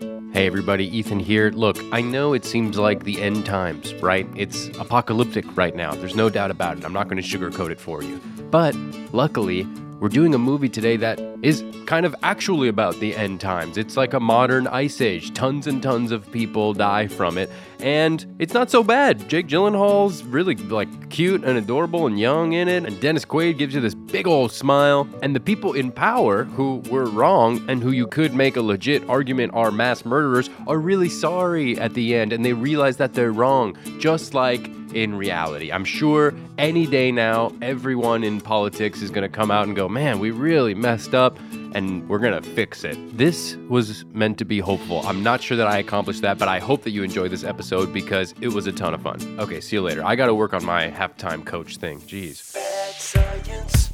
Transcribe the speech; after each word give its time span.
Hey 0.00 0.46
everybody, 0.46 0.86
Ethan 0.96 1.20
here. 1.20 1.50
Look, 1.50 1.76
I 1.92 2.00
know 2.00 2.32
it 2.32 2.46
seems 2.46 2.78
like 2.78 3.04
the 3.04 3.20
end 3.20 3.44
times, 3.44 3.92
right? 3.94 4.26
It's 4.34 4.68
apocalyptic 4.78 5.44
right 5.58 5.76
now. 5.76 5.94
There's 5.94 6.16
no 6.16 6.30
doubt 6.30 6.50
about 6.50 6.78
it. 6.78 6.86
I'm 6.86 6.92
not 6.94 7.08
going 7.08 7.22
to 7.22 7.28
sugarcoat 7.38 7.70
it 7.70 7.78
for 7.78 8.02
you. 8.02 8.18
But 8.50 8.74
luckily, 9.12 9.66
we're 10.00 10.08
doing 10.08 10.34
a 10.34 10.38
movie 10.38 10.68
today 10.70 10.96
that 10.96 11.20
is 11.42 11.62
kind 11.84 12.06
of 12.06 12.16
actually 12.22 12.68
about 12.68 12.98
the 13.00 13.14
end 13.14 13.38
times. 13.38 13.76
It's 13.76 13.98
like 13.98 14.14
a 14.14 14.20
modern 14.20 14.66
ice 14.66 15.02
age. 15.02 15.34
Tons 15.34 15.66
and 15.66 15.82
tons 15.82 16.10
of 16.10 16.30
people 16.32 16.72
die 16.72 17.06
from 17.06 17.36
it, 17.36 17.50
and 17.80 18.24
it's 18.38 18.54
not 18.54 18.70
so 18.70 18.82
bad. 18.82 19.28
Jake 19.28 19.46
Gyllenhaal's 19.46 20.24
really 20.24 20.54
like 20.54 21.10
cute 21.10 21.44
and 21.44 21.58
adorable 21.58 22.06
and 22.06 22.18
young 22.18 22.54
in 22.54 22.66
it, 22.66 22.86
and 22.86 22.98
Dennis 22.98 23.26
Quaid 23.26 23.58
gives 23.58 23.74
you 23.74 23.82
this 23.82 23.94
big 23.94 24.26
old 24.26 24.52
smile. 24.52 25.06
And 25.22 25.36
the 25.36 25.40
people 25.40 25.74
in 25.74 25.92
power 25.92 26.44
who 26.44 26.82
were 26.90 27.06
wrong 27.06 27.62
and 27.68 27.82
who 27.82 27.90
you 27.90 28.06
could 28.06 28.34
make 28.34 28.56
a 28.56 28.62
legit 28.62 29.06
argument 29.08 29.52
are 29.54 29.70
mass 29.70 30.06
murderers 30.06 30.48
are 30.66 30.78
really 30.78 31.10
sorry 31.10 31.78
at 31.78 31.92
the 31.92 32.14
end, 32.14 32.32
and 32.32 32.42
they 32.42 32.54
realize 32.54 32.96
that 32.96 33.12
they're 33.12 33.32
wrong, 33.32 33.76
just 33.98 34.32
like 34.32 34.70
in 34.92 35.14
reality. 35.14 35.72
I'm 35.72 35.84
sure 35.84 36.34
any 36.58 36.86
day 36.86 37.12
now, 37.12 37.52
everyone 37.62 38.24
in 38.24 38.40
politics 38.40 39.02
is 39.02 39.10
going 39.10 39.22
to 39.22 39.34
come 39.34 39.50
out 39.50 39.66
and 39.66 39.76
go, 39.76 39.88
man, 39.88 40.18
we 40.18 40.30
really 40.30 40.74
messed 40.74 41.14
up 41.14 41.38
and 41.74 42.08
we're 42.08 42.18
going 42.18 42.40
to 42.40 42.48
fix 42.50 42.84
it. 42.84 42.96
This 43.16 43.56
was 43.68 44.04
meant 44.06 44.38
to 44.38 44.44
be 44.44 44.60
hopeful. 44.60 45.00
I'm 45.06 45.22
not 45.22 45.42
sure 45.42 45.56
that 45.56 45.66
I 45.66 45.78
accomplished 45.78 46.22
that, 46.22 46.38
but 46.38 46.48
I 46.48 46.58
hope 46.58 46.82
that 46.82 46.90
you 46.90 47.02
enjoyed 47.02 47.30
this 47.30 47.44
episode 47.44 47.92
because 47.92 48.34
it 48.40 48.48
was 48.48 48.66
a 48.66 48.72
ton 48.72 48.94
of 48.94 49.02
fun. 49.02 49.20
Okay, 49.38 49.60
see 49.60 49.76
you 49.76 49.82
later. 49.82 50.04
I 50.04 50.16
got 50.16 50.26
to 50.26 50.34
work 50.34 50.54
on 50.54 50.64
my 50.64 50.90
halftime 50.90 51.44
coach 51.44 51.76
thing. 51.76 52.00
Jeez. 52.00 52.54
Bad 52.54 52.94
science. 52.94 53.90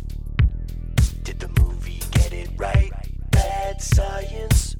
Did 1.23 1.41
the 1.41 1.49
movie 1.61 2.01
get 2.13 2.33
it 2.33 2.51
right? 2.57 2.93
Bad 3.31 3.83
science. 3.83 4.77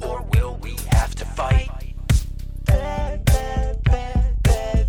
Or 0.00 0.22
will 0.34 0.56
we 0.60 0.76
have 0.90 1.14
to 1.16 1.24
fight? 1.24 1.81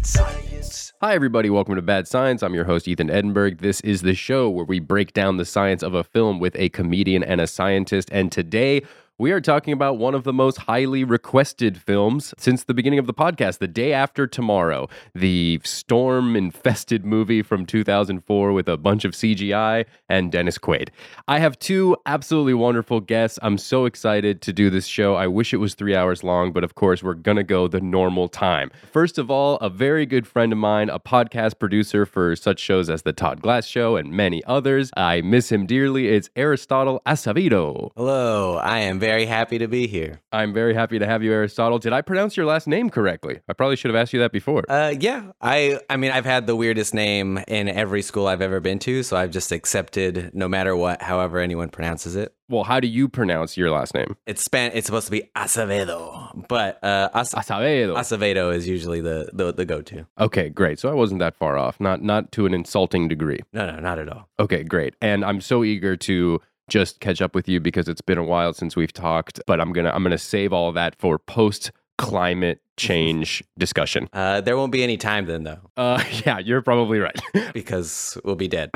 Science. 0.06 0.94
Hi, 1.02 1.14
everybody. 1.16 1.50
Welcome 1.50 1.76
to 1.76 1.82
Bad 1.82 2.08
Science. 2.08 2.44
I'm 2.44 2.54
your 2.54 2.66
host, 2.66 2.88
Ethan 2.88 3.10
Edinburgh. 3.10 3.56
This 3.60 3.80
is 3.82 4.02
the 4.02 4.14
show 4.14 4.50
where 4.50 4.66
we 4.66 4.80
break 4.80 5.14
down 5.14 5.38
the 5.38 5.46
science 5.46 5.82
of 5.82 5.94
a 5.94 6.04
film 6.04 6.40
with 6.40 6.56
a 6.58 6.70
comedian 6.70 7.24
and 7.24 7.40
a 7.40 7.48
scientist. 7.48 8.10
And 8.12 8.32
today, 8.32 8.84
we 9.20 9.32
are 9.32 9.40
talking 9.40 9.74
about 9.74 10.00
one 10.00 10.16
of 10.16 10.24
the 10.24 10.34
most 10.34 10.58
highly 10.58 11.04
requested 11.04 11.78
films 11.78 12.34
since 12.36 12.64
the 12.64 12.74
beginning 12.74 12.98
of 12.98 13.06
the 13.06 13.14
podcast, 13.14 13.60
The 13.60 13.68
Day 13.68 13.94
After 13.94 14.26
Tomorrow, 14.26 14.90
the 15.14 15.62
storm 15.64 16.36
infested 16.36 17.06
movie 17.06 17.44
from 17.44 17.68
2004 17.68 18.52
with 18.52 18.68
a 18.68 18.76
bunch 18.76 19.06
of 19.06 19.12
CGI 19.12 19.86
and 20.10 20.32
Dennis 20.32 20.58
Quaid. 20.58 20.90
I 21.28 21.38
have 21.38 21.60
two 21.60 21.96
absolutely 22.08 22.56
wonderful 22.56 23.02
guests. 23.02 23.38
I'm 23.44 23.60
so 23.60 23.86
excited 23.86 24.42
to 24.42 24.52
do 24.52 24.72
this 24.72 24.88
show. 24.88 25.14
I 25.14 25.28
wish 25.28 25.54
it 25.54 25.58
was 25.58 25.76
three 25.76 25.96
hours 25.96 26.24
long, 26.24 26.52
but 26.52 26.64
of 26.64 26.74
course, 26.74 27.04
we're 27.04 27.14
going 27.14 27.38
to 27.38 27.44
go 27.44 27.68
the 27.68 27.82
normal 27.82 28.28
time. 28.28 28.72
First 28.92 29.20
of 29.20 29.30
all, 29.30 29.58
a 29.58 29.70
very 29.70 30.08
good 30.08 30.26
friend 30.26 30.52
of 30.52 30.58
mine, 30.58 30.90
a 30.90 31.00
podcast 31.00 31.60
producer 31.60 32.08
for 32.08 32.36
such 32.36 32.60
shows 32.60 32.90
as 32.90 33.04
The 33.04 33.14
Todd 33.14 33.44
Glass 33.44 33.68
Show 33.68 33.96
and 33.96 34.12
many 34.12 34.44
others. 34.46 34.90
I 34.98 35.22
miss 35.22 35.52
him 35.52 35.68
dearly. 35.68 36.08
It's 36.08 36.32
Aristotle 36.36 37.00
Acevedo. 37.06 37.92
Hello, 37.96 38.58
I 38.58 38.80
am 38.80 39.03
very 39.04 39.26
happy 39.26 39.58
to 39.60 39.68
be 39.68 39.88
here. 39.88 40.22
I'm 40.32 40.54
very 40.54 40.74
happy 40.74 41.00
to 41.00 41.06
have 41.06 41.24
you, 41.24 41.32
Aristotle. 41.34 41.80
Did 41.80 41.94
I 41.94 42.02
pronounce 42.02 42.36
your 42.38 42.46
last 42.46 42.68
name 42.68 42.90
correctly? 42.90 43.40
I 43.50 43.54
probably 43.54 43.76
should 43.76 43.92
have 43.92 44.00
asked 44.02 44.14
you 44.14 44.20
that 44.20 44.32
before. 44.32 44.64
Uh, 44.70 44.94
yeah, 45.00 45.32
I 45.42 45.80
I 45.90 45.98
mean 45.98 46.12
I've 46.12 46.26
had 46.26 46.48
the 46.48 46.56
weirdest 46.56 46.94
name 46.94 47.40
in 47.48 47.68
every 47.70 48.02
school 48.02 48.28
I've 48.28 48.42
ever 48.42 48.60
been 48.60 48.80
to, 48.80 49.04
so 49.04 49.18
I've 49.18 49.32
just 49.32 49.52
accepted 49.52 50.32
no 50.34 50.48
matter 50.48 50.76
what, 50.76 51.02
however 51.02 51.40
anyone 51.40 51.70
pronounces 51.70 52.16
it. 52.16 52.34
well, 52.50 52.64
how 52.64 52.80
do 52.80 52.88
you 52.88 53.08
pronounce 53.10 53.58
your 53.58 53.72
last 53.72 53.94
name? 53.94 54.16
It's 54.28 54.44
span. 54.44 54.72
It's 54.74 54.86
supposed 54.86 55.06
to 55.08 55.12
be 55.12 55.24
Acevedo, 55.36 56.48
but 56.48 56.84
uh, 56.84 57.10
Ac- 57.16 57.36
Acevedo. 57.36 57.96
Acevedo 57.96 58.54
is 58.54 58.68
usually 58.68 59.02
the 59.02 59.30
the, 59.34 59.54
the 59.54 59.66
go 59.66 59.82
to. 59.82 60.06
okay, 60.20 60.50
great. 60.50 60.80
So 60.80 60.90
I 60.90 60.94
wasn't 60.94 61.20
that 61.20 61.36
far 61.36 61.58
off. 61.58 61.80
Not 61.80 62.02
not 62.02 62.32
to 62.34 62.46
an 62.46 62.54
insulting 62.54 63.08
degree. 63.08 63.40
No, 63.54 63.66
no, 63.72 63.80
not 63.80 64.00
at 64.00 64.10
all. 64.10 64.30
Okay, 64.40 64.64
great. 64.64 64.96
And 65.02 65.24
I'm 65.26 65.42
so 65.42 65.64
eager 65.64 65.96
to 65.98 66.40
just 66.70 67.00
catch 67.00 67.22
up 67.22 67.36
with 67.36 67.48
you 67.48 67.60
because 67.60 67.88
it's 67.88 68.02
been 68.02 68.18
a 68.18 68.24
while 68.24 68.54
since 68.54 68.76
we've 68.76 68.94
talked, 68.94 69.40
but 69.48 69.60
I'm 69.60 69.72
going 69.74 69.86
to 69.86 69.94
I'm 69.94 70.04
going 70.04 70.12
to 70.12 70.18
save 70.18 70.54
all 70.54 70.72
that 70.74 70.96
for 71.00 71.18
post 71.20 71.72
climate 71.98 72.60
change 72.78 73.44
discussion. 73.58 74.10
Uh, 74.14 74.42
there 74.42 74.58
won't 74.58 74.72
be 74.72 74.84
any 74.84 74.98
time 74.98 75.28
then 75.28 75.44
though, 75.44 75.60
Uh 75.78 76.04
yeah, 76.26 76.40
you're 76.40 76.62
probably 76.62 77.00
right. 77.00 77.20
because 77.54 78.18
we'll 78.24 78.36
be 78.36 78.48
dead. 78.48 78.72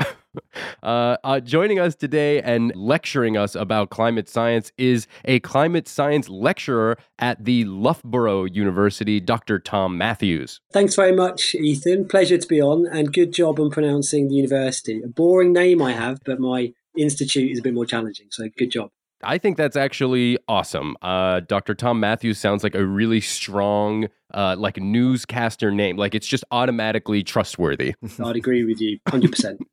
Uh, 0.84 1.16
uh, 1.24 1.40
joining 1.40 1.80
us 1.80 1.96
today 1.96 2.40
and 2.42 2.72
lecturing 2.76 3.36
us 3.36 3.56
about 3.56 3.90
climate 3.90 4.28
science 4.28 4.70
is 4.78 5.08
a 5.24 5.40
climate 5.40 5.88
science 5.88 6.28
lecturer 6.28 6.96
at 7.18 7.44
the 7.44 7.64
Loughborough 7.64 8.44
University, 8.44 9.18
Dr. 9.18 9.58
Tom 9.58 9.98
Matthews. 9.98 10.60
Thanks 10.72 10.94
very 10.94 11.12
much, 11.12 11.56
Ethan. 11.56 12.06
Pleasure 12.06 12.38
to 12.38 12.46
be 12.46 12.62
on, 12.62 12.86
and 12.86 13.12
good 13.12 13.32
job 13.32 13.58
on 13.58 13.70
pronouncing 13.70 14.28
the 14.28 14.36
university. 14.36 15.02
A 15.02 15.08
boring 15.08 15.52
name 15.52 15.82
I 15.82 15.92
have, 15.92 16.20
but 16.24 16.38
my 16.38 16.72
institute 16.98 17.50
is 17.50 17.58
a 17.58 17.62
bit 17.62 17.74
more 17.74 17.86
challenging, 17.86 18.26
so 18.30 18.48
good 18.56 18.70
job. 18.70 18.90
I 19.22 19.38
think 19.38 19.56
that's 19.56 19.76
actually 19.76 20.38
awesome. 20.46 20.96
Uh, 21.02 21.40
Dr. 21.40 21.74
Tom 21.74 21.98
Matthews 21.98 22.38
sounds 22.38 22.62
like 22.62 22.74
a 22.74 22.86
really 22.86 23.20
strong, 23.20 24.08
uh, 24.32 24.54
like 24.56 24.76
newscaster 24.76 25.72
name. 25.72 25.96
Like 25.96 26.14
it's 26.14 26.26
just 26.26 26.44
automatically 26.52 27.24
trustworthy. 27.24 27.94
I'd 28.24 28.36
agree 28.36 28.64
with 28.64 28.80
you 28.80 28.98
100%. 29.08 29.58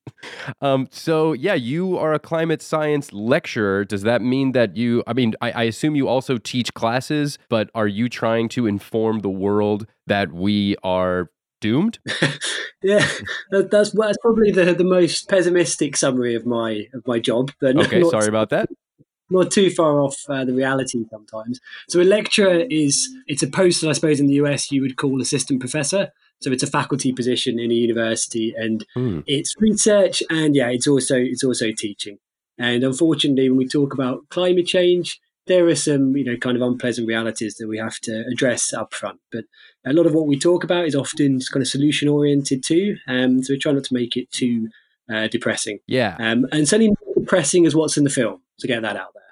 Um, 0.61 0.87
so 0.89 1.33
yeah, 1.33 1.53
you 1.53 1.97
are 1.97 2.13
a 2.13 2.19
climate 2.19 2.61
science 2.61 3.13
lecturer. 3.13 3.85
Does 3.85 4.01
that 4.03 4.23
mean 4.23 4.53
that 4.53 4.75
you? 4.75 5.03
I 5.05 5.13
mean, 5.13 5.35
I, 5.39 5.51
I 5.51 5.63
assume 5.63 5.95
you 5.95 6.07
also 6.07 6.37
teach 6.37 6.73
classes, 6.73 7.37
but 7.49 7.69
are 7.75 7.87
you 7.87 8.09
trying 8.09 8.49
to 8.49 8.65
inform 8.65 9.19
the 9.19 9.29
world 9.29 9.85
that 10.07 10.31
we 10.31 10.77
are 10.83 11.29
doomed? 11.61 11.99
yeah, 12.83 13.05
that, 13.51 13.69
that's 13.71 13.91
that's 13.91 14.17
probably 14.21 14.51
the, 14.51 14.73
the 14.73 14.83
most 14.83 15.29
pessimistic 15.29 15.97
summary 15.97 16.35
of 16.35 16.45
my 16.45 16.87
of 16.93 17.05
my 17.07 17.19
job. 17.19 17.51
But 17.59 17.75
Okay, 17.77 17.99
not, 17.99 18.11
sorry 18.11 18.27
about 18.27 18.49
that. 18.49 18.69
not 19.29 19.51
too 19.51 19.69
far 19.69 19.99
off 20.01 20.17
uh, 20.29 20.45
the 20.45 20.53
reality 20.53 21.03
sometimes. 21.09 21.59
So 21.89 22.01
a 22.01 22.03
lecturer 22.03 22.65
is 22.69 23.07
it's 23.27 23.43
a 23.43 23.47
post 23.47 23.81
that 23.81 23.89
I 23.89 23.93
suppose 23.93 24.19
in 24.19 24.27
the 24.27 24.35
US 24.35 24.71
you 24.71 24.81
would 24.81 24.97
call 24.97 25.21
assistant 25.21 25.59
professor. 25.59 26.11
So 26.41 26.51
it's 26.51 26.63
a 26.63 26.67
faculty 26.67 27.13
position 27.13 27.59
in 27.59 27.71
a 27.71 27.73
university, 27.73 28.53
and 28.57 28.85
Hmm. 28.93 29.21
it's 29.25 29.55
research, 29.59 30.21
and 30.29 30.55
yeah, 30.55 30.69
it's 30.69 30.87
also 30.87 31.15
it's 31.17 31.43
also 31.43 31.71
teaching. 31.71 32.17
And 32.57 32.83
unfortunately, 32.83 33.49
when 33.49 33.57
we 33.57 33.67
talk 33.67 33.93
about 33.93 34.27
climate 34.29 34.65
change, 34.67 35.19
there 35.47 35.67
are 35.67 35.75
some 35.75 36.15
you 36.15 36.25
know 36.25 36.37
kind 36.37 36.55
of 36.55 36.63
unpleasant 36.63 37.07
realities 37.07 37.55
that 37.55 37.67
we 37.67 37.77
have 37.77 37.99
to 38.01 38.23
address 38.31 38.73
up 38.73 38.93
front. 38.93 39.19
But 39.31 39.45
a 39.85 39.93
lot 39.93 40.05
of 40.05 40.13
what 40.13 40.27
we 40.27 40.37
talk 40.39 40.63
about 40.63 40.85
is 40.85 40.95
often 40.95 41.39
kind 41.51 41.61
of 41.61 41.67
solution 41.67 42.07
oriented 42.07 42.63
too, 42.63 42.95
um, 43.07 43.43
so 43.43 43.53
we 43.53 43.59
try 43.59 43.71
not 43.71 43.83
to 43.85 43.93
make 43.93 44.15
it 44.17 44.31
too 44.31 44.69
uh, 45.13 45.27
depressing. 45.27 45.79
Yeah, 45.87 46.15
Um, 46.19 46.47
and 46.51 46.67
certainly 46.67 46.93
depressing 47.17 47.65
as 47.65 47.75
what's 47.75 47.97
in 47.97 48.03
the 48.03 48.09
film. 48.09 48.41
So 48.57 48.67
get 48.67 48.81
that 48.81 48.95
out 48.95 49.09
there. 49.13 49.25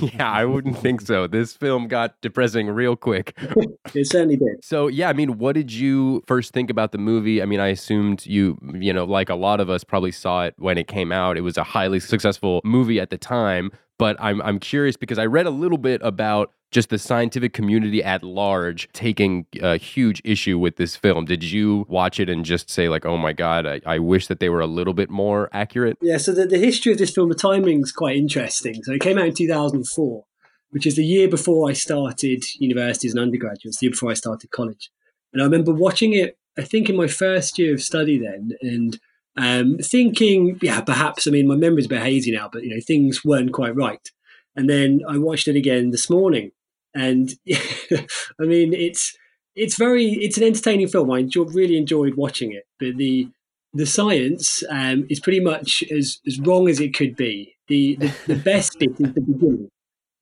yeah, 0.00 0.30
I 0.30 0.44
wouldn't 0.44 0.78
think 0.78 1.02
so. 1.02 1.26
This 1.26 1.52
film 1.52 1.88
got 1.88 2.20
depressing 2.20 2.68
real 2.68 2.96
quick. 2.96 3.38
It 3.94 4.06
certainly 4.06 4.36
did. 4.36 4.64
So 4.64 4.86
yeah, 4.86 5.10
I 5.10 5.12
mean, 5.12 5.36
what 5.36 5.54
did 5.54 5.70
you 5.70 6.22
first 6.26 6.54
think 6.54 6.70
about 6.70 6.92
the 6.92 6.98
movie? 6.98 7.42
I 7.42 7.44
mean, 7.44 7.60
I 7.60 7.66
assumed 7.66 8.24
you, 8.24 8.56
you 8.72 8.90
know, 8.90 9.04
like 9.04 9.28
a 9.28 9.34
lot 9.34 9.60
of 9.60 9.68
us 9.68 9.84
probably 9.84 10.12
saw 10.12 10.44
it 10.44 10.54
when 10.56 10.78
it 10.78 10.88
came 10.88 11.12
out. 11.12 11.36
It 11.36 11.42
was 11.42 11.58
a 11.58 11.62
highly 11.62 12.00
successful 12.00 12.62
movie 12.64 12.98
at 12.98 13.10
the 13.10 13.18
time. 13.18 13.70
But 14.02 14.16
I'm 14.18 14.42
I'm 14.42 14.58
curious 14.58 14.96
because 14.96 15.16
I 15.16 15.26
read 15.26 15.46
a 15.46 15.50
little 15.50 15.78
bit 15.78 16.00
about 16.02 16.50
just 16.72 16.88
the 16.88 16.98
scientific 16.98 17.52
community 17.52 18.02
at 18.02 18.24
large 18.24 18.88
taking 18.92 19.46
a 19.60 19.76
huge 19.76 20.20
issue 20.24 20.58
with 20.58 20.74
this 20.74 20.96
film. 20.96 21.24
Did 21.24 21.44
you 21.44 21.86
watch 21.88 22.18
it 22.18 22.28
and 22.28 22.44
just 22.44 22.68
say 22.68 22.88
like, 22.88 23.06
oh 23.06 23.16
my 23.16 23.32
god, 23.32 23.64
I, 23.64 23.80
I 23.86 24.00
wish 24.00 24.26
that 24.26 24.40
they 24.40 24.48
were 24.48 24.60
a 24.60 24.66
little 24.66 24.92
bit 24.92 25.08
more 25.08 25.48
accurate? 25.52 25.98
Yeah, 26.02 26.16
so 26.16 26.32
the, 26.32 26.46
the 26.46 26.58
history 26.58 26.90
of 26.90 26.98
this 26.98 27.12
film, 27.12 27.28
the 27.28 27.36
timing's 27.36 27.92
quite 27.92 28.16
interesting. 28.16 28.82
So 28.82 28.90
it 28.90 29.00
came 29.00 29.18
out 29.18 29.26
in 29.26 29.34
2004, 29.34 30.24
which 30.70 30.84
is 30.84 30.96
the 30.96 31.04
year 31.04 31.28
before 31.28 31.70
I 31.70 31.72
started 31.72 32.42
university 32.58 33.06
as 33.06 33.14
an 33.14 33.20
undergraduate, 33.20 33.76
the 33.80 33.86
year 33.86 33.92
before 33.92 34.10
I 34.10 34.14
started 34.14 34.50
college. 34.50 34.90
And 35.32 35.40
I 35.40 35.44
remember 35.44 35.72
watching 35.72 36.12
it, 36.12 36.36
I 36.58 36.62
think 36.62 36.90
in 36.90 36.96
my 36.96 37.06
first 37.06 37.56
year 37.56 37.72
of 37.72 37.80
study 37.80 38.18
then, 38.18 38.50
and 38.62 38.98
um, 39.36 39.78
thinking, 39.78 40.58
yeah, 40.62 40.80
perhaps, 40.80 41.26
I 41.26 41.30
mean, 41.30 41.46
my 41.46 41.56
memory's 41.56 41.86
a 41.86 41.90
bit 41.90 42.02
hazy 42.02 42.32
now, 42.32 42.48
but, 42.52 42.64
you 42.64 42.70
know, 42.70 42.80
things 42.86 43.24
weren't 43.24 43.52
quite 43.52 43.74
right. 43.74 44.10
And 44.54 44.68
then 44.68 45.00
I 45.08 45.18
watched 45.18 45.48
it 45.48 45.56
again 45.56 45.90
this 45.90 46.10
morning. 46.10 46.52
And 46.94 47.32
I 47.52 48.44
mean, 48.44 48.74
it's 48.74 49.16
it's 49.54 49.76
very 49.76 50.12
it's 50.12 50.36
an 50.36 50.44
entertaining 50.44 50.88
film. 50.88 51.10
I 51.10 51.26
really 51.34 51.76
enjoyed 51.76 52.14
watching 52.16 52.52
it, 52.52 52.64
but 52.78 52.96
the 52.96 53.28
the 53.74 53.86
science 53.86 54.62
um, 54.68 55.06
is 55.08 55.20
pretty 55.20 55.40
much 55.40 55.82
as, 55.90 56.20
as 56.26 56.38
wrong 56.40 56.68
as 56.68 56.80
it 56.80 56.94
could 56.94 57.16
be. 57.16 57.56
The, 57.68 57.96
the, 57.96 58.14
the 58.26 58.36
best 58.36 58.78
bit 58.78 58.90
is 58.90 59.14
the 59.14 59.20
beginning. 59.20 59.70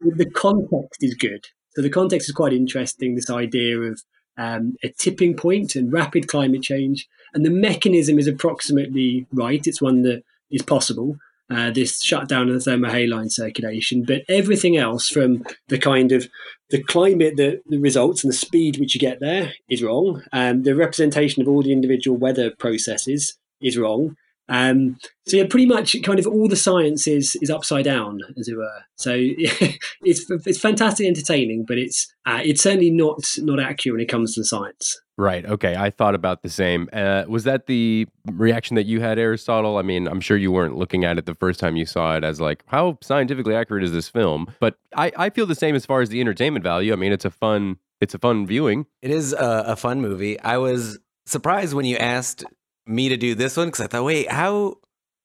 The 0.00 0.30
context 0.30 1.02
is 1.02 1.14
good. 1.14 1.46
So 1.74 1.82
the 1.82 1.90
context 1.90 2.28
is 2.28 2.34
quite 2.34 2.52
interesting. 2.52 3.16
This 3.16 3.28
idea 3.28 3.78
of 3.80 4.00
um, 4.44 4.62
a 4.82 4.88
tipping 5.02 5.34
point 5.36 5.76
and 5.76 5.92
rapid 5.92 6.24
climate 6.26 6.62
change, 6.62 6.98
and 7.34 7.44
the 7.44 7.56
mechanism 7.68 8.18
is 8.18 8.28
approximately 8.28 9.26
right. 9.32 9.66
It's 9.66 9.82
one 9.82 10.02
that 10.02 10.22
is 10.50 10.62
possible. 10.62 11.18
uh, 11.50 11.70
this 11.70 12.00
shutdown 12.02 12.48
of 12.48 12.62
the 12.62 12.70
thermohaline 12.70 13.30
circulation, 13.30 14.04
but 14.04 14.22
everything 14.28 14.76
else 14.76 15.08
from 15.08 15.44
the 15.68 15.78
kind 15.78 16.12
of 16.12 16.28
the 16.70 16.82
climate, 16.84 17.36
the 17.36 17.60
results, 17.68 18.22
and 18.22 18.32
the 18.32 18.36
speed 18.36 18.78
which 18.78 18.94
you 18.94 19.00
get 19.00 19.18
there 19.18 19.52
is 19.68 19.82
wrong. 19.82 20.22
Um, 20.32 20.62
the 20.62 20.76
representation 20.76 21.42
of 21.42 21.48
all 21.48 21.62
the 21.62 21.72
individual 21.72 22.16
weather 22.16 22.50
processes 22.50 23.36
is 23.60 23.76
wrong. 23.76 24.16
Um, 24.50 24.98
so 25.26 25.36
yeah, 25.36 25.46
pretty 25.48 25.66
much 25.66 25.94
kind 26.02 26.18
of 26.18 26.26
all 26.26 26.48
the 26.48 26.56
science 26.56 27.06
is 27.06 27.36
is 27.40 27.50
upside 27.50 27.84
down, 27.84 28.20
as 28.38 28.48
it 28.48 28.56
were. 28.56 28.84
So 28.96 29.14
it's 29.16 30.28
it's 30.28 30.58
fantastic 30.58 31.06
entertaining, 31.06 31.64
but 31.66 31.78
it's 31.78 32.12
uh, 32.26 32.40
it's 32.42 32.62
certainly 32.62 32.90
not 32.90 33.24
not 33.38 33.60
accurate 33.60 33.94
when 33.94 34.02
it 34.02 34.08
comes 34.08 34.34
to 34.34 34.40
the 34.40 34.44
science. 34.44 35.00
Right. 35.16 35.44
Okay. 35.44 35.76
I 35.76 35.90
thought 35.90 36.14
about 36.14 36.42
the 36.42 36.48
same. 36.48 36.88
Uh, 36.92 37.24
was 37.28 37.44
that 37.44 37.66
the 37.66 38.06
reaction 38.32 38.74
that 38.76 38.86
you 38.86 39.00
had, 39.00 39.18
Aristotle? 39.18 39.76
I 39.76 39.82
mean, 39.82 40.08
I'm 40.08 40.20
sure 40.20 40.36
you 40.36 40.50
weren't 40.50 40.76
looking 40.76 41.04
at 41.04 41.18
it 41.18 41.26
the 41.26 41.34
first 41.34 41.60
time 41.60 41.76
you 41.76 41.84
saw 41.84 42.16
it 42.16 42.24
as 42.24 42.40
like, 42.40 42.64
how 42.68 42.96
scientifically 43.02 43.54
accurate 43.54 43.84
is 43.84 43.92
this 43.92 44.08
film? 44.08 44.50
But 44.60 44.78
I, 44.96 45.12
I 45.18 45.28
feel 45.28 45.44
the 45.44 45.54
same 45.54 45.74
as 45.74 45.84
far 45.84 46.00
as 46.00 46.08
the 46.08 46.22
entertainment 46.22 46.62
value. 46.62 46.94
I 46.94 46.96
mean, 46.96 47.12
it's 47.12 47.26
a 47.26 47.30
fun 47.30 47.76
it's 48.00 48.14
a 48.14 48.18
fun 48.18 48.46
viewing. 48.46 48.86
It 49.02 49.10
is 49.10 49.34
a, 49.34 49.64
a 49.66 49.76
fun 49.76 50.00
movie. 50.00 50.40
I 50.40 50.56
was 50.56 50.98
surprised 51.26 51.74
when 51.74 51.84
you 51.84 51.96
asked 51.98 52.44
me 52.90 53.08
to 53.08 53.16
do 53.16 53.34
this 53.34 53.56
one 53.56 53.68
because 53.68 53.80
I 53.80 53.86
thought, 53.86 54.04
wait, 54.04 54.30
how 54.30 54.78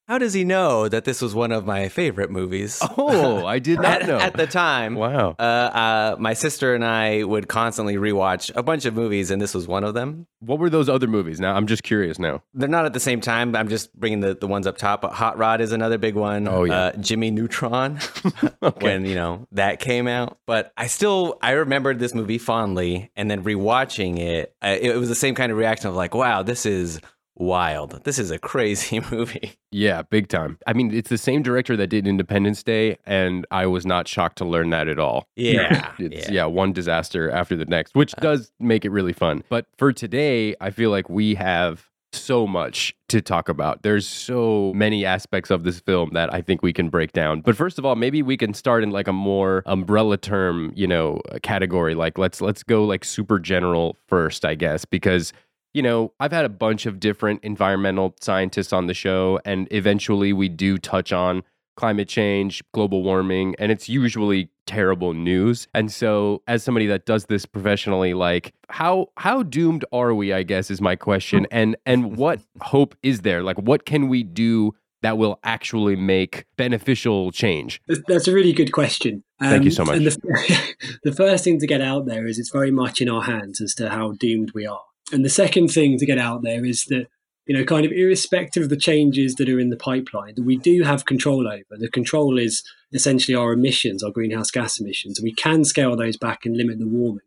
how 0.07 0.19
does 0.19 0.33
he 0.33 0.43
know 0.43 0.87
that 0.87 1.03
this 1.03 1.19
was 1.19 1.33
one 1.33 1.51
of 1.51 1.65
my 1.65 1.89
favorite 1.89 2.29
movies? 2.29 2.79
Oh, 2.95 3.43
I 3.43 3.57
did 3.57 3.79
not 3.81 4.03
at, 4.03 4.07
know. 4.07 4.17
at 4.19 4.37
the 4.37 4.45
time. 4.45 4.93
Wow. 4.93 5.35
Uh, 5.39 5.41
uh, 5.41 6.15
my 6.19 6.33
sister 6.33 6.75
and 6.75 6.85
I 6.85 7.23
would 7.23 7.47
constantly 7.47 7.95
rewatch 7.95 8.51
a 8.55 8.61
bunch 8.61 8.85
of 8.85 8.93
movies, 8.93 9.31
and 9.31 9.41
this 9.41 9.55
was 9.55 9.67
one 9.67 9.83
of 9.83 9.95
them. 9.95 10.27
What 10.41 10.59
were 10.59 10.69
those 10.69 10.89
other 10.89 11.07
movies? 11.07 11.39
Now 11.39 11.55
I'm 11.55 11.65
just 11.65 11.81
curious 11.81 12.19
now. 12.19 12.43
They're 12.53 12.69
not 12.69 12.85
at 12.85 12.93
the 12.93 12.99
same 12.99 13.19
time. 13.19 13.55
I'm 13.55 13.67
just 13.67 13.99
bringing 13.99 14.19
the, 14.19 14.35
the 14.35 14.45
ones 14.45 14.67
up 14.67 14.77
top. 14.77 15.01
But 15.01 15.13
Hot 15.13 15.39
Rod 15.39 15.59
is 15.59 15.71
another 15.71 15.97
big 15.97 16.13
one. 16.13 16.47
Oh, 16.47 16.65
yeah. 16.65 16.77
Uh, 16.77 16.91
Jimmy 16.97 17.31
Neutron, 17.31 17.97
when 18.81 19.05
you 19.05 19.15
know 19.15 19.47
that 19.53 19.79
came 19.79 20.07
out. 20.07 20.37
But 20.45 20.71
I 20.77 20.85
still 20.85 21.39
I 21.41 21.51
remembered 21.53 21.97
this 21.97 22.13
movie 22.13 22.37
fondly, 22.37 23.09
and 23.15 23.31
then 23.31 23.43
rewatching 23.43 24.19
it, 24.19 24.55
uh, 24.61 24.77
it 24.79 24.95
was 24.97 25.09
the 25.09 25.15
same 25.15 25.33
kind 25.33 25.51
of 25.51 25.57
reaction 25.57 25.89
of 25.89 25.95
like, 25.95 26.13
wow, 26.13 26.43
this 26.43 26.67
is 26.67 27.01
wild. 27.35 28.03
This 28.03 28.19
is 28.19 28.31
a 28.31 28.39
crazy 28.39 28.99
movie. 29.11 29.53
Yeah, 29.71 30.03
big 30.03 30.27
time. 30.29 30.57
I 30.67 30.73
mean, 30.73 30.93
it's 30.93 31.09
the 31.09 31.17
same 31.17 31.41
director 31.43 31.75
that 31.77 31.87
did 31.87 32.07
Independence 32.07 32.63
Day, 32.63 32.97
and 33.05 33.45
I 33.51 33.65
was 33.65 33.85
not 33.85 34.07
shocked 34.07 34.37
to 34.37 34.45
learn 34.45 34.69
that 34.71 34.87
at 34.87 34.99
all. 34.99 35.27
Yeah, 35.35 35.91
It's, 35.99 36.27
yeah. 36.27 36.33
yeah. 36.33 36.45
one 36.45 36.73
disaster 36.73 37.29
after 37.29 37.55
the 37.55 37.65
next, 37.65 37.95
which 37.95 38.13
uh, 38.17 38.21
does 38.21 38.51
make 38.59 38.85
it 38.85 38.89
really 38.89 39.13
fun. 39.13 39.43
But 39.49 39.67
for 39.77 39.91
today, 39.91 40.55
I 40.61 40.69
feel 40.69 40.89
like 40.91 41.09
we 41.09 41.35
have 41.35 41.89
so 42.15 42.47
much 42.47 42.95
to 43.09 43.21
talk 43.21 43.49
about. 43.49 43.83
There's 43.83 44.07
so 44.07 44.71
many 44.73 45.05
aspects 45.05 45.51
of 45.51 45.63
this 45.63 45.79
film 45.79 46.11
that 46.13 46.33
I 46.33 46.41
think 46.41 46.63
we 46.63 46.73
can 46.73 46.89
break 46.89 47.11
down. 47.11 47.41
But 47.41 47.55
first 47.57 47.77
of 47.77 47.85
all, 47.85 47.95
maybe 47.95 48.23
we 48.23 48.37
can 48.37 48.53
start 48.53 48.83
in 48.83 48.91
like 48.91 49.07
a 49.07 49.13
more 49.13 49.63
umbrella 49.65 50.17
term, 50.17 50.71
you 50.75 50.87
know, 50.87 51.21
category. 51.43 51.93
Like 51.93 52.17
let's 52.17 52.41
let's 52.41 52.63
go 52.63 52.85
like 52.85 53.03
super 53.03 53.37
general 53.37 53.97
first, 54.07 54.45
I 54.45 54.55
guess, 54.55 54.85
because 54.85 55.33
you 55.75 55.81
know, 55.81 56.13
I've 56.21 56.31
had 56.31 56.45
a 56.45 56.49
bunch 56.49 56.85
of 56.85 57.01
different 57.01 57.43
environmental 57.43 58.15
scientists 58.21 58.71
on 58.71 58.87
the 58.87 58.93
show, 58.93 59.41
and 59.43 59.67
eventually 59.71 60.31
we 60.31 60.47
do 60.47 60.77
touch 60.77 61.11
on 61.11 61.43
climate 61.75 62.07
change, 62.07 62.63
global 62.73 63.03
warming, 63.03 63.55
and 63.59 63.73
it's 63.73 63.89
usually 63.89 64.49
terrible 64.65 65.13
news. 65.13 65.67
And 65.73 65.91
so 65.91 66.41
as 66.47 66.63
somebody 66.63 66.87
that 66.87 67.05
does 67.05 67.25
this 67.25 67.45
professionally, 67.45 68.13
like 68.13 68.53
how 68.69 69.07
how 69.17 69.43
doomed 69.43 69.83
are 69.91 70.13
we, 70.13 70.31
I 70.31 70.43
guess 70.43 70.71
is 70.71 70.79
my 70.79 70.95
question. 70.95 71.45
And 71.51 71.75
and 71.85 72.15
what 72.15 72.39
hope 72.61 72.95
is 73.03 73.21
there? 73.21 73.43
Like 73.43 73.57
what 73.57 73.85
can 73.85 74.07
we 74.07 74.23
do 74.23 74.73
that 75.01 75.17
will 75.17 75.39
actually 75.43 75.97
make 75.97 76.45
beneficial 76.55 77.33
change? 77.33 77.81
That's- 77.87 78.27
a 78.29 78.33
really 78.33 78.53
good 78.53 78.71
question. 78.71 79.23
Um, 79.41 79.49
Thank 79.49 79.65
you 79.65 79.71
so 79.71 79.83
much. 79.83 79.97
And 79.97 80.05
the, 80.05 80.75
the 81.03 81.11
first 81.11 81.43
thing 81.43 81.59
to 81.59 81.67
get 81.67 81.81
out 81.81 82.05
there 82.05 82.25
is 82.25 82.39
it's 82.39 82.49
very 82.49 82.71
much 82.71 83.01
in 83.01 83.09
our 83.09 83.23
hands 83.23 83.59
as 83.59 83.75
to 83.75 83.89
how 83.89 84.13
doomed 84.13 84.53
we 84.53 84.65
are. 84.65 84.81
And 85.11 85.23
the 85.23 85.29
second 85.29 85.69
thing 85.69 85.97
to 85.97 86.05
get 86.05 86.17
out 86.17 86.41
there 86.41 86.65
is 86.65 86.85
that, 86.85 87.07
you 87.45 87.55
know, 87.55 87.63
kind 87.63 87.85
of 87.85 87.91
irrespective 87.91 88.63
of 88.63 88.69
the 88.69 88.77
changes 88.77 89.35
that 89.35 89.49
are 89.49 89.59
in 89.59 89.69
the 89.69 89.77
pipeline, 89.77 90.33
that 90.35 90.45
we 90.45 90.57
do 90.57 90.83
have 90.83 91.05
control 91.05 91.47
over. 91.47 91.77
The 91.77 91.89
control 91.89 92.39
is 92.39 92.63
essentially 92.91 93.35
our 93.35 93.53
emissions, 93.53 94.03
our 94.03 94.11
greenhouse 94.11 94.49
gas 94.49 94.79
emissions. 94.79 95.19
We 95.21 95.33
can 95.33 95.63
scale 95.63 95.95
those 95.95 96.17
back 96.17 96.45
and 96.45 96.57
limit 96.57 96.79
the 96.79 96.87
warming. 96.87 97.19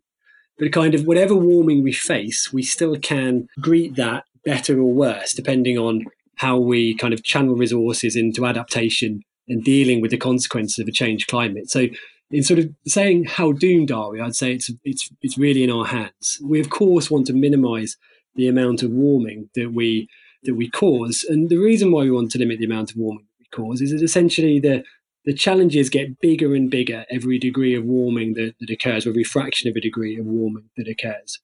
But 0.58 0.72
kind 0.72 0.94
of 0.94 1.06
whatever 1.06 1.36
warming 1.36 1.84
we 1.84 1.92
face, 1.92 2.52
we 2.52 2.64
still 2.64 2.96
can 2.98 3.46
greet 3.60 3.94
that 3.94 4.24
better 4.44 4.78
or 4.80 4.92
worse, 4.92 5.32
depending 5.32 5.78
on 5.78 6.04
how 6.36 6.58
we 6.58 6.96
kind 6.96 7.14
of 7.14 7.22
channel 7.22 7.54
resources 7.54 8.16
into 8.16 8.44
adaptation 8.44 9.22
and 9.48 9.62
dealing 9.62 10.00
with 10.00 10.10
the 10.10 10.16
consequences 10.16 10.78
of 10.78 10.88
a 10.88 10.92
changed 10.92 11.28
climate. 11.28 11.70
So, 11.70 11.86
in 12.30 12.42
sort 12.42 12.58
of 12.58 12.70
saying 12.86 13.24
how 13.24 13.52
doomed 13.52 13.90
are 13.90 14.10
we, 14.10 14.20
I'd 14.20 14.36
say 14.36 14.52
it's 14.52 14.70
it's 14.84 15.10
it's 15.22 15.38
really 15.38 15.64
in 15.64 15.70
our 15.70 15.86
hands. 15.86 16.38
We 16.44 16.60
of 16.60 16.70
course 16.70 17.10
want 17.10 17.26
to 17.28 17.32
minimise 17.32 17.96
the 18.34 18.48
amount 18.48 18.82
of 18.82 18.90
warming 18.90 19.50
that 19.54 19.72
we 19.72 20.08
that 20.44 20.54
we 20.54 20.70
cause, 20.70 21.24
and 21.28 21.48
the 21.48 21.58
reason 21.58 21.90
why 21.90 22.02
we 22.02 22.10
want 22.10 22.30
to 22.32 22.38
limit 22.38 22.58
the 22.58 22.66
amount 22.66 22.90
of 22.90 22.96
warming 22.96 23.26
that 23.26 23.38
we 23.40 23.64
cause 23.64 23.80
is 23.80 23.90
that 23.90 24.02
essentially 24.02 24.60
the 24.60 24.84
the 25.24 25.34
challenges 25.34 25.90
get 25.90 26.20
bigger 26.20 26.54
and 26.54 26.70
bigger 26.70 27.04
every 27.10 27.38
degree 27.38 27.74
of 27.74 27.84
warming 27.84 28.34
that, 28.34 28.54
that 28.60 28.70
occurs, 28.70 29.06
every 29.06 29.24
fraction 29.24 29.68
of 29.68 29.76
a 29.76 29.80
degree 29.80 30.18
of 30.18 30.24
warming 30.24 30.70
that 30.76 30.88
occurs. 30.88 31.38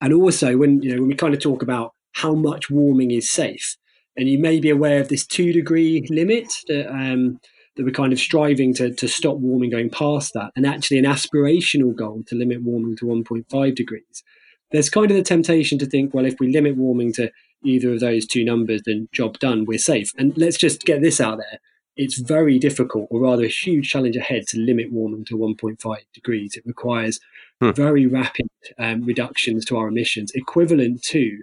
And 0.00 0.14
also 0.14 0.56
when 0.56 0.82
you 0.82 0.94
know 0.94 1.00
when 1.00 1.08
we 1.08 1.14
kind 1.14 1.34
of 1.34 1.40
talk 1.40 1.62
about 1.62 1.92
how 2.12 2.34
much 2.34 2.70
warming 2.70 3.10
is 3.10 3.30
safe, 3.30 3.76
and 4.16 4.28
you 4.28 4.38
may 4.38 4.60
be 4.60 4.70
aware 4.70 5.00
of 5.00 5.08
this 5.08 5.26
two 5.26 5.52
degree 5.52 6.06
limit 6.10 6.52
that 6.66 6.90
um, 6.90 7.40
that 7.78 7.84
we're 7.84 7.92
kind 7.92 8.12
of 8.12 8.18
striving 8.18 8.74
to, 8.74 8.92
to 8.92 9.08
stop 9.08 9.38
warming 9.38 9.70
going 9.70 9.88
past 9.88 10.34
that, 10.34 10.52
and 10.54 10.66
actually 10.66 10.98
an 10.98 11.06
aspirational 11.06 11.94
goal 11.94 12.22
to 12.26 12.34
limit 12.34 12.62
warming 12.62 12.96
to 12.96 13.06
1.5 13.06 13.74
degrees. 13.74 14.22
There's 14.70 14.90
kind 14.90 15.10
of 15.10 15.16
the 15.16 15.22
temptation 15.22 15.78
to 15.78 15.86
think, 15.86 16.12
well, 16.12 16.26
if 16.26 16.34
we 16.38 16.52
limit 16.52 16.76
warming 16.76 17.14
to 17.14 17.30
either 17.64 17.94
of 17.94 18.00
those 18.00 18.26
two 18.26 18.44
numbers, 18.44 18.82
then 18.84 19.08
job 19.12 19.38
done, 19.38 19.64
we're 19.64 19.78
safe. 19.78 20.12
And 20.18 20.36
let's 20.36 20.58
just 20.58 20.82
get 20.82 21.00
this 21.00 21.22
out 21.22 21.38
there. 21.38 21.58
It's 21.96 22.18
very 22.18 22.58
difficult, 22.58 23.08
or 23.10 23.20
rather 23.22 23.44
a 23.44 23.48
huge 23.48 23.88
challenge 23.88 24.16
ahead, 24.16 24.46
to 24.48 24.58
limit 24.58 24.92
warming 24.92 25.24
to 25.24 25.38
1.5 25.38 25.96
degrees. 26.12 26.54
It 26.54 26.66
requires 26.66 27.18
Hmm. 27.60 27.72
very 27.72 28.06
rapid 28.06 28.46
um, 28.78 29.02
reductions 29.02 29.64
to 29.64 29.76
our 29.76 29.88
emissions, 29.88 30.30
equivalent 30.34 31.02
to 31.02 31.38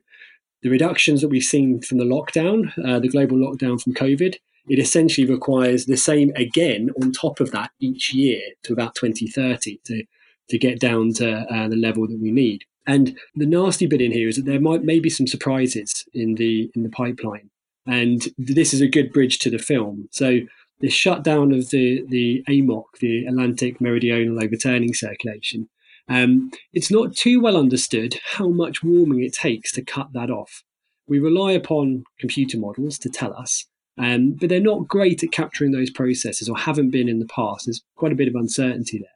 the 0.61 0.69
reductions 0.69 1.21
that 1.21 1.27
we've 1.27 1.43
seen 1.43 1.81
from 1.81 1.97
the 1.97 2.05
lockdown, 2.05 2.71
uh, 2.87 2.99
the 2.99 3.09
global 3.09 3.37
lockdown 3.37 3.81
from 3.81 3.93
COVID, 3.93 4.35
it 4.67 4.79
essentially 4.79 5.27
requires 5.27 5.85
the 5.85 5.97
same 5.97 6.31
again 6.35 6.89
on 7.01 7.11
top 7.11 7.39
of 7.39 7.51
that 7.51 7.71
each 7.79 8.13
year 8.13 8.41
to 8.63 8.73
about 8.73 8.95
2030 8.95 9.79
to, 9.85 10.03
to 10.49 10.57
get 10.57 10.79
down 10.79 11.13
to 11.13 11.39
uh, 11.53 11.67
the 11.67 11.75
level 11.75 12.07
that 12.07 12.19
we 12.19 12.31
need. 12.31 12.63
And 12.87 13.17
the 13.35 13.45
nasty 13.45 13.87
bit 13.87 14.01
in 14.01 14.11
here 14.11 14.27
is 14.27 14.35
that 14.35 14.45
there 14.45 14.59
might 14.59 14.83
maybe 14.83 15.09
some 15.09 15.27
surprises 15.27 16.05
in 16.13 16.35
the 16.35 16.69
in 16.75 16.83
the 16.83 16.89
pipeline, 16.89 17.49
and 17.87 18.27
this 18.37 18.73
is 18.73 18.81
a 18.81 18.87
good 18.87 19.11
bridge 19.11 19.39
to 19.39 19.49
the 19.49 19.57
film. 19.57 20.07
So 20.11 20.41
the 20.81 20.89
shutdown 20.89 21.51
of 21.51 21.71
the 21.71 22.05
the 22.09 22.43
AMOC, 22.47 22.83
the 22.99 23.25
Atlantic 23.25 23.81
Meridional 23.81 24.43
Overturning 24.43 24.93
Circulation, 24.93 25.67
um, 26.07 26.51
it's 26.73 26.91
not 26.91 27.15
too 27.15 27.41
well 27.41 27.57
understood 27.57 28.19
how 28.33 28.49
much 28.49 28.83
warming 28.83 29.23
it 29.23 29.33
takes 29.33 29.71
to 29.73 29.81
cut 29.81 30.13
that 30.13 30.29
off. 30.29 30.63
We 31.07 31.19
rely 31.19 31.53
upon 31.53 32.03
computer 32.19 32.57
models 32.57 32.99
to 32.99 33.09
tell 33.09 33.33
us, 33.35 33.65
um, 33.97 34.33
but 34.33 34.49
they're 34.49 34.59
not 34.59 34.87
great 34.87 35.23
at 35.23 35.31
capturing 35.31 35.71
those 35.71 35.89
processes 35.89 36.49
or 36.49 36.57
haven't 36.57 36.91
been 36.91 37.07
in 37.07 37.19
the 37.19 37.27
past. 37.27 37.65
There's 37.65 37.83
quite 37.95 38.11
a 38.11 38.15
bit 38.15 38.27
of 38.27 38.35
uncertainty 38.35 38.99
there. 38.99 39.09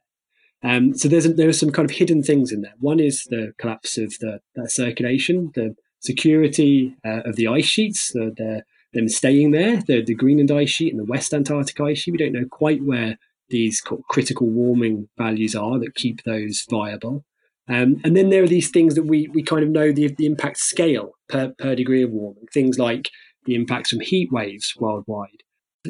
Um, 0.62 0.94
so 0.94 1.08
there's 1.08 1.24
there 1.34 1.48
are 1.48 1.54
some 1.54 1.70
kind 1.70 1.88
of 1.88 1.96
hidden 1.96 2.22
things 2.22 2.52
in 2.52 2.60
there. 2.60 2.74
One 2.80 3.00
is 3.00 3.24
the 3.24 3.52
collapse 3.58 3.96
of 3.96 4.18
the, 4.20 4.40
the 4.54 4.68
circulation, 4.68 5.52
the 5.54 5.74
security 6.00 6.96
uh, 7.04 7.22
of 7.24 7.36
the 7.36 7.46
ice 7.46 7.66
sheets, 7.66 8.12
the, 8.12 8.32
the, 8.36 8.62
them 8.92 9.08
staying 9.08 9.52
there, 9.52 9.82
the, 9.86 10.02
the 10.02 10.14
Greenland 10.14 10.50
ice 10.50 10.70
sheet 10.70 10.92
and 10.92 11.00
the 11.00 11.10
West 11.10 11.32
Antarctic 11.32 11.80
ice 11.80 11.98
sheet. 11.98 12.12
We 12.12 12.18
don't 12.18 12.32
know 12.32 12.46
quite 12.50 12.82
where 12.82 13.18
these 13.48 13.80
critical 14.08 14.48
warming 14.48 15.08
values 15.18 15.54
are 15.54 15.78
that 15.78 15.94
keep 15.94 16.22
those 16.24 16.64
viable. 16.70 17.24
Um, 17.68 18.00
and 18.02 18.16
then 18.16 18.30
there 18.30 18.42
are 18.42 18.48
these 18.48 18.70
things 18.70 18.94
that 18.96 19.04
we, 19.04 19.28
we 19.28 19.42
kind 19.42 19.62
of 19.62 19.68
know 19.68 19.92
the, 19.92 20.08
the 20.18 20.26
impact 20.26 20.58
scale 20.58 21.12
per, 21.28 21.54
per 21.58 21.74
degree 21.74 22.02
of 22.02 22.10
warming, 22.10 22.46
things 22.52 22.78
like 22.78 23.10
the 23.44 23.54
impacts 23.54 23.90
from 23.90 24.00
heat 24.00 24.30
waves 24.32 24.74
worldwide. 24.78 25.42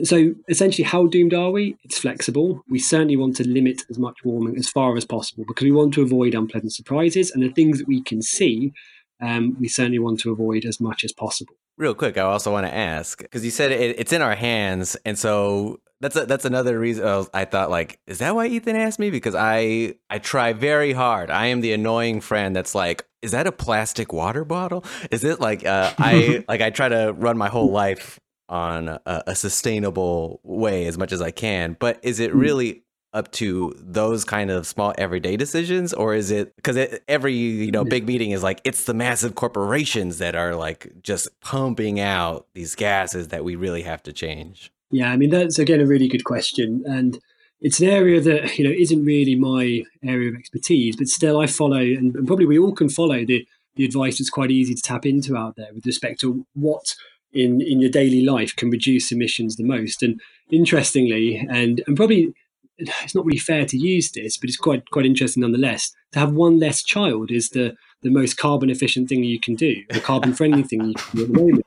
So 0.04 0.34
essentially, 0.48 0.84
how 0.84 1.06
doomed 1.06 1.34
are 1.34 1.50
we? 1.50 1.76
It's 1.82 1.98
flexible. 1.98 2.62
We 2.68 2.78
certainly 2.78 3.16
want 3.16 3.36
to 3.36 3.48
limit 3.48 3.82
as 3.90 3.98
much 3.98 4.18
warming 4.24 4.56
as 4.56 4.68
far 4.68 4.96
as 4.96 5.04
possible 5.04 5.44
because 5.48 5.64
we 5.64 5.72
want 5.72 5.94
to 5.94 6.02
avoid 6.02 6.34
unpleasant 6.34 6.72
surprises 6.72 7.32
and 7.32 7.42
the 7.42 7.50
things 7.50 7.78
that 7.78 7.88
we 7.88 8.02
can 8.02 8.22
see. 8.22 8.72
Um, 9.20 9.56
we 9.58 9.68
certainly 9.68 9.98
want 9.98 10.20
to 10.20 10.30
avoid 10.30 10.64
as 10.64 10.80
much 10.80 11.04
as 11.04 11.12
possible. 11.12 11.54
Real 11.76 11.94
quick, 11.94 12.16
I 12.16 12.22
also 12.22 12.52
want 12.52 12.66
to 12.66 12.74
ask 12.74 13.18
because 13.18 13.44
you 13.44 13.50
said 13.50 13.72
it, 13.72 13.98
it's 13.98 14.12
in 14.12 14.22
our 14.22 14.36
hands, 14.36 14.96
and 15.04 15.18
so 15.18 15.80
that's 16.00 16.16
a, 16.16 16.26
that's 16.26 16.44
another 16.44 16.78
reason 16.78 17.06
I, 17.06 17.16
was- 17.16 17.30
I 17.34 17.44
thought 17.44 17.70
like, 17.70 17.98
is 18.06 18.18
that 18.18 18.34
why 18.34 18.46
Ethan 18.46 18.76
asked 18.76 18.98
me? 18.98 19.10
Because 19.10 19.34
I 19.34 19.94
I 20.08 20.18
try 20.18 20.52
very 20.52 20.92
hard. 20.92 21.30
I 21.30 21.46
am 21.46 21.60
the 21.60 21.72
annoying 21.72 22.20
friend 22.20 22.54
that's 22.56 22.74
like, 22.74 23.04
is 23.22 23.32
that 23.32 23.46
a 23.46 23.52
plastic 23.52 24.12
water 24.12 24.44
bottle? 24.44 24.84
Is 25.10 25.24
it 25.24 25.40
like 25.40 25.64
uh, 25.66 25.92
I 25.98 26.44
like 26.48 26.60
I 26.60 26.70
try 26.70 26.88
to 26.88 27.12
run 27.16 27.36
my 27.38 27.48
whole 27.48 27.70
life 27.70 28.18
on 28.48 28.88
a, 28.88 29.00
a 29.28 29.34
sustainable 29.36 30.40
way 30.42 30.86
as 30.86 30.98
much 30.98 31.12
as 31.12 31.22
I 31.22 31.30
can. 31.30 31.76
But 31.78 32.00
is 32.02 32.18
it 32.18 32.32
Hmm. 32.32 32.38
really 32.40 32.82
up 33.12 33.30
to 33.32 33.74
those 33.76 34.24
kind 34.24 34.50
of 34.52 34.64
small 34.66 34.94
everyday 34.96 35.36
decisions 35.36 35.92
or 35.92 36.14
is 36.14 36.30
it 36.30 36.54
because 36.54 36.76
every 37.08 37.32
you 37.34 37.72
know 37.72 37.84
big 37.84 38.06
meeting 38.06 38.30
is 38.30 38.40
like 38.40 38.60
it's 38.64 38.84
the 38.84 38.94
massive 38.94 39.34
corporations 39.34 40.18
that 40.18 40.36
are 40.36 40.54
like 40.54 40.92
just 41.02 41.26
pumping 41.40 41.98
out 41.98 42.46
these 42.54 42.76
gases 42.76 43.28
that 43.28 43.42
we 43.42 43.56
really 43.56 43.82
have 43.82 44.00
to 44.00 44.12
change 44.12 44.70
Yeah, 44.90 45.12
I 45.12 45.16
mean 45.16 45.30
that's 45.30 45.58
again 45.58 45.80
a 45.80 45.86
really 45.86 46.08
good 46.08 46.24
question, 46.24 46.82
and 46.86 47.18
it's 47.60 47.80
an 47.80 47.88
area 47.88 48.20
that 48.20 48.58
you 48.58 48.64
know 48.64 48.74
isn't 48.76 49.04
really 49.04 49.34
my 49.34 49.82
area 50.04 50.30
of 50.30 50.36
expertise, 50.36 50.96
but 50.96 51.06
still 51.06 51.40
I 51.40 51.46
follow, 51.46 51.78
and, 51.78 52.14
and 52.16 52.26
probably 52.26 52.46
we 52.46 52.58
all 52.58 52.74
can 52.74 52.88
follow 52.88 53.24
the 53.24 53.46
the 53.76 53.84
advice 53.84 54.18
that's 54.18 54.30
quite 54.30 54.50
easy 54.50 54.74
to 54.74 54.82
tap 54.82 55.06
into 55.06 55.36
out 55.36 55.56
there 55.56 55.72
with 55.72 55.86
respect 55.86 56.20
to 56.20 56.44
what 56.54 56.94
in 57.32 57.60
in 57.60 57.80
your 57.80 57.90
daily 57.90 58.22
life 58.22 58.56
can 58.56 58.70
reduce 58.70 59.12
emissions 59.12 59.56
the 59.56 59.64
most. 59.64 60.02
And 60.02 60.20
interestingly, 60.50 61.36
and 61.48 61.82
and 61.86 61.96
probably 61.96 62.34
it's 62.78 63.14
not 63.14 63.24
really 63.24 63.38
fair 63.38 63.64
to 63.66 63.76
use 63.76 64.10
this, 64.12 64.36
but 64.38 64.48
it's 64.48 64.58
quite 64.58 64.90
quite 64.90 65.06
interesting 65.06 65.42
nonetheless. 65.42 65.92
To 66.12 66.18
have 66.18 66.32
one 66.32 66.58
less 66.58 66.82
child 66.82 67.30
is 67.30 67.50
the 67.50 67.76
the 68.02 68.10
most 68.10 68.36
carbon 68.38 68.70
efficient 68.70 69.08
thing 69.08 69.24
you 69.24 69.38
can 69.38 69.54
do, 69.54 69.82
the 69.90 70.00
carbon 70.00 70.32
friendly 70.32 70.62
thing 70.62 70.84
you 70.84 70.94
can 70.94 71.16
do 71.16 71.22
at 71.22 71.28
the 71.28 71.40
moment. 71.40 71.66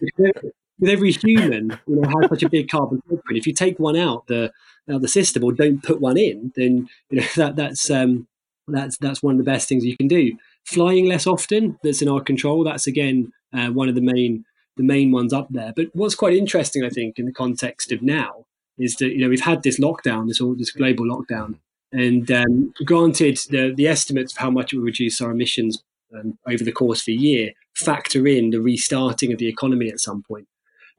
Because 0.00 0.52
with 0.80 0.90
every 0.90 1.12
human, 1.12 1.78
you 1.86 1.96
know, 1.96 2.08
has 2.08 2.30
such 2.30 2.42
a 2.42 2.48
big 2.48 2.68
carbon 2.68 3.02
footprint. 3.08 3.38
If 3.38 3.46
you 3.46 3.52
take 3.52 3.78
one 3.78 3.96
out 3.96 4.26
the 4.26 4.52
out 4.90 5.02
the 5.02 5.08
system 5.08 5.44
or 5.44 5.52
don't 5.52 5.82
put 5.82 6.00
one 6.00 6.16
in, 6.16 6.52
then 6.56 6.88
you 7.10 7.20
know 7.20 7.26
that 7.36 7.56
that's 7.56 7.90
um, 7.90 8.26
that's 8.66 8.96
that's 8.98 9.22
one 9.22 9.34
of 9.34 9.38
the 9.38 9.44
best 9.44 9.68
things 9.68 9.84
you 9.84 9.96
can 9.96 10.08
do. 10.08 10.36
Flying 10.64 11.06
less 11.06 11.26
often, 11.26 11.78
that's 11.82 12.02
in 12.02 12.08
our 12.08 12.20
control. 12.20 12.64
That's 12.64 12.86
again 12.86 13.32
uh, 13.52 13.68
one 13.68 13.88
of 13.88 13.94
the 13.94 14.00
main 14.00 14.44
the 14.76 14.82
main 14.82 15.12
ones 15.12 15.32
up 15.32 15.48
there. 15.50 15.72
But 15.74 15.88
what's 15.92 16.14
quite 16.14 16.34
interesting, 16.34 16.84
I 16.84 16.88
think, 16.88 17.18
in 17.18 17.26
the 17.26 17.32
context 17.32 17.92
of 17.92 18.02
now, 18.02 18.46
is 18.78 18.96
that 18.96 19.10
you 19.10 19.18
know 19.18 19.28
we've 19.28 19.40
had 19.40 19.62
this 19.62 19.78
lockdown, 19.78 20.28
this 20.28 20.40
all 20.40 20.54
this 20.54 20.72
global 20.72 21.04
lockdown, 21.04 21.58
and 21.92 22.30
um, 22.30 22.72
granted 22.84 23.38
the 23.50 23.74
the 23.76 23.86
estimates 23.86 24.32
of 24.32 24.38
how 24.38 24.50
much 24.50 24.72
it 24.72 24.78
will 24.78 24.84
reduce 24.84 25.20
our 25.20 25.30
emissions 25.30 25.82
um, 26.18 26.38
over 26.48 26.64
the 26.64 26.72
course 26.72 27.02
of 27.02 27.08
a 27.08 27.16
year 27.16 27.52
factor 27.74 28.26
in 28.26 28.50
the 28.50 28.60
restarting 28.60 29.32
of 29.32 29.38
the 29.38 29.48
economy 29.48 29.88
at 29.88 30.00
some 30.00 30.22
point 30.22 30.46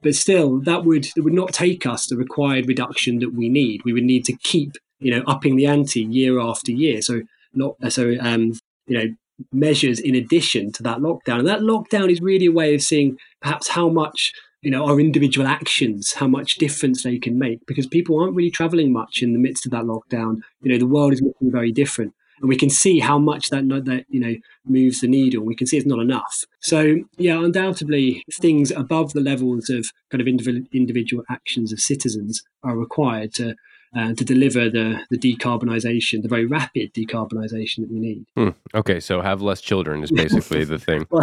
but 0.02 0.14
still 0.14 0.60
that 0.60 0.84
would 0.84 1.08
that 1.16 1.22
would 1.22 1.32
not 1.32 1.52
take 1.52 1.86
us 1.86 2.06
the 2.06 2.16
required 2.16 2.68
reduction 2.68 3.18
that 3.20 3.34
we 3.34 3.48
need. 3.48 3.82
We 3.84 3.92
would 3.92 4.04
need 4.04 4.24
to 4.26 4.36
keep 4.38 4.76
you 5.00 5.10
know 5.10 5.22
upping 5.26 5.56
the 5.56 5.66
ante 5.66 6.02
year 6.02 6.40
after 6.40 6.72
year. 6.72 7.02
So 7.02 7.22
not 7.54 7.76
so 7.92 8.14
um 8.20 8.52
you 8.86 8.98
know 8.98 9.14
measures 9.52 9.98
in 9.98 10.14
addition 10.14 10.72
to 10.72 10.82
that 10.84 10.98
lockdown. 10.98 11.40
And 11.40 11.48
that 11.48 11.60
lockdown 11.60 12.10
is 12.10 12.20
really 12.20 12.46
a 12.46 12.52
way 12.52 12.74
of 12.74 12.82
seeing 12.82 13.16
perhaps 13.40 13.68
how 13.68 13.88
much 13.88 14.32
you 14.60 14.70
know 14.70 14.84
our 14.86 15.00
individual 15.00 15.46
actions 15.46 16.12
how 16.12 16.28
much 16.28 16.56
difference 16.56 17.02
they 17.02 17.18
can 17.18 17.38
make. 17.38 17.64
Because 17.66 17.86
people 17.86 18.20
aren't 18.20 18.36
really 18.36 18.50
traveling 18.50 18.92
much 18.92 19.22
in 19.22 19.32
the 19.32 19.38
midst 19.38 19.66
of 19.66 19.72
that 19.72 19.84
lockdown. 19.84 20.40
You 20.62 20.72
know 20.72 20.78
the 20.78 20.86
world 20.86 21.12
is 21.12 21.22
looking 21.22 21.50
very 21.50 21.72
different 21.72 22.14
and 22.42 22.48
we 22.48 22.56
can 22.56 22.68
see 22.68 22.98
how 22.98 23.18
much 23.18 23.48
that 23.48 23.66
that 23.68 24.04
you 24.08 24.20
know 24.20 24.34
moves 24.66 25.00
the 25.00 25.08
needle. 25.08 25.44
We 25.44 25.54
can 25.54 25.66
see 25.66 25.78
it's 25.78 25.86
not 25.86 26.00
enough. 26.00 26.44
So 26.60 26.96
yeah, 27.16 27.42
undoubtedly, 27.42 28.24
things 28.40 28.70
above 28.72 29.12
the 29.12 29.20
levels 29.20 29.70
of 29.70 29.86
kind 30.10 30.20
of 30.20 30.28
individual 30.28 30.66
individual 30.72 31.24
actions 31.30 31.72
of 31.72 31.80
citizens 31.80 32.42
are 32.62 32.76
required 32.76 33.32
to 33.34 33.54
uh, 33.96 34.12
to 34.14 34.24
deliver 34.24 34.68
the 34.68 35.00
the 35.10 35.18
decarbonisation, 35.18 36.22
the 36.22 36.28
very 36.28 36.44
rapid 36.44 36.92
decarbonisation 36.92 37.78
that 37.78 37.90
we 37.90 38.00
need. 38.00 38.26
Hmm. 38.36 38.50
Okay, 38.74 39.00
so 39.00 39.22
have 39.22 39.40
less 39.40 39.60
children 39.60 40.02
is 40.02 40.10
basically 40.10 40.64
the 40.64 40.78
thing. 40.78 41.06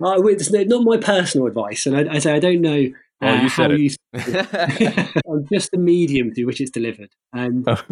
Well, 0.00 0.18
uh, 0.18 0.26
it's 0.28 0.50
not 0.50 0.82
my 0.82 0.96
personal 0.96 1.46
advice, 1.46 1.84
and 1.84 1.94
I, 1.94 2.14
I 2.14 2.18
say 2.20 2.32
I 2.32 2.38
don't 2.38 2.62
know. 2.62 2.88
Oh, 3.22 3.28
uh, 3.28 3.42
you 3.42 3.48
said 3.50 3.70
it. 3.72 3.80
you 3.80 3.90
I'm 5.30 5.46
just 5.52 5.70
the 5.72 5.78
medium 5.78 6.32
through 6.34 6.46
which 6.46 6.60
it's 6.60 6.70
delivered, 6.70 7.10
and, 7.32 7.64
Oh. 7.68 7.82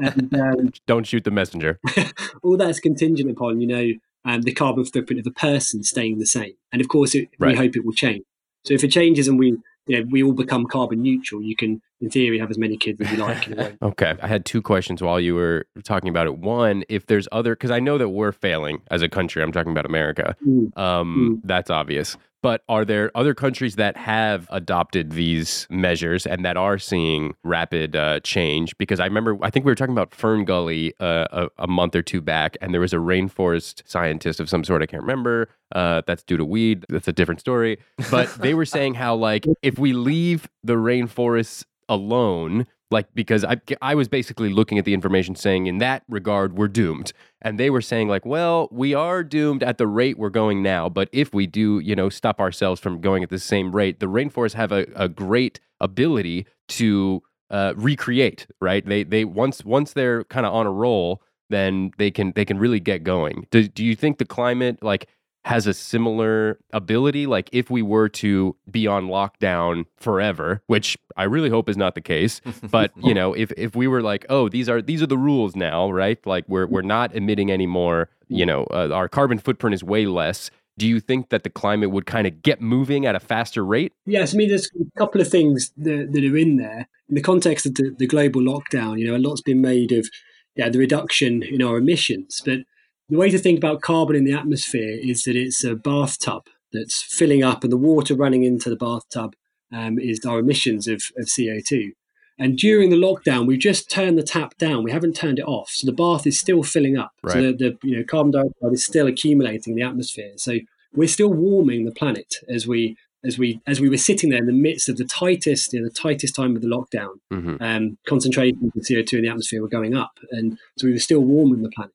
and 0.00 0.34
um, 0.34 0.72
Don't 0.86 1.06
shoot 1.06 1.24
the 1.24 1.30
messenger. 1.30 1.78
all 2.42 2.56
that's 2.56 2.80
contingent 2.80 3.30
upon 3.30 3.60
you 3.60 3.66
know 3.66 3.90
um, 4.24 4.42
the 4.42 4.52
carbon 4.52 4.84
footprint 4.84 5.20
of 5.20 5.26
a 5.26 5.30
person 5.32 5.82
staying 5.82 6.18
the 6.18 6.26
same, 6.26 6.54
and 6.72 6.80
of 6.80 6.88
course 6.88 7.14
it, 7.14 7.28
Right. 7.38 7.52
we 7.52 7.56
hope 7.56 7.76
it 7.76 7.84
will 7.84 7.92
change. 7.92 8.24
So 8.64 8.74
if 8.74 8.84
it 8.84 8.88
changes 8.92 9.26
and 9.28 9.38
we 9.38 9.56
you 9.86 10.00
know 10.00 10.06
we 10.10 10.22
all 10.22 10.32
become 10.32 10.66
carbon 10.66 11.02
neutral, 11.02 11.42
you 11.42 11.56
can 11.56 11.80
in 12.00 12.10
theory 12.10 12.38
have 12.38 12.50
as 12.50 12.58
many 12.58 12.76
kids 12.76 13.00
as 13.00 13.10
you 13.10 13.18
like. 13.18 13.48
Okay. 13.82 14.14
I 14.22 14.26
had 14.26 14.44
two 14.44 14.62
questions 14.62 15.02
while 15.02 15.20
you 15.20 15.34
were 15.34 15.66
talking 15.84 16.08
about 16.08 16.26
it. 16.26 16.38
One, 16.38 16.84
if 16.88 17.06
there's 17.06 17.28
other, 17.32 17.54
because 17.54 17.70
I 17.70 17.80
know 17.80 17.98
that 17.98 18.10
we're 18.10 18.32
failing 18.32 18.82
as 18.90 19.02
a 19.02 19.08
country. 19.08 19.42
I'm 19.42 19.52
talking 19.52 19.72
about 19.72 19.86
America. 19.86 20.36
Mm. 20.46 20.76
Um, 20.78 21.40
That's 21.44 21.70
obvious. 21.70 22.16
But 22.42 22.62
are 22.68 22.84
there 22.84 23.10
other 23.16 23.34
countries 23.34 23.76
that 23.76 23.96
have 23.96 24.46
adopted 24.52 25.12
these 25.12 25.66
measures 25.68 26.26
and 26.26 26.44
that 26.44 26.56
are 26.56 26.78
seeing 26.78 27.34
rapid 27.42 27.96
uh, 27.96 28.20
change? 28.20 28.76
Because 28.78 29.00
I 29.00 29.04
remember, 29.04 29.36
I 29.42 29.50
think 29.50 29.64
we 29.64 29.72
were 29.72 29.76
talking 29.76 29.94
about 29.94 30.14
Fern 30.14 30.44
Gully 30.44 30.94
uh, 31.00 31.26
a, 31.32 31.48
a 31.58 31.66
month 31.66 31.96
or 31.96 32.02
two 32.02 32.20
back, 32.20 32.56
and 32.60 32.72
there 32.72 32.80
was 32.80 32.92
a 32.92 32.98
rainforest 32.98 33.82
scientist 33.86 34.38
of 34.38 34.48
some 34.48 34.64
sort. 34.64 34.82
I 34.82 34.86
can't 34.86 35.02
remember. 35.02 35.48
Uh, 35.72 36.02
that's 36.06 36.22
due 36.22 36.36
to 36.36 36.44
weed. 36.44 36.84
That's 36.88 37.08
a 37.08 37.12
different 37.12 37.40
story. 37.40 37.78
But 38.10 38.32
they 38.34 38.54
were 38.54 38.66
saying 38.66 38.94
how, 38.94 39.16
like, 39.16 39.44
if 39.62 39.78
we 39.78 39.92
leave 39.92 40.48
the 40.62 40.74
rainforests 40.74 41.64
alone, 41.88 42.66
like 42.90 43.06
because 43.14 43.44
I 43.44 43.60
I 43.82 43.94
was 43.94 44.08
basically 44.08 44.50
looking 44.52 44.78
at 44.78 44.84
the 44.84 44.94
information 44.94 45.34
saying 45.34 45.66
in 45.66 45.78
that 45.78 46.02
regard 46.08 46.56
we're 46.56 46.68
doomed, 46.68 47.12
and 47.42 47.58
they 47.58 47.70
were 47.70 47.80
saying 47.80 48.08
like, 48.08 48.24
well, 48.24 48.68
we 48.70 48.94
are 48.94 49.22
doomed 49.22 49.62
at 49.62 49.78
the 49.78 49.86
rate 49.86 50.18
we're 50.18 50.30
going 50.30 50.62
now, 50.62 50.88
but 50.88 51.08
if 51.12 51.34
we 51.34 51.46
do, 51.46 51.78
you 51.78 51.96
know, 51.96 52.08
stop 52.08 52.40
ourselves 52.40 52.80
from 52.80 53.00
going 53.00 53.22
at 53.22 53.30
the 53.30 53.38
same 53.38 53.74
rate, 53.74 54.00
the 54.00 54.06
rainforests 54.06 54.54
have 54.54 54.72
a, 54.72 54.86
a 54.94 55.08
great 55.08 55.60
ability 55.80 56.46
to 56.68 57.22
uh, 57.50 57.74
recreate, 57.76 58.46
right? 58.60 58.84
They 58.84 59.04
they 59.04 59.24
once 59.24 59.64
once 59.64 59.92
they're 59.92 60.24
kind 60.24 60.46
of 60.46 60.54
on 60.54 60.66
a 60.66 60.72
roll, 60.72 61.22
then 61.50 61.92
they 61.98 62.10
can 62.10 62.32
they 62.32 62.44
can 62.44 62.58
really 62.58 62.80
get 62.80 63.04
going. 63.04 63.46
Do 63.50 63.68
do 63.68 63.84
you 63.84 63.94
think 63.94 64.18
the 64.18 64.24
climate 64.24 64.82
like 64.82 65.08
has 65.46 65.66
a 65.68 65.72
similar 65.72 66.58
ability 66.72 67.24
like 67.24 67.48
if 67.52 67.70
we 67.70 67.80
were 67.80 68.08
to 68.08 68.56
be 68.68 68.86
on 68.88 69.06
lockdown 69.06 69.84
forever 69.96 70.60
which 70.66 70.98
i 71.16 71.22
really 71.22 71.48
hope 71.48 71.68
is 71.68 71.76
not 71.76 71.94
the 71.94 72.00
case 72.00 72.40
but 72.70 72.90
you 73.02 73.14
know 73.14 73.32
if 73.32 73.52
if 73.56 73.76
we 73.76 73.86
were 73.86 74.02
like 74.02 74.26
oh 74.28 74.48
these 74.48 74.68
are 74.68 74.82
these 74.82 75.00
are 75.00 75.06
the 75.06 75.16
rules 75.16 75.54
now 75.54 75.88
right 75.90 76.18
like 76.26 76.44
we're 76.48 76.66
we're 76.66 76.82
not 76.82 77.14
emitting 77.14 77.50
anymore 77.52 78.08
you 78.26 78.44
know 78.44 78.64
uh, 78.72 78.88
our 78.92 79.08
carbon 79.08 79.38
footprint 79.38 79.72
is 79.72 79.84
way 79.84 80.04
less 80.04 80.50
do 80.78 80.86
you 80.86 80.98
think 80.98 81.30
that 81.30 81.44
the 81.44 81.48
climate 81.48 81.92
would 81.92 82.06
kind 82.06 82.26
of 82.26 82.42
get 82.42 82.60
moving 82.60 83.06
at 83.06 83.14
a 83.14 83.20
faster 83.20 83.64
rate 83.64 83.92
Yes, 84.04 84.34
I 84.34 84.36
mean, 84.36 84.48
there's 84.48 84.68
a 84.80 84.98
couple 84.98 85.20
of 85.20 85.28
things 85.28 85.72
that, 85.78 86.12
that 86.12 86.24
are 86.24 86.36
in 86.36 86.56
there. 86.56 86.88
In 87.08 87.14
the 87.14 87.22
context 87.22 87.66
of 87.66 87.74
the, 87.74 87.94
the 87.98 88.06
global 88.06 88.40
lockdown, 88.40 88.98
you 88.98 89.06
know, 89.06 89.16
a 89.16 89.18
lot's 89.18 89.40
been 89.40 89.60
made 89.60 89.90
of 89.92 90.08
yeah, 90.54 90.68
the 90.68 90.78
reduction 90.78 91.42
in 91.42 91.62
our 91.62 91.78
emissions. 91.78 92.40
But 92.44 92.60
the 93.08 93.18
way 93.18 93.30
to 93.30 93.38
think 93.38 93.58
about 93.58 93.82
carbon 93.82 94.16
in 94.16 94.24
the 94.24 94.32
atmosphere 94.32 94.98
is 95.00 95.22
that 95.22 95.36
it's 95.36 95.64
a 95.64 95.74
bathtub 95.74 96.46
that's 96.72 97.02
filling 97.02 97.42
up, 97.42 97.62
and 97.62 97.72
the 97.72 97.76
water 97.76 98.14
running 98.14 98.44
into 98.44 98.68
the 98.68 98.76
bathtub 98.76 99.34
um, 99.72 99.98
is 99.98 100.24
our 100.24 100.38
emissions 100.38 100.86
of, 100.86 101.02
of 101.16 101.26
CO2. 101.26 101.92
And 102.38 102.58
during 102.58 102.90
the 102.90 102.96
lockdown, 102.96 103.46
we've 103.46 103.58
just 103.58 103.90
turned 103.90 104.18
the 104.18 104.22
tap 104.22 104.58
down. 104.58 104.84
We 104.84 104.92
haven't 104.92 105.16
turned 105.16 105.38
it 105.38 105.46
off, 105.46 105.70
so 105.70 105.86
the 105.86 105.92
bath 105.92 106.26
is 106.26 106.38
still 106.38 106.62
filling 106.62 106.98
up. 106.98 107.12
So 107.28 107.42
the, 107.42 107.52
the 107.52 107.78
you 107.82 107.96
know 107.96 108.04
carbon 108.04 108.32
dioxide 108.32 108.72
is 108.72 108.84
still 108.84 109.06
accumulating 109.06 109.72
in 109.72 109.76
the 109.76 109.86
atmosphere. 109.86 110.32
So 110.36 110.58
we're 110.94 111.08
still 111.08 111.32
warming 111.32 111.84
the 111.84 111.92
planet 111.92 112.36
as 112.48 112.66
we 112.66 112.96
as 113.24 113.38
we 113.38 113.60
as 113.66 113.80
we 113.80 113.88
were 113.88 113.96
sitting 113.96 114.30
there 114.30 114.38
in 114.38 114.46
the 114.46 114.52
midst 114.52 114.88
of 114.88 114.98
the 114.98 115.04
tightest 115.04 115.72
you 115.72 115.80
know, 115.80 115.88
the 115.88 115.94
tightest 115.94 116.34
time 116.34 116.54
of 116.54 116.62
the 116.62 116.68
lockdown. 116.68 117.14
mm-hmm. 117.32 117.62
Um, 117.62 117.98
concentrations 118.06 118.72
of 118.76 118.84
CO 118.86 119.02
two 119.02 119.16
in 119.16 119.22
the 119.22 119.30
atmosphere 119.30 119.62
were 119.62 119.68
going 119.68 119.96
up, 119.96 120.18
and 120.30 120.58
so 120.76 120.86
we 120.86 120.92
were 120.92 120.98
still 120.98 121.20
warming 121.20 121.62
the 121.62 121.70
planet. 121.70 121.92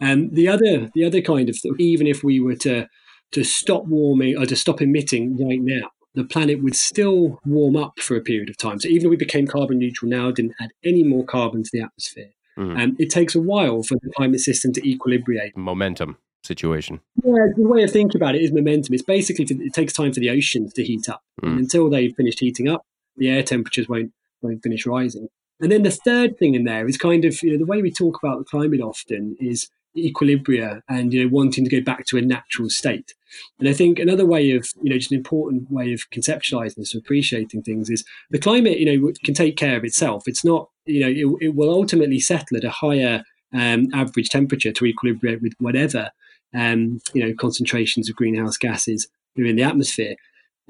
And 0.00 0.34
the 0.34 0.48
other 0.48 0.90
the 0.94 1.04
other 1.04 1.20
kind 1.20 1.48
of 1.48 1.56
even 1.78 2.06
if 2.06 2.22
we 2.24 2.40
were 2.40 2.56
to 2.56 2.88
to 3.32 3.44
stop 3.44 3.86
warming 3.86 4.36
or 4.36 4.46
to 4.46 4.56
stop 4.56 4.80
emitting 4.80 5.36
right 5.46 5.60
now, 5.60 5.90
the 6.14 6.24
planet 6.24 6.62
would 6.62 6.76
still 6.76 7.40
warm 7.44 7.76
up 7.76 7.98
for 8.00 8.16
a 8.16 8.20
period 8.20 8.48
of 8.48 8.56
time. 8.56 8.78
So 8.80 8.88
even 8.88 9.06
if 9.06 9.10
we 9.10 9.16
became 9.16 9.46
carbon 9.46 9.78
neutral 9.78 10.08
now, 10.10 10.30
didn't 10.30 10.54
add 10.60 10.70
any 10.84 11.02
more 11.02 11.24
carbon 11.24 11.62
to 11.64 11.70
the 11.72 11.80
atmosphere, 11.80 12.30
Mhm. 12.58 12.78
um, 12.78 12.96
it 13.00 13.10
takes 13.10 13.34
a 13.34 13.40
while 13.40 13.82
for 13.82 13.96
the 14.02 14.10
climate 14.16 14.40
system 14.40 14.72
to 14.74 14.80
equilibrate. 14.82 15.56
momentum 15.56 16.16
situation 16.44 17.00
Yeah, 17.24 17.46
the 17.56 17.62
way 17.66 17.82
of 17.82 17.90
thinking 17.90 18.18
about 18.20 18.34
it 18.34 18.42
is 18.42 18.52
momentum. 18.52 18.92
It's 18.94 19.02
basically 19.02 19.46
for, 19.46 19.54
it 19.54 19.72
takes 19.72 19.92
time 19.94 20.12
for 20.12 20.20
the 20.20 20.28
oceans 20.30 20.74
to 20.74 20.84
heat 20.84 21.08
up, 21.08 21.22
Mm. 21.42 21.48
and 21.52 21.58
until 21.60 21.88
they've 21.88 22.14
finished 22.14 22.40
heating 22.40 22.68
up, 22.68 22.82
the 23.16 23.28
air 23.30 23.42
temperatures 23.42 23.88
won't 23.88 24.12
won't 24.42 24.62
finish 24.62 24.84
rising. 24.84 25.28
And 25.60 25.72
then 25.72 25.84
the 25.84 25.90
third 25.90 26.36
thing 26.36 26.54
in 26.54 26.64
there 26.64 26.86
is 26.86 26.98
kind 26.98 27.24
of 27.24 27.42
you 27.42 27.52
know 27.52 27.58
the 27.58 27.64
way 27.64 27.80
we 27.80 27.90
talk 27.90 28.18
about 28.22 28.38
the 28.38 28.44
climate 28.44 28.80
often 28.82 29.36
is 29.40 29.70
equilibria 29.96 30.80
and 30.88 31.12
you 31.12 31.22
know 31.22 31.30
wanting 31.30 31.64
to 31.64 31.70
go 31.70 31.80
back 31.80 32.06
to 32.06 32.16
a 32.18 32.22
natural 32.22 32.68
state. 32.68 33.14
And 33.58 33.68
I 33.68 33.72
think 33.72 33.98
another 33.98 34.26
way 34.26 34.52
of 34.52 34.68
you 34.82 34.90
know 34.90 34.98
just 34.98 35.10
an 35.10 35.16
important 35.16 35.70
way 35.70 35.92
of 35.92 36.08
conceptualizing 36.10 36.76
this, 36.76 36.94
appreciating 36.94 37.62
things, 37.62 37.90
is 37.90 38.04
the 38.30 38.38
climate 38.38 38.78
you 38.78 38.86
know 38.86 39.12
can 39.24 39.34
take 39.34 39.56
care 39.56 39.76
of 39.76 39.84
itself. 39.84 40.24
It's 40.26 40.44
not 40.44 40.68
you 40.86 41.00
know 41.00 41.38
it, 41.40 41.46
it 41.46 41.54
will 41.54 41.70
ultimately 41.70 42.20
settle 42.20 42.56
at 42.56 42.64
a 42.64 42.70
higher 42.70 43.22
um, 43.52 43.88
average 43.94 44.30
temperature 44.30 44.72
to 44.72 44.84
equilibrate 44.84 45.40
with 45.40 45.52
whatever 45.58 46.10
um, 46.54 47.00
you 47.12 47.24
know 47.24 47.34
concentrations 47.34 48.08
of 48.08 48.16
greenhouse 48.16 48.56
gases 48.56 49.08
are 49.38 49.44
in 49.44 49.56
the 49.56 49.62
atmosphere. 49.62 50.16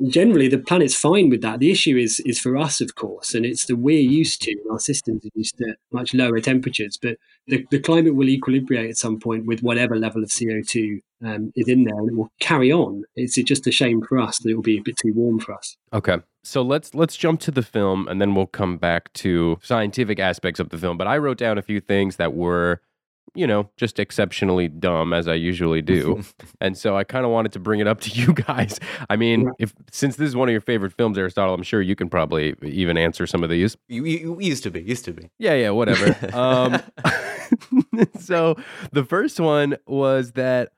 Generally 0.09 0.49
the 0.49 0.59
planet's 0.59 0.97
fine 0.97 1.31
with 1.31 1.41
that. 1.43 1.61
The 1.61 1.71
issue 1.71 1.97
is 1.97 2.21
is 2.21 2.39
for 2.39 2.57
us, 2.57 2.81
of 2.81 2.95
course, 2.95 3.35
and 3.35 3.47
it's 3.47 3.67
that 3.67 3.77
we're 3.77 4.01
used 4.01 4.43
to, 4.43 4.57
our 4.71 4.79
systems 4.79 5.25
are 5.25 5.31
used 5.35 5.57
to 5.59 5.77
much 5.93 6.15
lower 6.15 6.41
temperatures. 6.41 6.99
But 7.01 7.17
the, 7.47 7.67
the 7.71 7.79
climate 7.79 8.15
will 8.15 8.27
equilibrate 8.27 8.89
at 8.89 8.97
some 8.97 9.19
point 9.19 9.47
with 9.47 9.63
whatever 9.63 9.97
level 9.97 10.23
of 10.23 10.31
CO 10.37 10.61
two 10.67 11.01
um, 11.25 11.53
is 11.57 11.69
in 11.69 11.85
there, 11.85 11.99
and 11.99 12.11
it 12.11 12.17
will 12.17 12.33
carry 12.41 12.73
on. 12.73 13.05
It's 13.15 13.35
just 13.35 13.67
a 13.67 13.73
shame 13.73 14.03
for 14.03 14.19
us 14.19 14.39
that 14.39 14.51
it 14.51 14.55
will 14.55 14.63
be 14.63 14.79
a 14.79 14.83
bit 14.83 14.97
too 14.97 15.13
warm 15.15 15.39
for 15.39 15.55
us. 15.55 15.77
Okay. 15.93 16.19
So 16.43 16.61
let's 16.61 16.95
let's 16.95 17.17
jump 17.17 17.41
to 17.41 17.51
the 17.51 17.63
film 17.63 18.07
and 18.07 18.21
then 18.21 18.35
we'll 18.35 18.47
come 18.47 18.77
back 18.77 19.11
to 19.15 19.59
scientific 19.63 20.19
aspects 20.19 20.61
of 20.61 20.69
the 20.69 20.77
film. 20.77 20.99
But 20.99 21.07
I 21.07 21.17
wrote 21.17 21.39
down 21.39 21.57
a 21.57 21.63
few 21.63 21.81
things 21.81 22.17
that 22.17 22.35
were 22.35 22.83
you 23.35 23.47
know, 23.47 23.69
just 23.77 23.99
exceptionally 23.99 24.69
dumb 24.69 25.13
as 25.13 25.29
I 25.29 25.35
usually 25.35 25.83
do. 25.83 26.23
and 26.61 26.77
so 26.79 26.97
I 26.97 27.05
kind 27.05 27.25
of 27.25 27.31
wanted 27.33 27.53
to 27.53 27.59
bring 27.59 27.81
it 27.81 27.87
up 27.87 28.01
to 28.03 28.11
you 28.11 28.33
guys. 28.47 28.79
I 29.11 29.17
mean, 29.17 29.51
if 29.59 29.75
since 29.91 30.17
this 30.17 30.29
is 30.29 30.37
one 30.37 30.49
of 30.49 30.53
your 30.53 30.61
favorite 30.61 30.93
films, 30.93 31.19
Aristotle, 31.19 31.55
I'm 31.55 31.63
sure 31.63 31.83
you 31.83 31.97
can 31.97 32.09
probably 32.09 32.55
even 32.63 32.97
answer 32.97 33.27
some 33.27 33.43
of 33.43 33.51
these. 33.51 33.77
You, 33.89 34.05
you 34.05 34.41
used 34.41 34.63
to 34.65 34.71
be, 34.71 34.83
used 34.83 35.05
to 35.07 35.13
be. 35.13 35.31
Yeah, 35.39 35.55
yeah, 35.55 35.71
whatever. 35.71 36.17
um, 36.37 36.81
so 38.21 38.57
the 38.93 39.05
first 39.05 39.41
one 39.41 39.77
was 39.87 40.33
that 40.33 40.73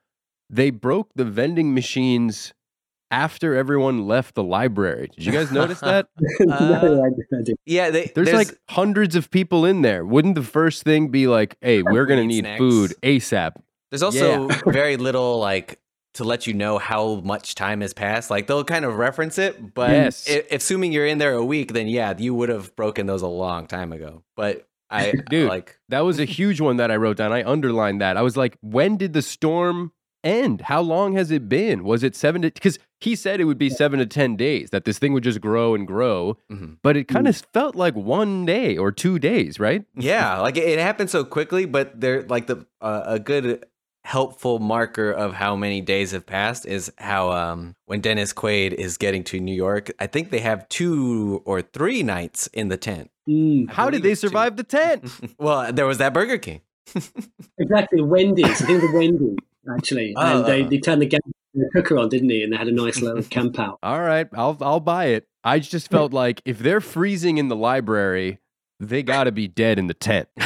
they 0.49 0.71
broke 0.71 1.11
the 1.15 1.25
vending 1.25 1.75
machines 1.75 2.55
after 3.11 3.55
everyone 3.55 4.07
left 4.07 4.35
the 4.35 4.43
library. 4.43 5.09
Did 5.17 5.27
you 5.27 5.33
guys 5.33 5.51
notice 5.53 5.81
that? 5.81 6.09
No, 6.41 6.55
uh, 6.55 7.03
I- 7.03 7.07
I 7.07 7.43
didn't. 7.43 7.61
Yeah, 7.67 7.91
they, 7.91 8.11
There's, 8.15 8.33
like 8.33 8.57
hundreds 8.69 9.15
of 9.17 9.31
people 9.31 9.65
in 9.65 9.83
there. 9.83 10.05
Wouldn't 10.05 10.35
the 10.35 10.43
first 10.43 10.83
thing 10.83 11.09
be 11.09 11.27
like, 11.27 11.57
"Hey, 11.61 11.83
we're 11.83 12.07
gonna 12.07 12.23
Need 12.23 12.29
need 12.29 12.41
snacks. 12.45 12.59
food 12.59 12.95
ASAP"? 13.03 13.53
There's 13.91 14.03
also 14.03 14.49
very 14.67 14.97
little 14.97 15.39
like 15.39 15.79
to 16.15 16.25
let 16.25 16.47
you 16.47 16.55
know 16.55 16.79
how 16.79 17.17
much 17.17 17.55
time 17.55 17.81
has 17.83 17.93
passed. 17.93 18.31
Like 18.31 18.47
they'll 18.47 18.65
kind 18.65 18.85
of 18.85 18.97
reference 18.97 19.39
it, 19.39 19.75
but 19.75 19.91
Yes. 19.91 20.27
i- 20.31 20.45
assuming 20.51 20.93
you're 20.93 21.07
in 21.07 21.19
there 21.19 21.35
a 21.35 21.45
week, 21.45 21.73
then 21.75 21.87
yeah, 21.89 22.15
you 22.17 22.35
would 22.35 22.49
have 22.49 22.75
broken 22.75 23.07
those 23.07 23.23
a 23.23 23.27
long 23.29 23.67
time 23.67 23.93
ago. 23.93 24.23
But 24.37 24.67
I 24.91 25.13
Dude. 25.31 25.49
like 25.49 25.79
That 25.91 26.01
was 26.01 26.19
a 26.19 26.25
huge 26.25 26.61
one 26.61 26.79
that 26.79 26.91
I 26.91 26.97
wrote 26.97 27.17
down. 27.19 27.33
I 27.33 27.45
underlined 27.45 28.01
that. 28.01 28.17
I 28.17 28.23
was 28.23 28.37
like, 28.37 28.57
when 28.63 28.97
did 28.97 29.13
the 29.13 29.23
storm 29.23 29.93
end? 30.27 30.63
How 30.63 30.81
long 30.81 31.15
has 31.15 31.31
it 31.31 31.49
been? 31.49 31.85
Was 31.85 32.03
it 32.03 32.17
seven 32.17 32.43
to 32.43 32.51
because 32.51 32.79
he 33.01 33.15
said 33.15 33.41
it 33.41 33.45
would 33.45 33.59
be 33.59 33.71
seven 33.71 33.99
to 34.01 34.07
ten 34.07 34.37
days, 34.37 34.71
that 34.71 34.85
this 34.85 34.99
thing 34.99 35.13
would 35.13 35.23
just 35.25 35.41
grow 35.41 35.75
and 35.75 35.87
grow. 35.87 36.37
Mhm. 36.51 36.79
But 36.83 36.97
it 36.97 37.09
kind 37.09 37.29
of 37.29 37.37
felt 37.53 37.77
like 37.77 37.95
one 37.95 38.45
day 38.47 38.77
or 38.77 38.91
two 38.93 39.19
days, 39.19 39.61
right? 39.61 39.85
yeah, 39.95 40.41
like 40.41 40.57
it, 40.57 40.65
it 40.69 40.79
happened 40.79 41.11
so 41.11 41.25
quickly. 41.25 41.65
But 41.67 42.01
they're 42.01 42.23
like 42.25 42.47
the 42.49 42.67
uh, 42.81 43.03
a 43.07 43.19
good 43.19 43.65
helpful 44.05 44.61
marker 44.61 45.11
of 45.11 45.35
how 45.35 45.57
many 45.57 45.81
days 45.81 46.13
have 46.13 46.25
passed 46.25 46.65
is 46.65 46.93
how 46.99 47.33
um 47.33 47.75
when 47.87 48.01
Dennis 48.01 48.33
Quaid 48.33 48.73
is 48.73 48.97
getting 48.99 49.25
to 49.25 49.41
New 49.41 49.55
York, 49.55 49.91
I 49.99 50.07
think 50.07 50.31
they 50.31 50.39
have 50.41 50.69
two 50.69 51.43
or 51.45 51.61
three 51.63 52.03
nights 52.05 52.47
in 52.53 52.69
the 52.69 52.77
tent. 52.77 53.11
Mm, 53.29 53.69
How 53.69 53.91
did 53.91 54.03
they 54.05 54.13
it's 54.13 54.21
two. 54.21 54.29
survive 54.29 54.57
the 54.57 54.63
tent? 54.63 55.11
Well, 55.41 55.73
there 55.73 55.87
was 55.87 55.99
that 55.99 56.15
Burger 56.15 56.39
King. 56.39 56.61
exactly, 57.59 58.01
Wendy's. 58.03 58.63
I 58.63 58.67
think 58.67 58.81
the 58.81 58.91
Wendy's 58.95 59.37
actually, 59.75 60.15
Oh, 60.17 60.39
and 60.41 60.47
they, 60.47 60.63
uh. 60.63 60.69
they 60.69 60.79
turned 60.79 61.03
the, 61.03 61.07
gas, 61.07 61.21
the 61.55 61.69
cooker 61.73 61.99
on, 61.99 62.09
didn't 62.09 62.29
they? 62.29 62.43
And 62.43 62.53
they 62.53 62.57
had 62.57 62.69
a 62.69 62.73
nice 62.73 63.01
little 63.01 63.23
camp 63.31 63.59
out. 63.59 63.79
All 63.83 64.01
right, 64.01 64.29
I'll 64.35 64.57
I'll 64.61 64.81
buy 64.81 65.07
it. 65.07 65.27
I 65.45 65.59
just 65.61 65.91
felt 65.91 66.13
like 66.13 66.43
if 66.45 66.59
they're 66.59 66.81
freezing 66.81 67.39
in 67.39 67.49
the 67.49 67.57
library, 67.57 68.39
they 68.81 69.03
got 69.03 69.25
to 69.25 69.33
be 69.33 69.47
dead 69.49 69.79
in 69.79 69.87
the 69.87 69.95
tent. 69.95 70.29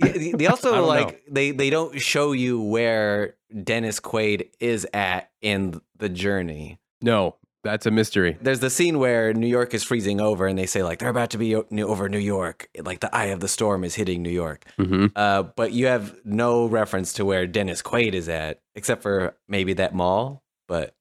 They- 0.00 0.32
they 0.32 0.46
also 0.48 0.72
don't 0.74 0.88
like 0.88 1.22
they 1.30 1.52
they 1.52 1.70
don't 1.70 2.00
show 2.00 2.32
you 2.32 2.60
where 2.60 3.36
Dennis 3.62 4.00
Quaid 4.00 4.48
is 4.58 4.84
at 4.92 5.30
in 5.40 5.80
the 5.96 6.08
journey. 6.08 6.80
No, 7.00 7.36
that's 7.64 7.86
a 7.86 7.90
mystery. 7.90 8.36
There's 8.40 8.60
the 8.60 8.70
scene 8.70 8.98
where 8.98 9.32
New 9.34 9.46
York 9.48 9.74
is 9.74 9.82
freezing 9.82 10.20
over, 10.20 10.46
and 10.46 10.56
they 10.58 10.66
say 10.66 10.82
like 10.82 11.00
they're 11.00 11.08
about 11.08 11.30
to 11.30 11.38
be 11.38 11.56
o- 11.56 11.66
new- 11.70 11.88
over 11.88 12.08
New 12.08 12.18
York, 12.18 12.68
like 12.82 13.00
the 13.00 13.14
eye 13.14 13.26
of 13.26 13.40
the 13.40 13.48
storm 13.48 13.82
is 13.82 13.94
hitting 13.96 14.22
New 14.22 14.30
York. 14.30 14.64
hmm 14.76 15.06
Uh, 15.16 15.42
but 15.42 15.72
you 15.72 15.86
have 15.86 16.14
no 16.24 16.66
reference 16.66 17.12
to 17.14 17.24
where 17.24 17.46
Dennis 17.46 17.82
Quaid 17.82 18.12
is 18.14 18.28
at, 18.28 18.60
except 18.76 19.02
for 19.02 19.36
maybe 19.48 19.72
that 19.74 19.94
mall. 19.94 20.44
But 20.68 20.94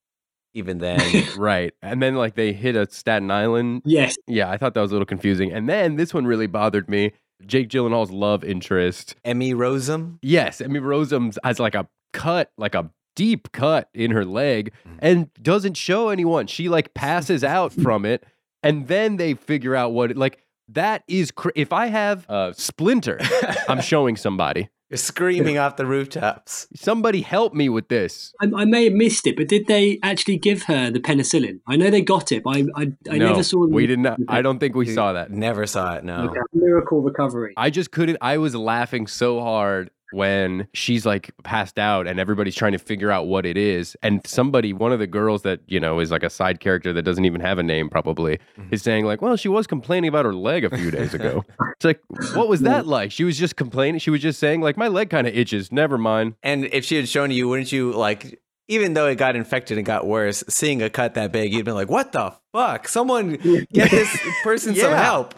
even 0.56 0.78
then, 0.80 1.12
Right, 1.38 1.74
and 1.82 2.02
then 2.02 2.16
like 2.16 2.36
they 2.36 2.54
hit 2.54 2.76
a 2.76 2.90
Staten 2.90 3.30
Island 3.32 3.82
Yes, 3.86 4.16
Yeah, 4.28 4.50
I 4.50 4.58
thought 4.58 4.74
that 4.74 4.82
was 4.82 4.92
a 4.92 4.96
little 4.96 5.06
confusing. 5.06 5.52
And 5.52 5.68
then 5.70 5.96
this 5.98 6.14
one 6.14 6.26
really 6.26 6.48
bothered 6.48 6.90
me. 6.90 7.12
Jake 7.46 7.68
Gyllenhaal's 7.70 8.12
love 8.12 8.44
interest. 8.44 9.16
Emmy 9.26 9.54
Rossum. 9.54 10.18
Yes, 10.22 10.62
Emmy 10.62 10.80
Rossum 10.80 11.36
has 11.44 11.60
like 11.60 11.76
a 11.76 11.88
cut, 12.14 12.52
like 12.58 12.74
a 12.76 12.90
deep 13.16 13.52
cut 13.52 13.90
in 13.94 14.12
her 14.12 14.26
leg, 14.26 14.72
Mm. 14.88 14.98
and 15.00 15.34
doesn't 15.42 15.78
show 15.78 16.10
anyone. 16.10 16.48
She 16.48 16.70
like 16.70 16.94
passes 16.94 17.44
out 17.44 17.72
from 17.74 18.06
it, 18.06 18.24
and 18.62 18.88
then 18.88 19.18
they 19.18 19.34
figure 19.34 19.76
out 19.76 19.92
what 19.94 20.12
it 20.12 20.18
like. 20.18 20.40
That 20.70 21.04
is 21.08 21.30
cr- 21.32 21.50
if 21.56 21.74
I 21.74 21.88
have 21.88 22.26
a 22.30 22.54
splinter, 22.56 23.20
I'm 23.68 23.82
showing 23.92 24.16
somebody. 24.16 24.70
You're 24.90 24.98
screaming 24.98 25.58
off 25.58 25.76
the 25.76 25.86
rooftops. 25.88 26.68
Somebody 26.76 27.22
help 27.22 27.54
me 27.54 27.68
with 27.68 27.88
this. 27.90 28.32
I, 28.42 28.50
I 28.56 28.66
may 28.66 28.84
have 28.86 28.94
missed 28.94 29.26
it, 29.28 29.36
but 29.36 29.48
did 29.48 29.66
they 29.68 29.98
actually 30.04 30.38
give 30.38 30.64
her 30.64 30.92
the 30.92 31.00
penicillin? 31.00 31.60
I 31.68 31.76
know 31.78 31.90
they 31.90 32.02
got 32.02 32.32
it, 32.32 32.44
but 32.44 32.56
I, 32.58 32.60
I, 32.76 32.82
I 33.10 33.18
no, 33.18 33.30
never 33.30 33.42
saw 33.44 33.62
them. 33.64 33.72
we 33.72 33.88
did 33.88 34.00
not. 34.00 34.20
I 34.28 34.42
don't 34.44 34.60
think 34.60 34.76
we 34.76 34.86
saw 34.86 35.14
that. 35.14 35.32
Never 35.32 35.66
saw 35.66 35.96
it. 35.96 36.04
No. 36.04 36.30
Okay, 36.30 36.40
Miracle 36.54 37.02
recovery. 37.02 37.54
I 37.58 37.72
just 37.72 37.92
couldn't. 37.92 38.20
I 38.22 38.38
was 38.38 38.56
laughing 38.56 39.08
so 39.08 39.42
hard 39.42 39.90
when 40.14 40.68
she's 40.74 41.06
like 41.06 41.32
passed 41.44 41.80
out 41.80 42.08
and 42.08 42.20
everybody's 42.20 42.56
trying 42.56 42.72
to 42.72 42.78
figure 42.78 43.12
out 43.12 43.28
what 43.28 43.46
it 43.46 43.58
is. 43.58 43.98
And 44.04 44.26
somebody, 44.26 44.74
one 44.74 44.92
of 44.92 45.00
the 45.00 45.08
girls 45.08 45.42
that, 45.42 45.60
you 45.68 45.80
know, 45.80 46.00
is 46.00 46.12
like 46.12 46.24
a 46.24 46.30
side 46.30 46.60
character 46.60 46.94
that 46.94 47.02
doesn't 47.02 47.26
even 47.26 47.42
have 47.42 47.58
a 47.58 47.64
name 47.64 47.90
probably, 47.90 48.38
mm-hmm. 48.58 48.74
is 48.74 48.82
saying, 48.82 49.06
like, 49.06 49.22
well, 49.22 49.36
she 49.36 49.50
was 49.50 49.68
complaining 49.68 50.08
about 50.08 50.26
her 50.26 50.34
leg 50.34 50.64
a 50.64 50.76
few 50.76 50.92
days 50.92 51.14
ago. 51.14 51.44
it's 51.72 51.86
like, 51.86 52.02
what 52.34 52.48
was 52.48 52.62
that 52.62 52.86
like? 52.86 53.12
She 53.12 53.24
was 53.24 53.38
just 53.38 53.56
complaining. 53.56 54.00
She 54.00 54.10
was 54.10 54.22
just 54.22 54.40
saying, 54.40 54.62
like, 54.62 54.78
my 54.78 54.88
leg 54.88 55.10
kind 55.10 55.28
of 55.28 55.36
itches. 55.36 55.72
Never 55.72 55.98
mind. 55.98 56.36
And 56.44 56.66
if 56.66 56.86
she 56.86 56.96
had 56.96 57.10
shown 57.10 57.32
you, 57.32 57.50
wouldn't 57.50 57.72
you 57.72 57.92
like? 57.92 58.40
Even 58.70 58.94
though 58.94 59.08
it 59.08 59.16
got 59.16 59.36
infected 59.36 59.78
and 59.78 59.86
got 59.86 60.08
worse, 60.08 60.42
seeing 60.48 60.82
a 60.82 60.90
cut 60.90 61.16
that 61.16 61.34
big, 61.34 61.52
you'd 61.52 61.66
been 61.66 61.74
like, 61.74 61.90
"What 61.90 62.14
the 62.14 62.34
fuck? 62.54 62.88
Someone 62.88 63.32
get 63.74 63.92
this 63.92 64.18
person 64.42 64.74
some 64.74 64.94
help!" 64.94 65.36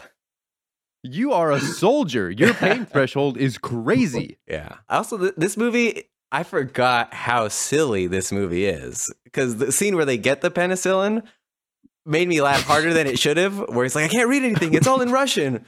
You 1.12 1.32
are 1.32 1.52
a 1.52 1.60
soldier. 1.60 2.30
Your 2.30 2.54
pain 2.64 2.86
threshold 2.86 3.36
is 3.36 3.58
crazy. 3.58 4.38
Yeah. 4.48 4.76
Also, 4.88 5.18
th- 5.18 5.34
this 5.36 5.56
movie, 5.56 6.04
I 6.32 6.42
forgot 6.42 7.14
how 7.14 7.48
silly 7.48 8.06
this 8.06 8.32
movie 8.32 8.66
is 8.66 9.12
because 9.24 9.56
the 9.56 9.72
scene 9.72 9.96
where 9.96 10.04
they 10.04 10.18
get 10.18 10.40
the 10.40 10.50
penicillin 10.50 11.22
made 12.04 12.28
me 12.28 12.40
laugh 12.40 12.62
harder 12.62 12.92
than 12.92 13.06
it 13.06 13.18
should 13.18 13.36
have. 13.36 13.58
Where 13.68 13.84
it's 13.84 13.94
like, 13.94 14.06
"I 14.06 14.08
can't 14.08 14.28
read 14.28 14.42
anything; 14.42 14.74
it's 14.74 14.86
all 14.86 15.00
in 15.00 15.10
Russian." 15.12 15.64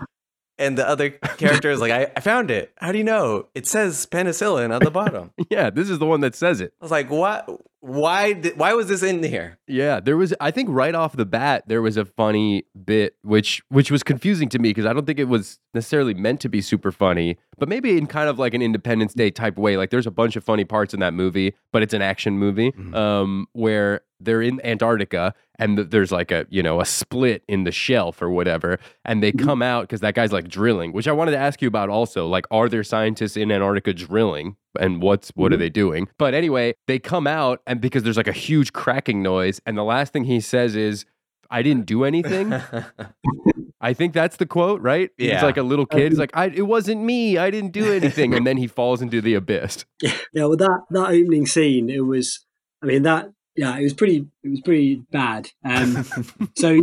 And 0.59 0.77
the 0.77 0.88
other 0.88 1.11
character 1.11 1.71
is 1.71 1.81
like, 1.81 1.92
I, 1.92 2.11
I 2.16 2.21
found 2.21 2.51
it. 2.51 2.73
How 2.79 2.90
do 2.92 2.99
you 2.99 3.05
know? 3.05 3.47
It 3.55 3.66
says 3.66 4.07
penicillin 4.07 4.75
on 4.75 4.83
the 4.83 4.90
bottom. 4.90 5.31
Yeah, 5.51 5.71
this 5.71 5.88
is 5.88 5.99
the 5.99 6.05
one 6.05 6.21
that 6.21 6.35
says 6.35 6.61
it. 6.61 6.75
I 6.81 6.85
was 6.85 6.90
like, 6.90 7.11
what? 7.11 7.49
Why? 7.81 8.33
Did, 8.35 8.59
why 8.59 8.75
was 8.75 8.88
this 8.88 9.03
in 9.03 9.23
here? 9.23 9.59
Yeah, 9.66 10.01
there 10.01 10.16
was 10.16 10.35
I 10.40 10.51
think 10.51 10.68
right 10.68 10.94
off 10.94 11.16
the 11.16 11.25
bat 11.25 11.64
there 11.68 11.81
was 11.81 11.97
a 11.97 12.05
funny 12.05 12.64
bit 12.85 13.14
which 13.23 13.62
which 13.68 13.90
was 13.90 14.03
confusing 14.03 14.49
to 14.51 14.59
me 14.59 14.71
because 14.71 14.85
I 14.85 14.92
don't 14.92 15.07
think 15.07 15.18
it 15.21 15.29
was 15.29 15.61
necessarily 15.75 16.12
meant 16.12 16.40
to 16.40 16.49
be 16.49 16.61
super 16.61 16.90
funny, 16.90 17.38
but 17.57 17.68
maybe 17.68 17.97
in 17.97 18.07
kind 18.09 18.29
of 18.29 18.38
like 18.38 18.53
an 18.53 18.62
Independence 18.62 19.14
Day 19.14 19.31
type 19.31 19.57
way. 19.57 19.77
Like 19.77 19.90
there's 19.90 20.09
a 20.09 20.11
bunch 20.11 20.35
of 20.37 20.42
funny 20.44 20.64
parts 20.64 20.92
in 20.92 21.01
that 21.01 21.14
movie, 21.14 21.55
but 21.73 21.83
it's 21.83 21.94
an 21.94 22.03
action 22.03 22.37
movie 22.38 22.73
um 22.94 23.47
where 23.53 24.03
they're 24.21 24.42
in 24.42 24.61
Antarctica 24.66 25.33
and 25.59 25.77
th- 25.77 25.90
there's 25.90 26.12
like 26.12 26.31
a, 26.31 26.47
you 26.51 26.62
know, 26.62 26.81
a 26.81 26.85
split 26.85 27.42
in 27.49 27.64
the 27.64 27.73
shelf 27.73 28.23
or 28.23 28.31
whatever 28.31 28.79
and 29.05 29.23
they 29.23 29.33
mm-hmm. 29.33 29.47
come 29.47 29.62
out 29.62 29.88
cuz 29.88 30.01
that 30.01 30.14
guy's 30.14 30.33
like 30.33 30.49
drilling, 30.49 30.92
which 30.92 31.09
I 31.09 31.12
wanted 31.12 31.33
to 31.33 31.38
ask 31.38 31.61
you 31.62 31.68
about 31.68 31.88
also. 31.88 32.27
Like 32.27 32.47
are 32.51 32.68
there 32.68 32.85
scientists 32.85 33.37
in 33.37 33.51
Antarctica 33.51 33.92
drilling? 33.92 34.57
and 34.79 35.03
what's 35.03 35.31
what 35.31 35.53
are 35.53 35.57
mm-hmm. 35.57 35.61
they 35.61 35.71
doing? 35.71 36.09
But 36.18 36.35
anyway, 36.35 36.75
they 36.87 36.99
come 36.99 37.27
out 37.27 37.61
and 37.66 37.81
because 37.81 38.03
there's 38.03 38.16
like 38.16 38.29
a 38.29 38.33
huge 38.33 38.73
cracking 38.73 39.23
noise, 39.23 39.61
and 39.66 39.77
the 39.77 39.85
last 39.85 40.12
thing 40.12 40.25
he 40.25 40.40
says 40.40 40.77
is, 40.77 41.05
"I 41.51 41.62
didn't 41.62 41.87
do 41.87 42.05
anything." 42.05 42.55
I 43.81 43.92
think 43.92 44.12
that's 44.12 44.37
the 44.37 44.47
quote, 44.47 44.81
right? 44.81 45.11
Yeah. 45.18 45.44
like 45.44 45.57
a 45.57 45.62
little 45.62 45.87
kid. 45.87 46.11
He's 46.11 46.18
like, 46.18 46.33
I, 46.35 46.47
"It 46.47 46.66
wasn't 46.66 47.03
me. 47.03 47.38
I 47.38 47.51
didn't 47.51 47.73
do 47.73 47.92
anything," 47.92 48.35
and 48.35 48.47
then 48.47 48.57
he 48.57 48.66
falls 48.66 49.03
into 49.03 49.21
the 49.21 49.35
abyss. 49.35 49.85
Yeah, 50.33 50.44
well, 50.44 50.57
that 50.57 50.81
that 50.90 51.09
opening 51.11 51.47
scene, 51.47 51.88
it 51.88 52.05
was. 52.05 52.44
I 52.83 52.87
mean, 52.87 53.03
that 53.03 53.33
yeah, 53.59 53.77
it 53.77 53.83
was 53.83 53.92
pretty. 53.92 54.25
It 54.44 54.49
was 54.51 54.61
pretty 54.61 55.03
bad. 55.11 55.51
Um, 55.64 56.05
so 56.57 56.81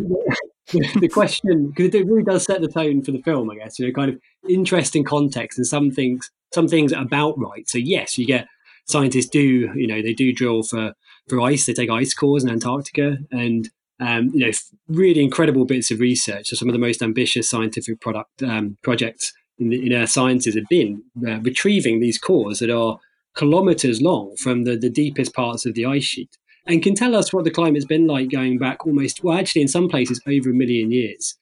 the 0.73 1.09
question, 1.11 1.69
because 1.69 1.95
it 1.95 2.05
really 2.05 2.23
does 2.23 2.43
set 2.43 2.59
the 2.59 2.67
tone 2.67 3.01
for 3.01 3.13
the 3.13 3.21
film, 3.21 3.49
I 3.49 3.55
guess. 3.55 3.79
You 3.79 3.87
know, 3.87 3.93
kind 3.93 4.11
of 4.11 4.19
interesting 4.49 5.05
context 5.05 5.57
and 5.57 5.65
some 5.65 5.89
things, 5.89 6.29
some 6.53 6.67
things 6.67 6.91
about 6.91 7.39
right. 7.39 7.67
So 7.69 7.77
yes, 7.77 8.17
you 8.17 8.27
get 8.27 8.47
scientists 8.87 9.29
do, 9.29 9.71
you 9.73 9.87
know, 9.87 10.01
they 10.01 10.13
do 10.13 10.33
drill 10.33 10.63
for 10.63 10.93
for 11.29 11.39
ice. 11.39 11.65
They 11.65 11.73
take 11.73 11.89
ice 11.89 12.13
cores 12.13 12.43
in 12.43 12.49
Antarctica, 12.49 13.19
and 13.31 13.69
um, 14.01 14.31
you 14.33 14.45
know, 14.45 14.51
really 14.89 15.23
incredible 15.23 15.63
bits 15.63 15.91
of 15.91 16.01
research. 16.01 16.49
So 16.49 16.57
some 16.57 16.67
of 16.67 16.73
the 16.73 16.79
most 16.79 17.01
ambitious 17.01 17.49
scientific 17.49 18.01
product 18.01 18.43
um, 18.43 18.77
projects 18.83 19.31
in, 19.59 19.69
the, 19.69 19.85
in 19.85 19.93
Earth 19.93 20.09
sciences 20.09 20.55
have 20.55 20.67
been 20.69 21.03
uh, 21.25 21.39
retrieving 21.39 22.01
these 22.01 22.17
cores 22.17 22.59
that 22.59 22.69
are 22.69 22.99
kilometers 23.33 24.01
long 24.01 24.35
from 24.35 24.65
the, 24.65 24.75
the 24.75 24.89
deepest 24.89 25.33
parts 25.33 25.65
of 25.65 25.73
the 25.73 25.85
ice 25.85 26.03
sheet. 26.03 26.37
And 26.65 26.81
can 26.83 26.95
tell 26.95 27.15
us 27.15 27.31
what 27.31 27.43
the 27.43 27.51
climate's 27.51 27.85
been 27.85 28.07
like 28.07 28.29
going 28.31 28.57
back 28.57 28.85
almost, 28.85 29.23
well, 29.23 29.37
actually, 29.37 29.61
in 29.61 29.67
some 29.67 29.87
places, 29.87 30.21
over 30.27 30.49
a 30.49 30.53
million 30.53 30.91
years. 30.91 31.35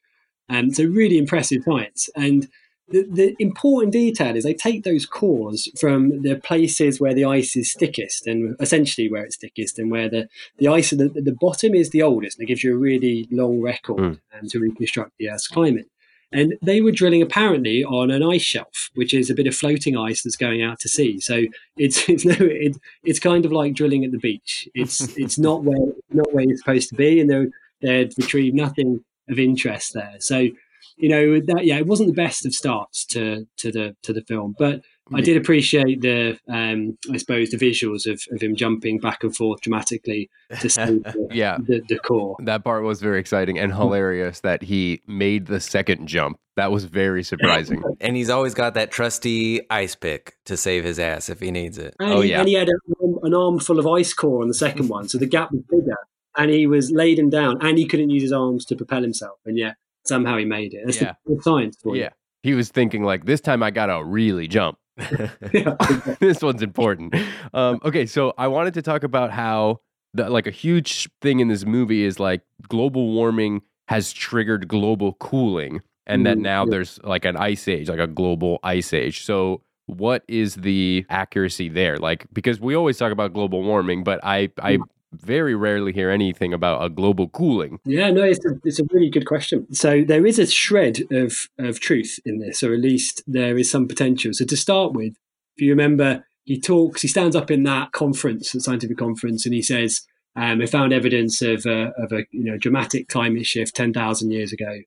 Um, 0.49 0.71
so, 0.71 0.83
really 0.83 1.17
impressive 1.17 1.63
science. 1.63 2.09
And 2.15 2.47
the, 2.89 3.07
the 3.09 3.35
important 3.39 3.93
detail 3.93 4.35
is 4.35 4.43
they 4.43 4.53
take 4.53 4.83
those 4.83 5.05
cores 5.05 5.69
from 5.79 6.21
the 6.21 6.35
places 6.35 6.99
where 6.99 7.13
the 7.13 7.23
ice 7.25 7.55
is 7.55 7.73
thickest 7.73 8.27
and 8.27 8.55
essentially 8.59 9.09
where 9.09 9.23
it's 9.23 9.37
thickest 9.37 9.79
and 9.79 9.89
where 9.89 10.09
the, 10.09 10.27
the 10.57 10.67
ice 10.67 10.91
at 10.91 10.99
the, 10.99 11.07
the 11.09 11.35
bottom 11.39 11.73
is 11.73 11.91
the 11.91 12.01
oldest 12.01 12.37
and 12.37 12.43
it 12.43 12.47
gives 12.47 12.63
you 12.63 12.73
a 12.73 12.77
really 12.77 13.27
long 13.31 13.61
record 13.61 13.97
Mm. 13.99 14.19
um, 14.39 14.47
to 14.49 14.59
reconstruct 14.59 15.11
the 15.17 15.29
Earth's 15.29 15.47
climate. 15.47 15.87
And 16.33 16.55
they 16.61 16.81
were 16.81 16.91
drilling 16.91 17.21
apparently 17.21 17.83
on 17.83 18.09
an 18.09 18.23
ice 18.23 18.41
shelf, 18.41 18.89
which 18.95 19.13
is 19.13 19.29
a 19.29 19.35
bit 19.35 19.47
of 19.47 19.55
floating 19.55 19.95
ice 19.95 20.23
that's 20.23 20.35
going 20.35 20.63
out 20.63 20.79
to 20.79 20.89
sea. 20.89 21.19
So 21.19 21.43
it's 21.77 22.09
it's 22.09 22.25
no 22.25 22.35
it, 22.39 22.77
it's 23.03 23.19
kind 23.19 23.45
of 23.45 23.51
like 23.51 23.75
drilling 23.75 24.03
at 24.03 24.11
the 24.11 24.17
beach. 24.17 24.67
It's 24.73 25.01
it's 25.17 25.37
not 25.37 25.63
where 25.63 25.93
not 26.11 26.33
where 26.33 26.43
you're 26.43 26.57
supposed 26.57 26.89
to 26.89 26.95
be, 26.95 27.19
and 27.19 27.29
they 27.29 27.45
they'd 27.81 28.13
retrieved 28.17 28.55
nothing 28.55 29.03
of 29.29 29.39
interest 29.39 29.93
there. 29.93 30.15
So 30.19 30.49
you 30.97 31.09
know 31.09 31.39
that 31.39 31.65
yeah, 31.65 31.77
it 31.77 31.87
wasn't 31.87 32.09
the 32.09 32.21
best 32.21 32.45
of 32.45 32.53
starts 32.53 33.05
to 33.07 33.47
to 33.57 33.71
the 33.71 33.95
to 34.03 34.13
the 34.13 34.23
film, 34.23 34.55
but 34.57 34.81
I 35.15 35.21
did 35.21 35.37
appreciate 35.37 36.01
the 36.01 36.37
um, 36.47 36.97
I 37.11 37.17
suppose 37.17 37.49
the 37.49 37.57
visuals 37.57 38.05
of, 38.11 38.21
of 38.31 38.41
him 38.41 38.55
jumping 38.55 38.99
back 38.99 39.23
and 39.23 39.35
forth 39.35 39.61
dramatically 39.61 40.29
to 40.59 40.69
save 40.77 41.03
the, 41.03 41.27
Yeah. 41.31 41.57
the, 41.65 41.81
the 41.87 41.99
core. 41.99 42.35
That 42.43 42.63
part 42.63 42.83
was 42.83 43.01
very 43.01 43.19
exciting 43.19 43.57
and 43.59 43.73
hilarious 43.73 44.39
that 44.41 44.61
he 44.63 45.01
made 45.07 45.47
the 45.47 45.59
second 45.59 46.07
jump. 46.07 46.37
That 46.55 46.71
was 46.71 46.85
very 46.85 47.23
surprising. 47.23 47.81
And 47.99 48.15
he's 48.15 48.29
always 48.29 48.53
got 48.53 48.73
that 48.75 48.91
trusty 48.91 49.61
ice 49.69 49.95
pick 49.95 50.35
to 50.45 50.55
save 50.57 50.83
his 50.83 50.99
ass 50.99 51.29
if 51.29 51.39
he 51.39 51.51
needs 51.51 51.77
it. 51.77 51.95
And, 51.99 52.13
Oh, 52.13 52.21
he, 52.21 52.29
yeah. 52.31 52.39
and 52.39 52.47
he 52.47 52.53
had 52.55 52.69
a, 52.69 53.05
an 53.23 53.33
arm 53.33 53.59
full 53.59 53.79
of 53.79 53.87
ice 53.87 54.13
core 54.13 54.41
on 54.41 54.47
the 54.47 54.53
second 54.53 54.89
one, 54.89 55.07
so 55.09 55.17
the 55.17 55.25
gap 55.25 55.51
was 55.51 55.61
bigger. 55.69 55.97
And 56.37 56.49
he 56.51 56.65
was 56.67 56.91
laden 56.91 57.29
down, 57.29 57.57
and 57.61 57.77
he 57.77 57.85
couldn't 57.85 58.09
use 58.09 58.23
his 58.23 58.31
arms 58.33 58.65
to 58.65 58.75
propel 58.75 59.01
himself, 59.03 59.37
and 59.45 59.57
yet 59.57 59.75
somehow 60.05 60.37
he 60.37 60.45
made 60.45 60.73
it. 60.73 60.81
That's 60.85 60.99
Yeah. 61.01 61.13
the, 61.25 61.35
the 61.35 61.41
science 61.43 61.77
for 61.81 61.95
yeah. 61.95 62.09
He 62.41 62.53
was 62.55 62.69
thinking 62.69 63.03
like 63.03 63.25
this 63.25 63.39
time 63.39 63.63
I 63.63 63.71
gotta 63.71 64.03
really 64.03 64.47
jump. 64.47 64.77
Yeah. 65.53 65.75
this 66.19 66.41
one's 66.41 66.61
important. 66.61 67.15
Um, 67.53 67.79
okay, 67.83 68.05
so 68.05 68.33
I 68.37 68.47
wanted 68.47 68.73
to 68.75 68.81
talk 68.81 69.03
about 69.03 69.31
how 69.31 69.81
the, 70.13 70.29
like 70.29 70.47
a 70.47 70.51
huge 70.51 71.09
thing 71.21 71.39
in 71.39 71.47
this 71.47 71.65
movie 71.65 72.03
is 72.03 72.19
like 72.19 72.41
global 72.67 73.11
warming 73.11 73.61
has 73.87 74.13
triggered 74.13 74.67
global 74.67 75.13
cooling, 75.13 75.81
and 76.05 76.25
that 76.25 76.37
Mm, 76.37 76.41
now 76.41 76.65
yeah. 76.65 76.69
there's 76.69 76.99
like 77.03 77.25
an 77.25 77.35
ice 77.37 77.67
age, 77.67 77.89
like 77.89 77.99
a 77.99 78.07
global 78.07 78.59
ice 78.63 78.93
age. 78.93 79.23
So 79.25 79.61
what 79.87 80.23
is 80.27 80.55
the 80.55 81.05
accuracy 81.09 81.69
there? 81.69 81.97
Like 81.97 82.27
because 82.33 82.59
we 82.59 82.75
always 82.75 82.97
talk 82.97 83.11
about 83.11 83.33
global 83.33 83.63
warming, 83.63 84.03
but 84.03 84.19
I 84.23 84.49
I 84.61 84.79
very 85.13 85.55
rarely 85.55 85.93
hear 85.93 86.09
anything 86.09 86.53
about 86.53 86.83
a 86.83 86.89
global 86.89 87.29
cooling. 87.29 87.79
Yeah, 87.85 88.11
no, 88.11 88.23
it's 88.23 88.45
a, 88.45 88.51
it's 88.63 88.79
a 88.79 88.85
really 88.91 89.09
good 89.09 89.25
question. 89.25 89.73
So 89.73 90.03
there 90.03 90.25
is 90.25 90.39
a 90.39 90.47
shred 90.47 91.01
of, 91.11 91.47
of 91.57 91.79
truth 91.79 92.19
in 92.25 92.39
this, 92.39 92.63
or 92.63 92.73
at 92.73 92.79
least 92.79 93.23
there 93.27 93.57
is 93.57 93.69
some 93.69 93.87
potential. 93.87 94.33
So 94.33 94.45
to 94.45 94.57
start 94.57 94.93
with, 94.93 95.13
if 95.55 95.63
you 95.63 95.71
remember, 95.71 96.25
he 96.45 96.59
talks, 96.59 97.01
he 97.01 97.07
stands 97.07 97.35
up 97.35 97.51
in 97.51 97.63
that 97.63 97.91
conference, 97.91 98.51
the 98.51 98.59
scientific 98.59 98.97
conference, 98.97 99.45
and 99.45 99.53
he 99.53 99.61
says, 99.61 100.01
um, 100.35 100.61
"I 100.61 100.65
found 100.65 100.91
evidence 100.91 101.41
of 101.41 101.65
a, 101.65 101.93
of 101.97 102.11
a 102.11 102.25
you 102.31 102.43
know 102.43 102.57
dramatic 102.57 103.07
climate 103.07 103.45
shift 103.45 103.75
ten 103.75 103.93
thousand 103.93 104.31
years 104.31 104.51
ago, 104.51 104.79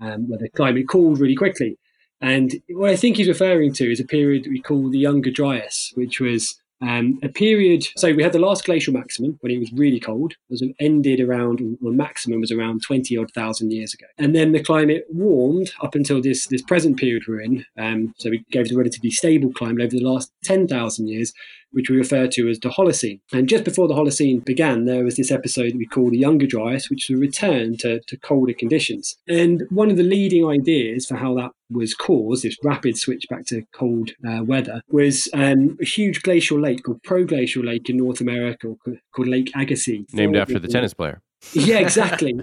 um, 0.00 0.28
where 0.28 0.38
the 0.38 0.48
climate 0.48 0.88
cooled 0.88 1.20
really 1.20 1.36
quickly." 1.36 1.78
And 2.20 2.54
what 2.70 2.90
I 2.90 2.96
think 2.96 3.16
he's 3.16 3.28
referring 3.28 3.74
to 3.74 3.90
is 3.90 4.00
a 4.00 4.04
period 4.04 4.46
we 4.48 4.60
call 4.60 4.90
the 4.90 4.98
Younger 4.98 5.30
Dryas, 5.30 5.92
which 5.94 6.20
was 6.20 6.58
um, 6.80 7.18
a 7.22 7.28
period. 7.28 7.86
So 7.96 8.12
we 8.12 8.22
had 8.22 8.32
the 8.32 8.38
last 8.38 8.64
glacial 8.64 8.92
maximum 8.92 9.38
when 9.40 9.52
it 9.52 9.58
was 9.58 9.72
really 9.72 10.00
cold. 10.00 10.34
Was 10.50 10.62
ended 10.80 11.20
around, 11.20 11.78
well, 11.80 11.92
maximum 11.92 12.40
was 12.40 12.52
around 12.52 12.82
twenty 12.82 13.16
odd 13.16 13.32
thousand 13.32 13.72
years 13.72 13.94
ago, 13.94 14.06
and 14.18 14.34
then 14.34 14.52
the 14.52 14.62
climate 14.62 15.04
warmed 15.10 15.72
up 15.82 15.94
until 15.94 16.20
this 16.20 16.46
this 16.46 16.62
present 16.62 16.98
period 16.98 17.24
we're 17.26 17.40
in. 17.40 17.64
Um, 17.78 18.14
so 18.18 18.30
we 18.30 18.44
gave 18.50 18.66
it 18.66 18.72
a 18.72 18.76
relatively 18.76 19.10
stable 19.10 19.52
climate 19.52 19.82
over 19.82 19.96
the 19.96 20.04
last 20.04 20.32
ten 20.42 20.66
thousand 20.68 21.08
years, 21.08 21.32
which 21.74 21.90
we 21.90 21.96
refer 21.96 22.26
to 22.28 22.48
as 22.48 22.60
the 22.60 22.68
Holocene. 22.70 23.20
And 23.32 23.48
just 23.48 23.64
before 23.64 23.88
the 23.88 23.94
Holocene 23.94 24.44
began, 24.44 24.84
there 24.84 25.04
was 25.04 25.16
this 25.16 25.30
episode 25.30 25.72
that 25.72 25.78
we 25.78 25.86
call 25.86 26.10
the 26.10 26.18
Younger 26.18 26.46
Dryas, 26.46 26.88
which 26.88 27.06
was 27.08 27.16
a 27.16 27.20
return 27.20 27.76
to, 27.78 28.00
to 28.00 28.16
colder 28.18 28.54
conditions. 28.54 29.16
And 29.28 29.64
one 29.70 29.90
of 29.90 29.96
the 29.96 30.02
leading 30.02 30.46
ideas 30.46 31.06
for 31.06 31.16
how 31.16 31.34
that 31.34 31.50
was 31.70 31.94
caused, 31.94 32.44
this 32.44 32.56
rapid 32.62 32.96
switch 32.96 33.24
back 33.28 33.46
to 33.46 33.62
cold 33.72 34.10
uh, 34.26 34.42
weather, 34.44 34.80
was 34.88 35.28
um, 35.34 35.76
a 35.80 35.84
huge 35.84 36.22
glacial 36.22 36.60
lake 36.60 36.82
called 36.84 37.02
Proglacial 37.02 37.64
Lake 37.64 37.88
in 37.88 37.96
North 37.96 38.20
America 38.20 38.68
called, 38.84 38.98
called 39.14 39.28
Lake 39.28 39.50
Agassiz. 39.54 40.06
Named 40.12 40.36
after 40.36 40.58
the 40.58 40.68
tennis 40.68 40.94
player. 40.94 41.20
Yeah, 41.52 41.78
exactly. 41.80 42.34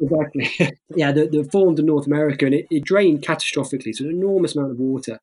exactly. 0.00 0.50
yeah, 0.96 1.12
that 1.12 1.32
that 1.32 1.52
formed 1.52 1.78
in 1.78 1.86
North 1.86 2.06
America 2.06 2.46
and 2.46 2.54
it, 2.54 2.66
it 2.70 2.84
drained 2.84 3.22
catastrophically. 3.22 3.94
So 3.94 4.04
an 4.04 4.10
enormous 4.10 4.56
amount 4.56 4.72
of 4.72 4.78
water. 4.78 5.18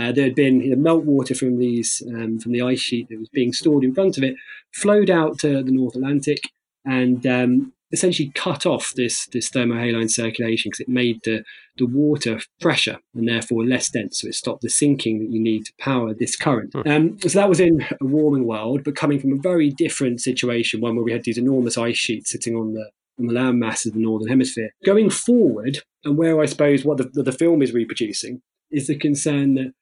Uh, 0.00 0.10
there 0.12 0.24
had 0.24 0.34
been 0.34 0.60
you 0.60 0.74
know, 0.74 0.90
meltwater 0.90 1.36
from 1.36 1.58
these 1.58 2.02
um, 2.08 2.38
from 2.38 2.52
the 2.52 2.62
ice 2.62 2.80
sheet 2.80 3.08
that 3.08 3.18
was 3.18 3.28
being 3.28 3.52
stored 3.52 3.84
in 3.84 3.94
front 3.94 4.16
of 4.16 4.24
it, 4.24 4.34
flowed 4.72 5.10
out 5.10 5.38
to 5.38 5.62
the 5.62 5.72
North 5.72 5.94
Atlantic, 5.94 6.38
and 6.84 7.26
um, 7.26 7.72
essentially 7.92 8.32
cut 8.34 8.64
off 8.66 8.92
this 8.96 9.26
this 9.26 9.50
thermohaline 9.50 10.10
circulation 10.10 10.70
because 10.70 10.80
it 10.80 10.88
made 10.88 11.20
the 11.24 11.44
the 11.76 11.86
water 11.86 12.40
fresher 12.60 12.98
and 13.14 13.28
therefore 13.28 13.64
less 13.64 13.90
dense. 13.90 14.20
So 14.20 14.28
it 14.28 14.34
stopped 14.34 14.62
the 14.62 14.70
sinking 14.70 15.20
that 15.20 15.30
you 15.30 15.40
need 15.40 15.66
to 15.66 15.72
power 15.78 16.14
this 16.14 16.36
current. 16.36 16.74
Um, 16.86 17.18
so 17.20 17.38
that 17.38 17.48
was 17.48 17.60
in 17.60 17.82
a 18.00 18.04
warming 18.04 18.46
world, 18.46 18.84
but 18.84 18.96
coming 18.96 19.20
from 19.20 19.32
a 19.32 19.40
very 19.40 19.70
different 19.70 20.20
situation, 20.20 20.80
one 20.80 20.96
where 20.96 21.04
we 21.04 21.12
had 21.12 21.24
these 21.24 21.38
enormous 21.38 21.78
ice 21.78 21.96
sheets 21.96 22.30
sitting 22.30 22.56
on 22.56 22.72
the 22.72 22.90
on 23.18 23.26
the 23.26 23.34
land 23.34 23.60
mass 23.60 23.84
of 23.84 23.92
the 23.92 24.00
northern 24.00 24.28
hemisphere. 24.28 24.70
Going 24.84 25.10
forward, 25.10 25.80
and 26.04 26.16
where 26.16 26.40
I 26.40 26.46
suppose 26.46 26.84
what 26.84 26.96
the, 26.96 27.22
the 27.22 27.32
film 27.32 27.60
is 27.62 27.72
reproducing 27.72 28.40
is 28.70 28.86
the 28.86 28.96
concern 28.96 29.54
that 29.54 29.72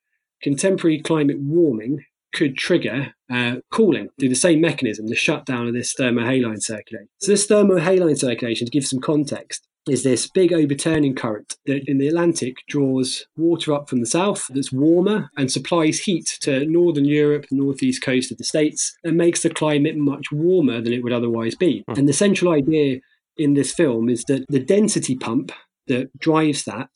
contemporary 0.42 1.00
climate 1.00 1.38
warming 1.40 2.04
could 2.32 2.56
trigger 2.56 3.12
uh, 3.32 3.56
cooling 3.70 4.08
through 4.18 4.28
the 4.28 4.34
same 4.34 4.60
mechanism, 4.60 5.08
the 5.08 5.16
shutdown 5.16 5.66
of 5.66 5.74
this 5.74 5.94
thermohaline 5.94 6.62
circulation. 6.62 7.08
So 7.20 7.32
this 7.32 7.46
thermohaline 7.46 8.18
circulation, 8.18 8.66
to 8.66 8.70
give 8.70 8.86
some 8.86 9.00
context, 9.00 9.66
is 9.88 10.02
this 10.02 10.28
big 10.28 10.52
overturning 10.52 11.14
current 11.14 11.56
that 11.66 11.82
in 11.88 11.98
the 11.98 12.08
Atlantic 12.08 12.58
draws 12.68 13.26
water 13.36 13.72
up 13.72 13.88
from 13.88 14.00
the 14.00 14.06
south 14.06 14.46
that's 14.50 14.70
warmer 14.70 15.30
and 15.36 15.50
supplies 15.50 16.00
heat 16.00 16.38
to 16.42 16.64
northern 16.66 17.06
Europe, 17.06 17.46
the 17.50 17.56
northeast 17.56 18.02
coast 18.02 18.30
of 18.30 18.38
the 18.38 18.44
States, 18.44 18.96
and 19.04 19.16
makes 19.16 19.42
the 19.42 19.50
climate 19.50 19.96
much 19.96 20.30
warmer 20.30 20.80
than 20.80 20.92
it 20.92 21.02
would 21.02 21.12
otherwise 21.12 21.54
be. 21.54 21.82
And 21.88 22.08
the 22.08 22.12
central 22.12 22.52
idea 22.52 23.00
in 23.36 23.54
this 23.54 23.72
film 23.72 24.08
is 24.08 24.24
that 24.24 24.44
the 24.48 24.60
density 24.60 25.16
pump 25.16 25.50
that 25.86 26.10
drives 26.18 26.64
that, 26.64 26.90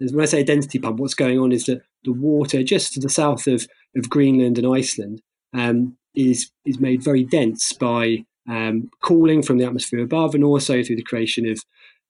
when 0.00 0.22
I 0.22 0.26
say 0.26 0.40
a 0.40 0.44
density 0.44 0.78
pump, 0.78 0.98
what's 0.98 1.14
going 1.14 1.38
on 1.38 1.52
is 1.52 1.66
that 1.66 1.82
the 2.04 2.12
water 2.12 2.62
just 2.62 2.92
to 2.94 3.00
the 3.00 3.08
south 3.08 3.46
of, 3.46 3.66
of 3.96 4.08
Greenland 4.08 4.58
and 4.58 4.66
Iceland 4.66 5.20
um, 5.52 5.96
is 6.14 6.50
is 6.64 6.78
made 6.80 7.02
very 7.02 7.24
dense 7.24 7.72
by 7.72 8.24
um, 8.48 8.90
cooling 9.02 9.42
from 9.42 9.58
the 9.58 9.64
atmosphere 9.64 10.00
above, 10.00 10.34
and 10.34 10.44
also 10.44 10.82
through 10.82 10.96
the 10.96 11.02
creation 11.02 11.48
of 11.48 11.60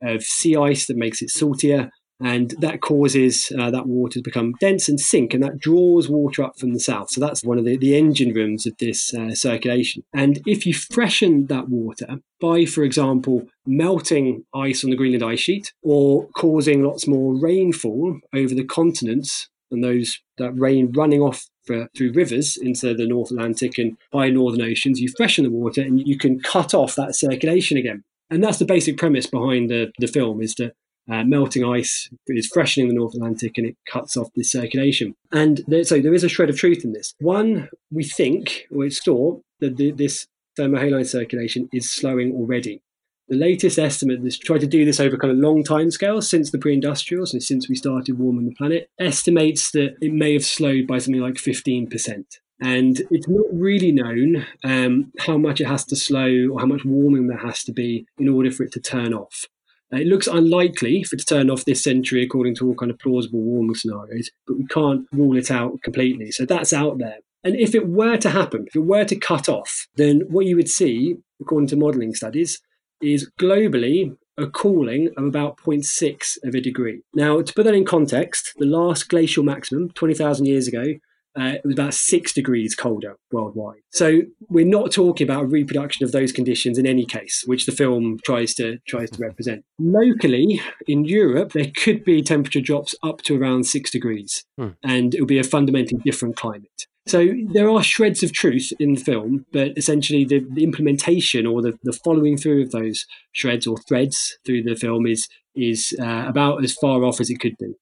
of 0.03 0.23
sea 0.23 0.57
ice 0.57 0.87
that 0.87 0.97
makes 0.97 1.23
it 1.23 1.31
saltier, 1.31 1.91
and 2.21 2.55
that 2.61 2.81
causes 2.81 3.53
uh, 3.59 3.71
that 3.71 3.87
water 3.87 4.15
to 4.15 4.23
become 4.23 4.55
dense 4.61 4.89
and 4.89 5.01
sink, 5.01 5.35
and 5.35 5.43
that 5.43 5.59
draws 5.59 6.09
water 6.09 6.43
up 6.43 6.59
from 6.59 6.73
the 6.73 6.81
south. 6.81 7.11
So 7.11 7.21
that's 7.21 7.45
one 7.45 7.59
of 7.59 7.65
the, 7.65 7.77
the 7.77 7.97
engine 7.97 8.35
rooms 8.35 8.67
of 8.67 8.77
this 8.79 9.15
uh, 9.15 9.35
circulation. 9.35 10.03
And 10.13 10.41
if 10.47 10.67
you 10.67 10.75
freshen 10.75 11.47
that 11.47 11.69
water 11.69 12.19
by, 12.41 12.65
for 12.65 12.83
example, 12.83 13.47
melting 13.67 14.45
ice 14.55 14.85
on 14.85 14.91
the 14.91 14.97
Greenland 14.97 15.25
ice 15.25 15.41
sheet, 15.41 15.73
or 15.83 16.29
causing 16.37 16.83
lots 16.83 17.07
more 17.07 17.35
rainfall 17.35 18.19
over 18.35 18.55
the 18.55 18.65
continents 18.65 19.49
and 19.71 19.85
those 19.85 20.19
that 20.39 20.53
rain 20.53 20.93
running 20.93 21.21
off 21.21 21.47
through 21.67 22.13
rivers 22.13 22.57
into 22.57 22.95
the 22.95 23.07
North 23.07 23.31
Atlantic 23.31 23.77
and 23.79 23.97
high 24.13 24.31
northern 24.31 24.63
oceans, 24.63 25.01
you 25.01 25.09
freshen 25.17 25.45
the 25.45 25.51
water 25.51 25.83
and 25.83 26.07
you 26.07 26.17
can 26.17 26.41
cut 26.41 26.73
off 26.73 26.95
that 26.95 27.15
circulation 27.15 27.77
again. 27.77 28.05
And 28.31 28.43
that's 28.43 28.59
the 28.59 28.65
basic 28.65 28.97
premise 28.97 29.27
behind 29.27 29.71
the, 29.71 29.91
the 29.99 30.07
film 30.07 30.43
is 30.43 30.55
that 30.57 30.75
uh, 31.11 31.25
melting 31.25 31.65
ice 31.65 32.09
is 32.29 32.47
freshening 32.47 32.89
the 32.89 32.95
North 32.95 33.15
Atlantic 33.15 33.57
and 33.57 33.67
it 33.67 33.77
cuts 33.91 34.17
off 34.17 34.29
this 34.35 34.53
circulation. 34.53 35.15
And 35.33 35.63
there, 35.67 35.85
so 35.85 36.01
there 36.01 36.15
is 36.15 36.25
a 36.25 36.29
shred 36.29 36.51
of 36.51 36.57
truth 36.57 36.85
in 36.85 36.93
this. 36.93 37.15
One, 37.21 37.69
we 37.91 38.05
think, 38.05 38.67
or 38.75 38.85
it's 38.85 39.03
thought, 39.03 39.43
that 39.61 39.77
the, 39.77 39.91
this 39.91 40.27
thermohaline 40.59 41.07
circulation 41.07 41.69
is 41.73 41.91
slowing 41.91 42.33
already. 42.33 42.83
The 43.29 43.37
latest 43.37 43.79
estimate 43.79 44.23
that's 44.23 44.39
tried 44.39 44.61
to 44.61 44.67
do 44.67 44.85
this 44.85 45.01
over 45.01 45.19
kind 45.19 45.31
of 45.31 45.39
long 45.39 45.63
time 45.63 45.91
scales 45.91 46.29
since 46.29 46.51
the 46.51 46.59
pre-industrials 46.59 47.35
and 47.35 47.43
since 47.43 47.69
we 47.69 47.75
started 47.75 48.19
warming 48.19 48.47
the 48.47 48.55
planet 48.55 48.89
estimates 48.99 49.71
that 49.73 49.97
it 50.01 50.13
may 50.13 50.33
have 50.33 50.45
slowed 50.45 50.87
by 50.87 50.99
something 50.99 51.21
like 51.21 51.35
15%. 51.35 52.25
And 52.61 53.03
it's 53.11 53.29
not 53.29 53.47
really 53.53 53.93
known 53.93 54.47
um, 54.65 55.13
how 55.21 55.37
much 55.37 55.61
it 55.61 55.67
has 55.67 55.85
to 55.87 55.97
slow 55.97 56.49
or 56.51 56.61
how 56.61 56.67
much 56.67 56.85
warming 56.85 57.29
there 57.29 57.39
has 57.39 57.63
to 57.65 57.73
be 57.73 58.07
in 58.19 58.29
order 58.29 58.51
for 58.51 58.65
it 58.65 58.73
to 58.73 58.81
turn 58.81 59.13
off. 59.13 59.47
Uh, 59.93 59.99
it 59.99 60.07
looks 60.07 60.27
unlikely 60.27 61.03
for 61.05 61.17
it 61.17 61.21
to 61.21 61.25
turn 61.25 61.51
off 61.51 61.65
this 61.65 61.83
century 61.83 62.23
according 62.23 62.55
to 62.57 62.67
all 62.67 62.75
kind 62.75 62.91
of 62.91 62.99
plausible 62.99 63.41
warming 63.41 63.75
scenarios, 63.75 64.31
but 64.47 64.59
we 64.59 64.67
can't 64.67 65.07
rule 65.13 65.37
it 65.37 65.51
out 65.51 65.81
completely. 65.83 66.31
So 66.31 66.45
that's 66.45 66.73
out 66.73 66.99
there. 66.99 67.19
And 67.45 67.57
if 67.57 67.75
it 67.75 67.89
were 67.89 68.17
to 68.19 68.31
happen, 68.31 68.67
if 68.67 68.77
it 68.77 68.81
were 68.81 69.05
to 69.05 69.17
cut 69.17 69.49
off, 69.49 69.87
then 69.97 70.23
what 70.29 70.47
you 70.47 70.57
would 70.57 70.69
see, 70.69 71.17
according 71.41 71.69
to 71.69 71.77
modelling 71.77 72.15
studies, 72.15 72.61
is 73.01 73.31
globally 73.39 74.17
a 74.37 74.47
cooling 74.47 75.11
of 75.17 75.25
about 75.25 75.57
0.6 75.59 76.39
of 76.45 76.55
a 76.55 76.61
degree. 76.61 77.03
Now, 77.15 77.43
to 77.43 77.53
put 77.53 77.65
that 77.65 77.75
in 77.75 77.85
context, 77.85 78.53
the 78.59 78.67
last 78.67 79.09
glacial 79.09 79.45
maximum, 79.45 79.91
20,000 79.91 80.47
years 80.47 80.69
ago, 80.69 80.95
uh, 81.39 81.55
it 81.57 81.61
was 81.65 81.75
about 81.75 81.95
six 81.95 82.33
degrees 82.33 82.75
colder 82.75 83.17
worldwide. 83.33 83.81
So 83.91 84.23
we're 84.49 84.67
not 84.67 84.93
talking 84.93 85.27
about 85.27 85.45
a 85.45 85.47
reproduction 85.47 86.05
of 86.05 86.13
those 86.13 86.33
conditions 86.33 86.79
in 86.79 86.87
any 86.87 87.05
case, 87.05 87.45
which 87.47 87.67
the 87.67 87.73
film 87.73 88.19
tries 88.25 88.55
to 88.55 88.79
tries 88.87 89.11
to 89.11 89.19
represent. 89.23 89.65
Locally 89.79 90.61
in 90.87 91.05
Europe, 91.05 91.53
there 91.53 91.71
could 91.77 92.05
be 92.05 92.23
temperature 92.23 92.61
drops 92.61 92.95
up 93.03 93.23
to 93.23 93.41
around 93.41 93.65
six 93.67 93.91
degrees, 93.91 94.45
Hmm. 94.59 94.69
and 94.83 95.15
it 95.15 95.21
will 95.21 95.27
be 95.27 95.39
a 95.39 95.45
fundamentally 95.45 96.01
different 96.05 96.37
climate. 96.37 96.88
So 97.09 97.29
there 97.53 97.71
are 97.71 97.83
shreds 97.83 98.23
of 98.23 98.33
truth 98.33 98.73
in 98.79 98.95
the 98.95 99.01
film, 99.01 99.47
but 99.53 99.77
essentially 99.77 100.25
the, 100.25 100.45
the 100.53 100.63
implementation 100.63 101.47
or 101.47 101.63
the, 101.63 101.73
the 101.83 101.93
following 102.05 102.37
through 102.37 102.63
of 102.63 102.71
those 102.71 103.07
shreds 103.33 103.67
or 103.67 103.79
threads 103.89 104.39
through 104.45 104.65
the 104.65 104.77
film 104.77 105.07
is 105.07 105.29
is 105.55 105.97
uh, 106.01 106.25
about 106.29 106.63
as 106.63 106.73
far 106.75 107.03
off 107.03 107.21
as 107.21 107.31
it 107.31 107.41
could 107.41 107.57
be. 107.59 107.73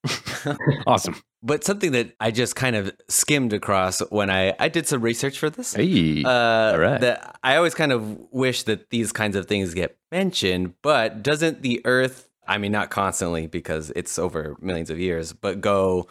Awesome. 0.87 1.17
But 1.43 1.65
something 1.65 1.93
that 1.93 2.13
I 2.21 2.31
just 2.31 2.55
kind 2.55 2.77
of 2.77 2.93
skimmed 3.09 3.53
across 3.53 4.01
when 4.11 4.31
I, 4.31 4.55
I 4.61 4.69
did 4.69 4.87
some 4.87 5.03
research 5.03 5.39
for 5.39 5.51
this. 5.51 5.75
Hey. 5.75 6.23
Uh, 6.25 6.31
all 6.31 6.79
right. 6.79 7.01
That 7.01 7.37
I 7.43 7.57
always 7.57 7.75
kind 7.75 7.93
of 7.93 8.19
wish 8.31 8.63
that 8.65 8.91
these 8.91 9.13
kinds 9.13 9.35
of 9.37 9.47
things 9.47 9.75
get 9.75 9.97
mentioned, 10.13 10.75
but 10.83 11.23
doesn't 11.23 11.63
the 11.63 11.83
Earth? 11.85 12.29
I 12.47 12.59
mean, 12.59 12.71
not 12.71 12.91
constantly 12.91 13.49
because 13.49 13.91
it's 13.97 14.19
over 14.19 14.57
millions 14.61 14.89
of 14.89 15.01
years, 15.01 15.33
but 15.33 15.61
go 15.61 16.07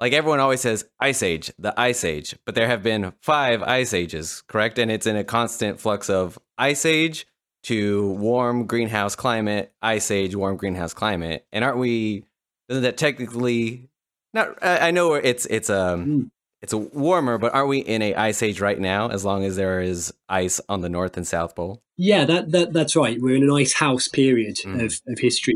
like 0.00 0.12
everyone 0.12 0.40
always 0.40 0.60
says, 0.60 0.86
ice 0.98 1.22
age, 1.22 1.52
the 1.58 1.78
ice 1.78 2.04
age. 2.04 2.34
But 2.46 2.54
there 2.54 2.66
have 2.66 2.82
been 2.82 3.12
five 3.20 3.62
ice 3.62 3.92
ages, 3.94 4.42
correct? 4.48 4.78
And 4.78 4.90
it's 4.90 5.06
in 5.06 5.16
a 5.16 5.24
constant 5.24 5.78
flux 5.80 6.08
of 6.10 6.38
ice 6.58 6.84
age 6.86 7.26
to 7.64 8.10
warm 8.12 8.66
greenhouse 8.66 9.14
climate, 9.14 9.72
ice 9.82 10.10
age, 10.10 10.34
warm 10.34 10.56
greenhouse 10.56 10.94
climate. 10.94 11.46
And 11.52 11.62
aren't 11.64 11.78
we? 11.78 12.24
Doesn't 12.68 12.82
that 12.84 12.96
technically? 12.96 13.88
Not. 14.32 14.62
I, 14.62 14.88
I 14.88 14.90
know 14.92 15.14
it's 15.14 15.44
it's 15.46 15.68
um 15.68 16.06
Mm. 16.06 16.30
it's 16.62 16.72
a 16.72 16.78
warmer, 16.78 17.36
but 17.36 17.52
aren't 17.52 17.68
we 17.68 17.78
in 17.80 18.00
a 18.00 18.14
ice 18.14 18.42
age 18.42 18.60
right 18.60 18.78
now? 18.78 19.08
As 19.08 19.24
long 19.24 19.44
as 19.44 19.56
there 19.56 19.80
is 19.82 20.14
ice 20.28 20.60
on 20.68 20.80
the 20.80 20.88
North 20.88 21.16
and 21.16 21.26
South 21.26 21.54
Pole. 21.54 21.82
Yeah, 21.96 22.24
that, 22.24 22.52
that 22.52 22.72
that's 22.72 22.96
right. 22.96 23.18
We're 23.20 23.36
in 23.36 23.42
an 23.42 23.50
ice 23.50 23.74
house 23.74 24.08
period 24.08 24.56
Mm. 24.64 24.84
of, 24.84 25.00
of 25.06 25.18
history. 25.18 25.54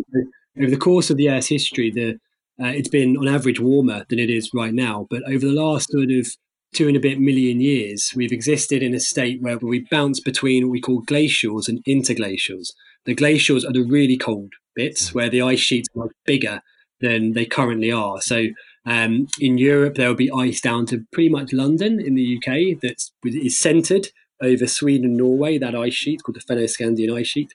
Over 0.61 0.71
the 0.71 0.77
course 0.77 1.09
of 1.11 1.17
the 1.17 1.31
Earth's 1.31 1.47
history, 1.49 1.91
the 1.91 2.19
uh, 2.63 2.69
it's 2.69 2.89
been 2.89 3.17
on 3.17 3.29
average 3.29 3.61
warmer 3.61 4.05
than 4.09 4.19
it 4.19 4.31
is 4.31 4.51
right 4.55 4.75
now. 4.75 5.07
But 5.11 5.23
over 5.29 5.47
the 5.47 5.53
last 5.53 5.91
sort 5.91 6.11
of 6.11 6.29
two 6.73 6.89
and 6.89 6.97
a 6.97 7.01
bit 7.01 7.21
million 7.21 7.61
years, 7.61 8.13
we've 8.15 8.33
existed 8.33 8.83
in 8.83 8.95
a 8.95 9.01
state 9.01 9.43
where 9.43 9.59
we 9.59 9.87
bounce 9.91 10.21
between 10.21 10.67
what 10.67 10.73
we 10.73 10.81
call 10.81 11.03
glacials 11.03 11.69
and 11.69 11.83
interglacials. 11.85 12.73
The 13.07 13.15
glacials 13.15 13.69
are 13.69 13.73
the 13.73 13.83
really 13.83 14.17
cold 14.17 14.53
bits 14.75 15.15
where 15.15 15.29
the 15.29 15.43
ice 15.43 15.61
sheets 15.61 15.89
are 15.97 16.09
bigger 16.25 16.61
than 17.01 17.33
they 17.33 17.45
currently 17.45 17.93
are. 17.93 18.21
So 18.21 18.47
um, 18.87 19.29
in 19.41 19.59
Europe, 19.59 19.95
there 19.95 20.09
will 20.09 20.15
be 20.15 20.31
ice 20.31 20.61
down 20.61 20.87
to 20.87 21.05
pretty 21.13 21.29
much 21.29 21.53
London 21.53 22.01
in 22.01 22.15
the 22.15 22.37
UK 22.37 22.81
that 22.83 22.97
is 23.25 23.59
centered 23.59 24.09
over 24.43 24.67
Sweden 24.67 25.07
and 25.07 25.17
Norway, 25.17 25.59
that 25.59 25.75
ice 25.75 25.95
sheet 25.95 26.23
called 26.23 26.37
the 26.37 26.55
Fennoscandian 26.55 27.15
ice 27.15 27.27
sheet. 27.27 27.53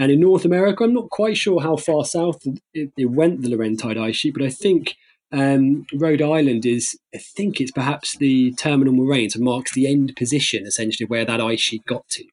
And 0.00 0.10
in 0.10 0.20
North 0.20 0.46
America, 0.46 0.82
I'm 0.82 0.94
not 0.94 1.10
quite 1.10 1.36
sure 1.36 1.60
how 1.60 1.76
far 1.76 2.06
south 2.06 2.38
it, 2.72 2.90
it 2.96 3.10
went, 3.10 3.42
the 3.42 3.50
Laurentide 3.50 4.00
ice 4.00 4.16
sheet, 4.16 4.32
but 4.32 4.42
I 4.42 4.48
think 4.48 4.96
um, 5.30 5.84
Rhode 5.92 6.22
Island 6.22 6.64
is, 6.64 6.98
I 7.14 7.18
think 7.18 7.60
it's 7.60 7.70
perhaps 7.70 8.16
the 8.16 8.52
terminal 8.52 8.94
moraine, 8.94 9.28
so 9.28 9.40
marks 9.40 9.74
the 9.74 9.86
end 9.86 10.16
position 10.16 10.64
essentially 10.66 11.06
where 11.06 11.26
that 11.26 11.42
ice 11.42 11.60
sheet 11.60 11.84
got 11.84 12.08
to. 12.12 12.24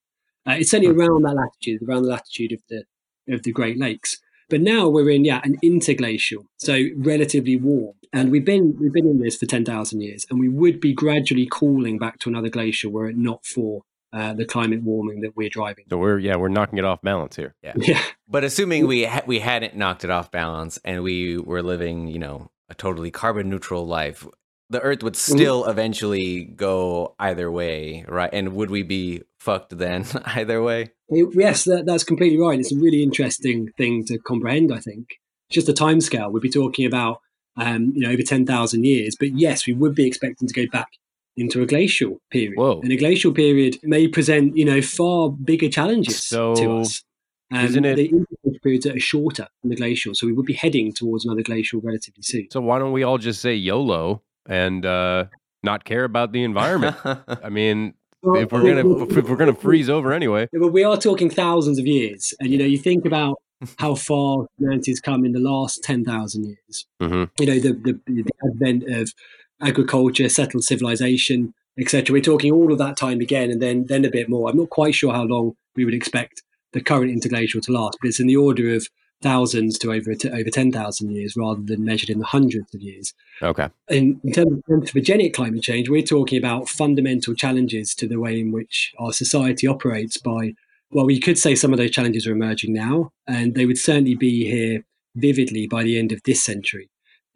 Uh, 0.47 0.55
it's 0.57 0.73
only 0.73 0.87
around 0.87 1.23
that 1.23 1.35
latitude, 1.35 1.81
around 1.85 2.03
the 2.03 2.09
latitude 2.09 2.53
of 2.53 2.61
the 2.69 2.85
of 3.27 3.43
the 3.43 3.51
Great 3.51 3.77
Lakes. 3.77 4.17
But 4.49 4.61
now 4.61 4.87
we're 4.87 5.09
in 5.09 5.25
yeah 5.25 5.41
an 5.43 5.57
interglacial, 5.61 6.45
so 6.55 6.85
relatively 6.95 7.57
warm, 7.57 7.95
and 8.13 8.31
we've 8.31 8.45
been 8.45 8.77
we've 8.79 8.93
been 8.93 9.09
in 9.09 9.19
this 9.19 9.35
for 9.35 9.45
ten 9.45 9.65
thousand 9.65 9.99
years, 9.99 10.25
and 10.29 10.39
we 10.39 10.47
would 10.47 10.79
be 10.79 10.93
gradually 10.93 11.49
cooling 11.51 11.99
back 11.99 12.19
to 12.19 12.29
another 12.29 12.47
glacial 12.47 12.93
were 12.93 13.09
it 13.09 13.17
not 13.17 13.45
for 13.45 13.81
uh, 14.13 14.33
the 14.33 14.45
climate 14.45 14.81
warming 14.83 15.21
that 15.21 15.35
we're 15.35 15.49
driving. 15.49 15.85
so 15.89 15.97
we're 15.97 16.17
yeah 16.19 16.35
we're 16.35 16.47
knocking 16.49 16.79
it 16.79 16.85
off 16.85 17.01
balance 17.01 17.35
here. 17.35 17.55
Yeah, 17.63 18.01
But 18.27 18.43
assuming 18.43 18.87
we 18.87 19.05
ha- 19.05 19.23
we 19.25 19.39
hadn't 19.39 19.75
knocked 19.75 20.03
it 20.03 20.09
off 20.09 20.31
balance 20.31 20.79
and 20.85 21.03
we 21.03 21.37
were 21.37 21.61
living, 21.61 22.07
you 22.07 22.19
know, 22.19 22.49
a 22.69 22.75
totally 22.75 23.11
carbon 23.11 23.49
neutral 23.49 23.85
life, 23.85 24.25
the 24.69 24.81
Earth 24.81 25.03
would 25.03 25.15
still 25.15 25.65
eventually 25.65 26.43
go 26.43 27.15
either 27.19 27.49
way, 27.51 28.05
right? 28.07 28.29
And 28.33 28.53
would 28.55 28.69
we 28.69 28.83
be 28.83 29.23
fucked 29.39 29.77
then 29.77 30.05
either 30.25 30.61
way? 30.61 30.91
Yes, 31.09 31.63
that, 31.65 31.85
that's 31.85 32.03
completely 32.03 32.37
right. 32.39 32.59
It's 32.59 32.73
a 32.73 32.77
really 32.77 33.01
interesting 33.03 33.71
thing 33.77 34.03
to 34.05 34.17
comprehend. 34.19 34.73
I 34.73 34.79
think 34.79 35.19
just 35.49 35.69
a 35.69 35.73
timescale. 35.73 36.31
We'd 36.31 36.41
be 36.43 36.49
talking 36.49 36.85
about 36.85 37.21
um, 37.55 37.93
you 37.95 38.01
know 38.01 38.11
over 38.11 38.23
ten 38.23 38.45
thousand 38.45 38.83
years, 38.85 39.15
but 39.17 39.37
yes, 39.37 39.65
we 39.67 39.73
would 39.73 39.95
be 39.95 40.05
expecting 40.05 40.47
to 40.47 40.53
go 40.53 40.65
back 40.71 40.89
into 41.37 41.61
a 41.61 41.65
glacial 41.65 42.19
period. 42.31 42.57
Whoa. 42.57 42.81
And 42.81 42.91
a 42.91 42.97
glacial 42.97 43.31
period 43.31 43.77
may 43.83 44.07
present 44.07 44.57
you 44.57 44.65
know 44.65 44.81
far 44.81 45.29
bigger 45.29 45.69
challenges 45.69 46.23
So, 46.23 46.55
to 46.55 46.77
us. 46.79 47.03
Um, 47.49 47.63
isn't 47.65 47.85
it- 47.85 47.95
the 47.95 48.09
interglacial 48.09 48.59
periods 48.61 48.85
are 48.87 48.99
shorter 48.99 49.47
than 49.61 49.69
the 49.69 49.75
glacial, 49.77 50.13
so 50.13 50.27
we 50.27 50.33
would 50.33 50.45
be 50.45 50.53
heading 50.53 50.91
towards 50.91 51.23
another 51.25 51.43
glacial 51.43 51.79
relatively 51.81 52.23
soon. 52.23 52.47
So 52.51 52.59
why 52.59 52.77
don't 52.79 52.91
we 52.91 53.03
all 53.03 53.17
just 53.17 53.39
say 53.41 53.55
YOLO 53.55 54.21
and 54.49 54.85
uh, 54.85 55.25
not 55.63 55.85
care 55.85 56.03
about 56.03 56.33
the 56.33 56.43
environment? 56.43 56.97
I 57.05 57.49
mean, 57.49 57.93
if 58.23 58.51
we're 58.51 58.81
gonna 58.81 59.03
if 59.03 59.29
we're 59.29 59.37
gonna 59.37 59.53
freeze 59.53 59.89
over 59.89 60.11
anyway. 60.11 60.49
Yeah, 60.51 60.59
but 60.59 60.73
we 60.73 60.83
are 60.83 60.97
talking 60.97 61.29
thousands 61.29 61.79
of 61.79 61.87
years, 61.87 62.33
and 62.41 62.49
you 62.49 62.57
know, 62.57 62.65
you 62.65 62.77
think 62.77 63.05
about 63.05 63.37
how 63.79 63.95
far 63.95 64.45
humanity's 64.59 64.99
come 64.99 65.23
in 65.25 65.31
the 65.31 65.39
last 65.39 65.83
ten 65.83 66.03
thousand 66.03 66.45
years. 66.45 66.85
hmm 66.99 67.23
You 67.39 67.45
know, 67.45 67.59
the, 67.59 67.73
the 67.73 67.99
the 68.07 68.25
advent 68.45 68.83
of 68.89 69.13
agriculture, 69.61 70.29
settled 70.29 70.63
civilization, 70.63 71.53
etc. 71.79 72.13
We're 72.13 72.21
talking 72.21 72.51
all 72.51 72.71
of 72.71 72.77
that 72.79 72.97
time 72.97 73.21
again, 73.21 73.51
and 73.51 73.61
then 73.61 73.85
then 73.87 74.05
a 74.05 74.11
bit 74.11 74.29
more. 74.29 74.49
I'm 74.49 74.57
not 74.57 74.69
quite 74.69 74.95
sure 74.95 75.13
how 75.13 75.23
long 75.23 75.55
we 75.75 75.85
would 75.85 75.93
expect 75.93 76.43
the 76.73 76.81
current 76.81 77.11
interglacial 77.11 77.61
to 77.61 77.71
last, 77.71 77.97
but 78.01 78.07
it's 78.09 78.19
in 78.19 78.27
the 78.27 78.35
order 78.37 78.73
of 78.73 78.87
thousands 79.21 79.79
to 79.79 79.91
over 79.91 80.13
to 80.13 80.31
over 80.31 80.49
ten 80.49 80.71
thousand 80.71 81.11
years, 81.11 81.35
rather 81.35 81.61
than 81.61 81.83
measured 81.83 82.09
in 82.09 82.19
the 82.19 82.25
hundreds 82.25 82.73
of 82.75 82.81
years 82.81 83.13
Okay. 83.41 83.67
in, 83.89 84.19
in 84.23 84.31
terms 84.31 84.51
of 84.51 84.63
anthropogenic 84.69 85.33
climate 85.33 85.63
change, 85.63 85.89
we're 85.89 86.03
talking 86.03 86.37
about 86.37 86.69
fundamental 86.69 87.33
challenges 87.33 87.95
to 87.95 88.07
the 88.07 88.19
way 88.19 88.39
in 88.39 88.51
which 88.51 88.93
our 88.99 89.11
society 89.11 89.65
operates 89.65 90.17
by, 90.17 90.53
well, 90.91 91.05
we 91.05 91.19
could 91.19 91.37
say 91.39 91.55
some 91.55 91.73
of 91.73 91.79
those 91.79 91.89
challenges 91.91 92.27
are 92.27 92.31
emerging 92.31 92.73
now, 92.73 93.11
and 93.25 93.55
they 93.55 93.65
would 93.65 93.79
certainly 93.79 94.13
be 94.13 94.45
here 94.45 94.85
vividly 95.15 95.65
by 95.67 95.81
the 95.83 95.97
end 95.97 96.11
of 96.11 96.21
this 96.25 96.43
century. 96.43 96.87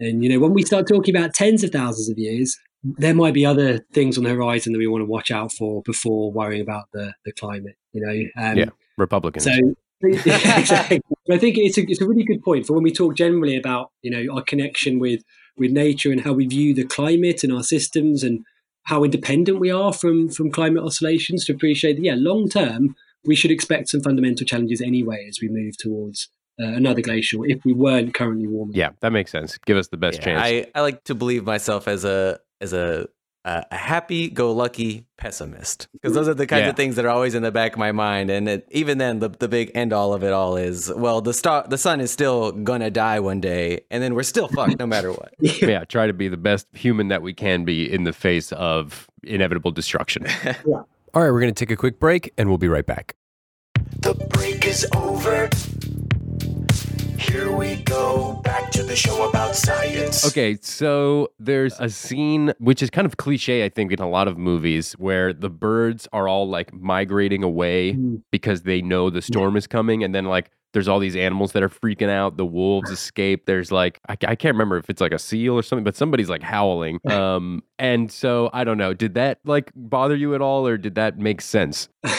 And, 0.02 0.24
you 0.24 0.30
know, 0.30 0.40
when 0.40 0.54
we 0.54 0.64
start 0.64 0.88
talking 0.88 1.16
about 1.16 1.34
tens 1.34 1.64
of 1.64 1.72
thousands 1.72 2.10
of 2.10 2.18
years, 2.18 2.58
there 2.84 3.14
might 3.14 3.34
be 3.34 3.46
other 3.46 3.80
things 3.94 4.18
on 4.18 4.24
the 4.24 4.32
horizon 4.32 4.74
that 4.74 4.80
we 4.80 4.88
want 4.88 5.04
to 5.04 5.06
watch 5.06 5.32
out 5.32 5.52
for 5.54 5.82
before 5.84 6.32
worrying 6.32 6.62
about 6.62 6.86
the, 6.94 7.14
the 7.24 7.32
climate, 7.32 7.76
you 7.94 8.02
know? 8.02 8.44
Um, 8.44 8.58
Yeah. 8.58 8.70
Republicans. 8.98 9.46
so 9.46 9.52
exactly. 10.04 11.02
I 11.30 11.38
think 11.38 11.58
it's 11.58 11.78
a, 11.78 11.82
it's 11.82 12.02
a 12.02 12.08
really 12.08 12.24
good 12.24 12.42
point 12.44 12.66
for 12.66 12.74
when 12.74 12.84
we 12.84 12.92
talk 12.92 13.16
generally 13.16 13.56
about 13.56 13.92
you 14.02 14.10
know 14.10 14.34
our 14.34 14.42
connection 14.42 14.98
with 15.00 15.22
with 15.58 15.72
nature 15.72 16.12
and 16.12 16.22
how 16.22 16.34
we 16.34 16.48
view 16.48 16.74
the 16.74 16.86
climate 16.86 17.44
and 17.44 17.54
our 17.54 17.64
systems 17.64 18.24
and 18.24 18.44
how 18.84 19.04
independent 19.04 19.60
we 19.60 19.70
are 19.70 19.94
from 19.94 20.28
from 20.30 20.52
climate 20.52 20.84
oscillations 20.84 21.46
to 21.46 21.54
appreciate 21.54 21.98
that 21.98 22.04
yeah 22.04 22.16
long 22.18 22.50
term 22.50 22.96
we 23.26 23.36
should 23.36 23.52
expect 23.52 23.90
some 23.90 24.02
fundamental 24.02 24.46
challenges 24.46 24.82
anyway 24.82 25.28
as 25.30 25.38
we 25.40 25.50
move 25.50 25.78
towards 25.78 26.30
uh, 26.60 26.66
another 26.66 27.02
glacial 27.02 27.44
if 27.44 27.64
we 27.66 27.74
weren't 27.74 28.14
currently 28.14 28.48
warming. 28.48 28.76
yeah, 28.76 28.90
that 29.02 29.12
makes 29.12 29.32
sense. 29.32 29.58
Give 29.66 29.78
us 29.78 29.88
the 29.90 29.98
best 29.98 30.20
Yeah, 30.20 30.26
chance. 30.26 30.42
I, 30.44 30.66
I 30.76 30.82
like 30.82 31.04
to 31.06 31.16
believe 31.16 31.44
myself 31.46 31.88
as 31.88 32.04
a 32.06 32.40
as 32.60 32.74
a 32.74 33.08
a, 33.44 33.66
a 33.72 33.76
happy-go-lucky 33.76 35.08
pessimist 35.18 35.88
because 35.94 36.14
those 36.14 36.28
are 36.28 36.36
the 36.36 36.46
kinds 36.46 36.62
Yeah. 36.66 36.70
of 36.70 36.76
things 36.76 36.96
that 36.98 37.06
are 37.06 37.10
always 37.10 37.34
in 37.34 37.42
the 37.42 37.52
back 37.52 37.74
of 37.74 37.80
my 37.80 37.92
mind. 37.92 38.30
And 38.30 38.48
it, 38.48 38.68
even 38.70 39.00
then, 39.00 39.18
the 39.18 39.30
the 39.30 39.48
big 39.48 39.72
end 39.74 39.94
all 39.94 40.14
of 40.14 40.24
it 40.24 40.32
all 40.32 40.58
is 40.58 40.92
well, 40.96 41.22
the 41.22 41.34
star 41.34 41.66
the 41.68 41.78
sun 41.78 42.02
is 42.02 42.12
still 42.12 42.52
gonna 42.52 42.92
die 42.92 43.20
one 43.20 43.40
day, 43.42 43.82
and 43.90 44.04
then 44.04 44.14
we're 44.14 44.22
still 44.24 44.48
fucked 44.48 44.78
no 44.78 44.86
matter 44.86 45.12
what. 45.12 45.34
yeah, 45.40 45.84
try 45.86 46.06
to 46.06 46.14
be 46.14 46.28
the 46.28 46.38
best 46.38 46.68
human 46.74 47.08
that 47.08 47.24
we 47.24 47.34
can 47.34 47.66
be 47.66 47.92
in 47.92 48.04
the 48.04 48.14
face 48.14 48.52
of 48.52 49.08
inevitable 49.24 49.72
destruction. 49.72 50.26
yeah. 50.46 50.54
All 51.14 51.22
right, 51.24 51.32
we're 51.32 51.42
going 51.42 51.54
to 51.54 51.66
take 51.66 51.72
a 51.72 51.76
quick 51.76 52.00
break 52.00 52.32
and 52.38 52.48
we'll 52.48 52.58
be 52.58 52.70
right 52.70 52.86
back. 52.86 53.16
The 54.00 54.14
break 54.30 54.66
is 54.66 54.86
over. 54.96 55.50
Here 57.22 57.52
we 57.52 57.76
go, 57.84 58.42
back 58.44 58.72
to 58.72 58.84
the 58.84 58.96
show 58.96 59.30
about 59.30 59.56
science. 59.56 60.26
Okay, 60.28 60.58
so 60.62 61.32
there's 61.40 61.80
a 61.80 61.88
scene 61.90 62.52
which 62.60 62.82
is 62.82 62.90
kind 62.90 63.06
of 63.06 63.18
cliche, 63.18 63.64
I 63.64 63.70
think, 63.70 63.92
in 63.92 64.00
a 64.00 64.10
lot 64.10 64.28
of 64.28 64.38
movies 64.38 64.94
where 64.94 65.32
the 65.32 65.50
birds 65.50 66.08
are 66.14 66.28
all 66.28 66.50
like 66.50 66.74
migrating 66.74 67.44
away 67.44 67.94
Mm. 67.94 68.22
because 68.32 68.64
they 68.64 68.82
know 68.82 69.10
the 69.10 69.22
storm 69.22 69.56
is 69.56 69.68
coming, 69.68 70.04
and 70.04 70.14
then 70.16 70.26
like 70.26 70.50
there's 70.74 70.88
all 70.88 71.00
these 71.00 71.16
animals 71.16 71.52
that 71.52 71.62
are 71.64 71.70
freaking 71.70 72.10
out. 72.10 72.38
The 72.38 72.46
wolves 72.46 72.90
escape. 72.90 73.46
There's 73.46 73.72
like 73.72 74.00
I, 74.10 74.14
I 74.14 74.36
can't 74.36 74.56
remember 74.56 74.78
if 74.78 74.90
it's 74.90 75.02
like 75.02 75.12
a 75.14 75.20
seal 75.20 75.54
or 75.54 75.62
something, 75.64 75.84
but 75.84 75.96
somebody's 75.96 76.30
like 76.30 76.42
howling. 76.42 77.00
Um, 77.10 77.62
and 77.78 78.12
so 78.12 78.50
I 78.52 78.64
don't 78.64 78.78
know. 78.78 78.94
Did 78.94 79.14
that 79.14 79.40
like 79.46 79.72
bother 79.76 80.16
you 80.16 80.34
at 80.34 80.42
all, 80.42 80.66
or 80.68 80.78
did 80.78 80.96
that 80.96 81.18
make 81.20 81.42
sense? 81.42 81.88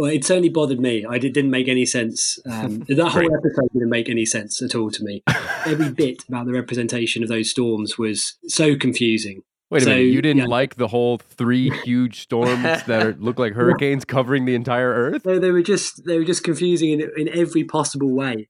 Well, 0.00 0.10
it 0.10 0.24
certainly 0.24 0.48
bothered 0.48 0.80
me. 0.80 1.04
I 1.04 1.18
did, 1.18 1.34
didn't 1.34 1.50
make 1.50 1.68
any 1.68 1.84
sense. 1.84 2.38
Um, 2.50 2.78
that 2.88 3.08
whole 3.10 3.20
episode 3.20 3.68
didn't 3.74 3.90
make 3.90 4.08
any 4.08 4.24
sense 4.24 4.62
at 4.62 4.74
all 4.74 4.90
to 4.90 5.04
me. 5.04 5.22
Every 5.66 5.90
bit 5.92 6.24
about 6.26 6.46
the 6.46 6.54
representation 6.54 7.22
of 7.22 7.28
those 7.28 7.50
storms 7.50 7.98
was 7.98 8.38
so 8.46 8.76
confusing. 8.76 9.42
Wait 9.68 9.82
a 9.82 9.84
So, 9.84 9.90
minute, 9.90 10.04
you 10.04 10.22
didn't 10.22 10.38
yeah. 10.38 10.46
like 10.46 10.76
the 10.76 10.88
whole 10.88 11.18
three 11.18 11.68
huge 11.84 12.22
storms 12.22 12.62
that 12.86 13.06
are, 13.06 13.12
look 13.18 13.38
like 13.38 13.52
hurricanes 13.52 14.06
covering 14.06 14.46
the 14.46 14.54
entire 14.54 14.88
Earth? 14.88 15.26
No, 15.26 15.38
they 15.38 15.50
were 15.50 15.60
just 15.60 16.06
they 16.06 16.18
were 16.18 16.24
just 16.24 16.44
confusing 16.44 16.92
in 16.92 17.10
in 17.18 17.28
every 17.28 17.64
possible 17.64 18.10
way, 18.10 18.48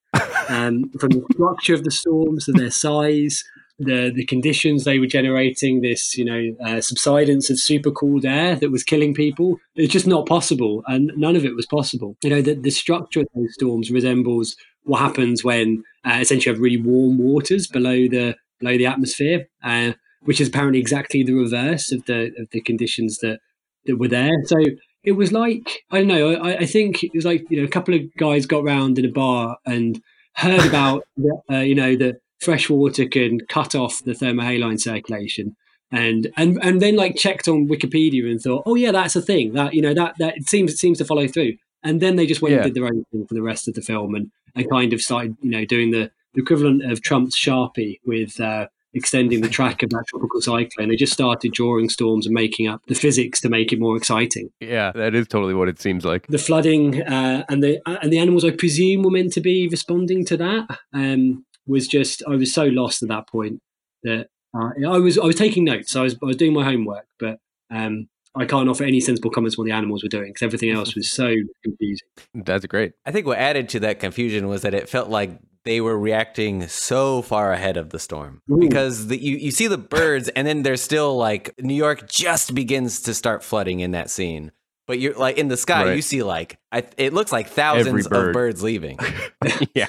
um, 0.48 0.88
from 1.00 1.10
the 1.10 1.26
structure 1.32 1.74
of 1.74 1.82
the 1.82 1.90
storms 1.90 2.44
to 2.44 2.52
their 2.52 2.70
size, 2.70 3.42
the 3.80 4.12
the 4.14 4.26
conditions 4.26 4.84
they 4.84 4.98
were 4.98 5.06
generating. 5.06 5.80
This 5.80 6.16
you 6.16 6.24
know 6.24 6.56
uh, 6.64 6.80
subsidence 6.80 7.50
of 7.50 7.58
super 7.58 7.90
cooled 7.90 8.24
air 8.24 8.56
that 8.56 8.70
was 8.70 8.84
killing 8.84 9.14
people. 9.14 9.58
It's 9.74 9.92
just 9.92 10.06
not 10.06 10.26
possible, 10.26 10.82
and 10.86 11.12
none 11.16 11.36
of 11.36 11.44
it 11.44 11.56
was 11.56 11.66
possible. 11.66 12.16
You 12.22 12.30
know 12.30 12.42
the 12.42 12.54
the 12.54 12.70
structure 12.70 13.20
of 13.20 13.28
those 13.34 13.54
storms 13.54 13.90
resembles 13.90 14.56
what 14.84 15.00
happens 15.00 15.42
when 15.42 15.82
uh, 16.04 16.18
essentially 16.20 16.54
have 16.54 16.62
really 16.62 16.80
warm 16.80 17.18
waters 17.18 17.66
below 17.66 18.08
the 18.08 18.36
below 18.60 18.76
the 18.76 18.86
atmosphere. 18.86 19.48
Uh, 19.64 19.92
which 20.24 20.40
is 20.40 20.48
apparently 20.48 20.78
exactly 20.78 21.22
the 21.22 21.32
reverse 21.32 21.92
of 21.92 22.04
the 22.06 22.32
of 22.38 22.48
the 22.52 22.60
conditions 22.60 23.18
that 23.18 23.40
that 23.86 23.96
were 23.96 24.08
there. 24.08 24.32
So 24.44 24.56
it 25.02 25.12
was 25.12 25.32
like 25.32 25.82
I 25.90 25.98
don't 25.98 26.08
know. 26.08 26.34
I, 26.34 26.58
I 26.58 26.66
think 26.66 27.02
it 27.02 27.12
was 27.14 27.24
like 27.24 27.44
you 27.50 27.58
know 27.58 27.64
a 27.64 27.70
couple 27.70 27.94
of 27.94 28.02
guys 28.18 28.46
got 28.46 28.64
round 28.64 28.98
in 28.98 29.04
a 29.04 29.10
bar 29.10 29.56
and 29.64 30.00
heard 30.34 30.66
about 30.66 31.04
uh, 31.50 31.58
you 31.58 31.74
know 31.74 31.96
that 31.96 32.16
fresh 32.40 32.68
water 32.70 33.06
can 33.06 33.40
cut 33.48 33.74
off 33.74 34.02
the 34.04 34.12
thermohaline 34.12 34.80
circulation. 34.80 35.56
And, 35.92 36.30
and 36.36 36.56
and 36.62 36.80
then 36.80 36.94
like 36.94 37.16
checked 37.16 37.48
on 37.48 37.66
Wikipedia 37.66 38.30
and 38.30 38.40
thought, 38.40 38.62
oh 38.64 38.76
yeah, 38.76 38.92
that's 38.92 39.16
a 39.16 39.20
thing. 39.22 39.54
That 39.54 39.74
you 39.74 39.82
know 39.82 39.92
that 39.94 40.14
that 40.20 40.36
it 40.36 40.48
seems 40.48 40.72
it 40.72 40.78
seems 40.78 40.98
to 40.98 41.04
follow 41.04 41.26
through. 41.26 41.54
And 41.82 42.00
then 42.00 42.14
they 42.16 42.26
just 42.26 42.40
went 42.42 42.52
Yeah. 42.52 42.58
and 42.62 42.66
did 42.66 42.74
their 42.74 42.86
own 42.88 43.04
thing 43.10 43.26
for 43.26 43.34
the 43.34 43.42
rest 43.42 43.66
of 43.66 43.74
the 43.74 43.82
film 43.82 44.14
and, 44.14 44.30
and 44.54 44.70
kind 44.70 44.92
of 44.92 45.00
started 45.00 45.36
you 45.42 45.50
know 45.50 45.64
doing 45.64 45.90
the, 45.90 46.10
the 46.34 46.42
equivalent 46.42 46.84
of 46.90 47.02
Trump's 47.02 47.36
Sharpie 47.36 47.98
with 48.06 48.38
uh, 48.40 48.68
extending 48.94 49.40
the 49.40 49.48
track 49.58 49.82
of 49.82 49.90
that 49.90 50.04
tropical 50.06 50.40
cyclone. 50.40 50.90
They 50.90 50.94
just 50.96 51.12
started 51.12 51.52
drawing 51.52 51.88
storms 51.88 52.24
and 52.26 52.34
making 52.34 52.68
up 52.68 52.82
the 52.86 52.94
physics 52.94 53.40
to 53.40 53.48
make 53.48 53.72
it 53.72 53.80
more 53.80 53.96
exciting. 53.96 54.50
Yeah, 54.60 54.92
that 54.94 55.16
is 55.16 55.26
totally 55.26 55.54
what 55.54 55.68
it 55.68 55.80
seems 55.80 56.04
like. 56.04 56.24
The 56.28 56.38
flooding 56.38 57.02
uh, 57.02 57.44
and 57.48 57.64
the 57.64 57.80
and 57.84 58.12
the 58.12 58.18
animals, 58.18 58.44
I 58.44 58.52
presume, 58.52 59.02
were 59.02 59.10
meant 59.10 59.32
to 59.32 59.40
be 59.40 59.66
responding 59.66 60.24
to 60.26 60.36
that. 60.36 60.78
Um, 60.94 61.44
was 61.70 61.88
just 61.88 62.22
I 62.26 62.36
was 62.36 62.52
so 62.52 62.64
lost 62.64 63.02
at 63.02 63.08
that 63.08 63.28
point 63.28 63.60
that 64.02 64.28
uh, 64.54 64.70
I 64.86 64.98
was 64.98 65.18
I 65.18 65.24
was 65.24 65.36
taking 65.36 65.64
notes. 65.64 65.94
I 65.96 66.02
was 66.02 66.16
I 66.22 66.26
was 66.26 66.36
doing 66.36 66.52
my 66.52 66.64
homework, 66.64 67.06
but 67.18 67.38
um, 67.70 68.08
I 68.34 68.44
can't 68.44 68.68
offer 68.68 68.84
any 68.84 69.00
sensible 69.00 69.30
comments 69.30 69.56
on 69.56 69.62
what 69.62 69.66
the 69.66 69.76
animals 69.76 70.02
were 70.02 70.08
doing 70.08 70.28
because 70.28 70.42
everything 70.42 70.70
else 70.70 70.94
was 70.94 71.10
so 71.10 71.34
confusing. 71.64 72.08
That's 72.34 72.66
great. 72.66 72.92
I 73.04 73.10
think 73.12 73.26
what 73.26 73.38
added 73.38 73.68
to 73.70 73.80
that 73.80 74.00
confusion 74.00 74.46
was 74.48 74.62
that 74.62 74.74
it 74.74 74.88
felt 74.88 75.08
like 75.08 75.38
they 75.64 75.80
were 75.80 75.98
reacting 75.98 76.66
so 76.68 77.22
far 77.22 77.52
ahead 77.52 77.76
of 77.76 77.90
the 77.90 77.98
storm 77.98 78.40
Ooh. 78.50 78.58
because 78.58 79.08
the, 79.08 79.22
you, 79.22 79.36
you 79.36 79.50
see 79.50 79.66
the 79.66 79.76
birds 79.76 80.28
and 80.28 80.46
then 80.46 80.62
there's 80.62 80.80
still 80.80 81.16
like 81.16 81.54
New 81.60 81.74
York 81.74 82.08
just 82.08 82.54
begins 82.54 83.02
to 83.02 83.14
start 83.14 83.42
flooding 83.42 83.80
in 83.80 83.90
that 83.90 84.10
scene. 84.10 84.52
But 84.90 84.98
you're 84.98 85.14
like 85.14 85.38
in 85.38 85.46
the 85.46 85.56
sky, 85.56 85.84
Right. 85.84 85.94
you 85.94 86.02
see 86.02 86.24
like 86.24 86.58
I, 86.72 86.82
it 86.98 87.12
looks 87.12 87.30
like 87.30 87.46
thousands 87.46 88.08
bird. 88.08 88.30
of 88.30 88.32
birds 88.32 88.60
leaving. 88.60 88.98
yeah. 89.72 89.86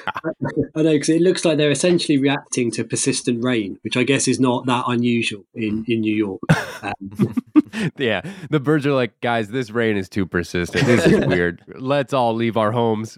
I 0.75 0.83
know 0.83 0.91
because 0.91 1.09
it 1.09 1.23
looks 1.23 1.43
like 1.43 1.57
they're 1.57 1.71
essentially 1.71 2.19
reacting 2.19 2.69
to 2.73 2.83
persistent 2.83 3.43
rain, 3.43 3.79
which 3.83 3.97
I 3.97 4.03
guess 4.03 4.27
is 4.27 4.39
not 4.39 4.67
that 4.67 4.83
unusual 4.85 5.43
in 5.55 5.83
in 5.87 6.01
New 6.01 6.13
York. 6.15 6.39
Um, 6.83 7.33
yeah. 7.97 8.21
The 8.51 8.59
birds 8.59 8.85
are 8.85 8.93
like, 8.93 9.19
guys, 9.21 9.47
this 9.49 9.71
rain 9.71 9.97
is 9.97 10.07
too 10.07 10.27
persistent. 10.27 10.85
This 10.85 11.03
is 11.07 11.25
weird. 11.25 11.63
Let's 11.79 12.13
all 12.13 12.35
leave 12.35 12.55
our 12.55 12.71
homes. 12.71 13.17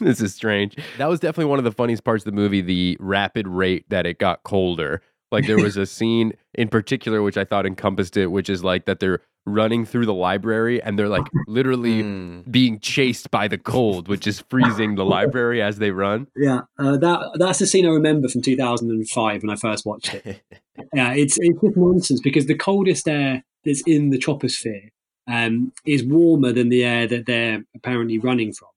this 0.00 0.22
is 0.22 0.34
strange. 0.34 0.78
That 0.96 1.10
was 1.10 1.20
definitely 1.20 1.50
one 1.50 1.58
of 1.58 1.66
the 1.66 1.72
funniest 1.72 2.04
parts 2.04 2.22
of 2.24 2.32
the 2.32 2.40
movie, 2.40 2.62
the 2.62 2.96
rapid 3.00 3.46
rate 3.46 3.84
that 3.90 4.06
it 4.06 4.18
got 4.18 4.44
colder. 4.44 5.02
Like 5.30 5.46
there 5.46 5.58
was 5.58 5.76
a 5.76 5.84
scene 5.84 6.32
in 6.54 6.68
particular 6.68 7.20
which 7.20 7.36
I 7.36 7.44
thought 7.44 7.66
encompassed 7.66 8.16
it, 8.16 8.28
which 8.28 8.48
is 8.48 8.64
like 8.64 8.86
that 8.86 8.98
they're 9.00 9.20
running 9.46 9.84
through 9.86 10.04
the 10.06 10.12
library 10.14 10.82
and 10.82 10.98
they're 10.98 11.08
like 11.08 11.26
literally 11.46 12.02
Mm. 12.02 12.50
being 12.50 12.80
chased 12.80 13.30
by 13.30 13.46
the 13.48 13.56
cold, 13.58 14.08
which 14.08 14.26
is 14.26 14.40
freezing 14.50 14.96
the 14.96 15.04
library 15.04 15.62
as 15.62 15.78
they 15.78 15.92
run. 15.92 16.26
Yeah, 16.36 16.62
uh, 16.78 16.96
that 16.96 17.36
that's 17.38 17.60
the 17.60 17.66
scene 17.66 17.86
I 17.86 17.90
remember 17.90 18.28
from 18.28 18.42
2005 18.42 19.42
when 19.42 19.50
I 19.50 19.56
first 19.56 19.86
watched 19.86 20.12
it. 20.14 20.42
Yeah, 20.94 21.14
it's 21.14 21.38
it's 21.40 21.58
just 21.62 21.76
nonsense 21.76 22.20
because 22.20 22.46
the 22.46 22.54
coldest 22.54 23.08
air 23.08 23.42
that's 23.64 23.82
in 23.86 24.10
the 24.10 24.18
troposphere 24.18 24.88
um, 25.26 25.72
is 25.86 26.04
warmer 26.04 26.52
than 26.52 26.68
the 26.68 26.84
air 26.84 27.06
that 27.06 27.24
they're 27.26 27.64
apparently 27.74 28.18
running 28.18 28.52
from, 28.52 28.68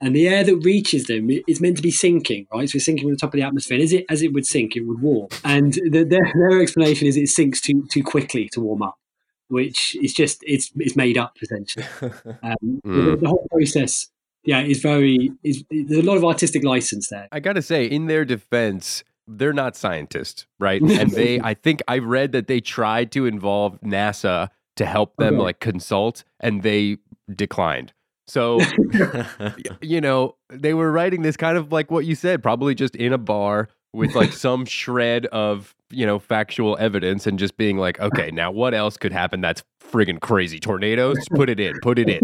and 0.00 0.16
the 0.16 0.26
air 0.26 0.42
that 0.42 0.56
reaches 0.56 1.04
them 1.04 1.30
is 1.46 1.60
meant 1.60 1.76
to 1.76 1.82
be 1.82 1.92
sinking, 1.92 2.46
right? 2.52 2.68
So 2.68 2.76
it's 2.76 2.84
sinking 2.86 3.04
from 3.04 3.12
the 3.12 3.18
top 3.18 3.32
of 3.34 3.38
the 3.38 3.46
atmosphere. 3.46 3.76
And 3.76 3.84
as 3.84 3.92
it 3.92 4.04
as 4.10 4.20
it 4.22 4.32
would 4.32 4.46
sink, 4.46 4.74
it 4.74 4.80
would 4.86 5.00
warm, 5.00 5.28
and 5.44 5.74
the, 5.74 6.02
their 6.04 6.26
their 6.34 6.60
explanation 6.60 7.06
is 7.06 7.16
it 7.16 7.28
sinks 7.28 7.60
too 7.60 7.86
too 7.92 8.02
quickly 8.02 8.48
to 8.52 8.60
warm 8.60 8.82
up, 8.82 8.96
which 9.48 9.96
is 10.02 10.12
just 10.14 10.42
it's 10.46 10.70
it's 10.76 10.96
made 10.96 11.18
up 11.18 11.36
essentially. 11.42 11.86
Um, 12.42 12.80
Mm. 12.84 13.20
the, 13.20 13.28
whole 13.28 13.46
process, 13.50 14.08
yeah, 14.44 14.60
is 14.60 14.80
very 14.80 15.30
is 15.42 15.64
there's 15.70 16.04
a 16.04 16.06
lot 16.06 16.16
of 16.16 16.24
artistic 16.24 16.62
license 16.64 17.08
there. 17.08 17.28
I 17.32 17.40
gotta 17.40 17.62
say, 17.62 17.86
in 17.86 18.06
their 18.06 18.24
defense, 18.24 19.04
they're 19.26 19.52
not 19.54 19.76
scientists, 19.76 20.46
right? 20.58 20.82
And 21.00 21.10
they, 21.12 21.40
I 21.40 21.54
think 21.54 21.82
I 21.88 21.98
read 21.98 22.32
that 22.32 22.46
they 22.46 22.60
tried 22.60 23.10
to 23.12 23.26
involve 23.26 23.80
NASA 23.80 24.48
to 24.76 24.84
help 24.86 25.16
them 25.16 25.34
Okay. 25.36 25.42
like 25.44 25.60
consult, 25.60 26.24
and 26.40 26.62
they 26.62 26.98
declined. 27.34 27.92
So, 28.26 28.60
you 29.80 30.00
know, 30.00 30.36
they 30.50 30.74
were 30.74 30.90
writing 30.90 31.22
this 31.22 31.36
kind 31.36 31.56
of 31.56 31.72
like 31.72 31.90
what 31.90 32.04
you 32.06 32.14
said, 32.14 32.42
probably 32.42 32.74
just 32.74 32.96
in 32.96 33.12
a 33.12 33.18
bar 33.18 33.68
with 33.92 34.14
like 34.14 34.32
some 34.32 34.64
shred 34.64 35.26
of, 35.26 35.73
you 35.94 36.04
know, 36.06 36.18
factual 36.18 36.76
evidence 36.78 37.26
and 37.26 37.38
just 37.38 37.56
being 37.56 37.76
like, 37.78 38.00
okay, 38.00 38.30
now 38.30 38.50
what 38.50 38.74
else 38.74 38.96
could 38.96 39.12
happen 39.12 39.40
that's 39.40 39.62
friggin' 39.82 40.20
crazy? 40.20 40.58
Tornadoes? 40.60 41.16
Put 41.34 41.48
it 41.48 41.60
in, 41.60 41.74
put 41.82 41.98
it 41.98 42.08
in. 42.08 42.20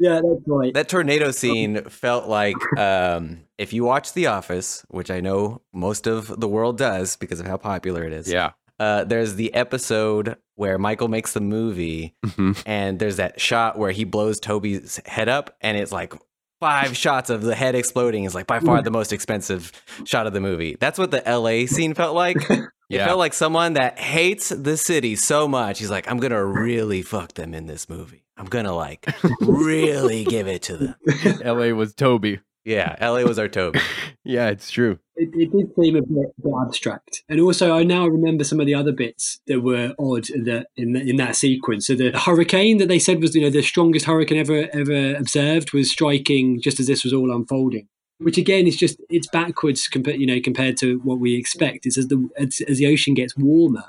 Yeah, 0.00 0.20
that's 0.22 0.42
right. 0.46 0.74
That 0.74 0.88
tornado 0.88 1.30
scene 1.30 1.84
felt 1.84 2.28
like 2.28 2.56
um, 2.78 3.40
if 3.58 3.72
you 3.72 3.84
watch 3.84 4.12
The 4.12 4.26
Office, 4.26 4.84
which 4.88 5.10
I 5.10 5.20
know 5.20 5.62
most 5.72 6.06
of 6.08 6.40
the 6.40 6.48
world 6.48 6.78
does 6.78 7.16
because 7.16 7.38
of 7.38 7.46
how 7.46 7.56
popular 7.56 8.02
it 8.04 8.12
is. 8.12 8.28
Yeah. 8.30 8.50
Uh, 8.80 9.04
there's 9.04 9.36
the 9.36 9.54
episode 9.54 10.36
where 10.56 10.78
Michael 10.78 11.06
makes 11.06 11.32
the 11.32 11.40
movie, 11.40 12.16
Mhm. 12.26 12.60
and 12.66 12.98
there's 12.98 13.16
that 13.18 13.40
shot 13.40 13.78
where 13.78 13.92
he 13.92 14.02
blows 14.02 14.40
Toby's 14.40 15.00
head 15.06 15.28
up, 15.28 15.56
and 15.60 15.78
it's 15.78 15.92
like 15.92 16.12
five 16.60 16.96
shots 16.96 17.30
of 17.30 17.42
the 17.42 17.54
head 17.54 17.76
exploding 17.76 18.24
is 18.24 18.34
like 18.34 18.46
by 18.48 18.58
far 18.58 18.82
the 18.82 18.90
most 18.90 19.12
expensive 19.12 19.70
shot 20.04 20.26
of 20.26 20.32
the 20.32 20.40
movie. 20.40 20.76
That's 20.80 20.98
what 20.98 21.12
the 21.12 21.22
LA 21.24 21.66
scene 21.66 21.94
felt 21.94 22.16
like. 22.16 22.36
It 22.90 22.96
Yeah. 22.96 23.06
felt 23.06 23.18
like 23.18 23.32
someone 23.34 23.72
that 23.74 23.98
hates 23.98 24.50
the 24.50 24.76
city 24.76 25.16
so 25.16 25.48
much. 25.48 25.78
He's 25.78 25.90
like, 25.90 26.10
I'm 26.10 26.18
gonna 26.18 26.44
really 26.44 27.02
fuck 27.02 27.34
them 27.34 27.54
in 27.54 27.66
this 27.66 27.88
movie. 27.88 28.24
I'm 28.36 28.46
gonna 28.46 28.74
like 28.74 29.06
really 29.40 30.24
give 30.24 30.46
it 30.48 30.62
to 30.62 30.76
them. 30.76 30.94
LA 31.44 31.68
was 31.74 31.94
Toby. 31.94 32.40
Yeah, 32.64 32.96
LA 33.00 33.22
was 33.24 33.38
our 33.38 33.48
Toby. 33.48 33.80
Yeah, 34.26 34.48
it's 34.48 34.70
true. 34.70 34.98
It, 35.16 35.28
it 35.34 35.52
did 35.52 35.74
seem 35.78 35.96
a 35.96 36.00
bit, 36.00 36.32
bit 36.42 36.52
abstract, 36.66 37.24
and 37.28 37.38
also 37.42 37.74
I 37.76 37.82
now 37.82 38.06
remember 38.06 38.42
some 38.42 38.58
of 38.58 38.64
the 38.64 38.74
other 38.74 38.90
bits 38.90 39.38
that 39.46 39.60
were 39.60 39.92
odd 39.98 40.30
in 40.30 40.44
that 40.44 40.68
in, 40.78 40.96
in 40.96 41.16
that 41.16 41.36
sequence. 41.36 41.86
So 41.88 41.94
the 41.94 42.18
hurricane 42.18 42.78
that 42.78 42.88
they 42.88 42.98
said 42.98 43.20
was 43.20 43.34
you 43.34 43.42
know 43.42 43.50
the 43.50 43.60
strongest 43.60 44.06
hurricane 44.06 44.38
ever 44.38 44.66
ever 44.72 45.14
observed 45.14 45.74
was 45.74 45.90
striking 45.90 46.58
just 46.58 46.80
as 46.80 46.86
this 46.86 47.04
was 47.04 47.12
all 47.12 47.30
unfolding. 47.30 47.86
Mm. 48.20 48.26
Which 48.26 48.38
again 48.38 48.66
is 48.66 48.76
just 48.76 49.00
it's 49.08 49.28
backwards 49.28 49.88
compared 49.88 50.20
you 50.20 50.26
know 50.26 50.40
compared 50.42 50.76
to 50.78 50.98
what 51.00 51.18
we 51.18 51.36
expect. 51.36 51.86
It's 51.86 51.98
as 51.98 52.08
the 52.08 52.28
as, 52.36 52.60
as 52.68 52.78
the 52.78 52.86
ocean 52.86 53.14
gets 53.14 53.36
warmer, 53.36 53.84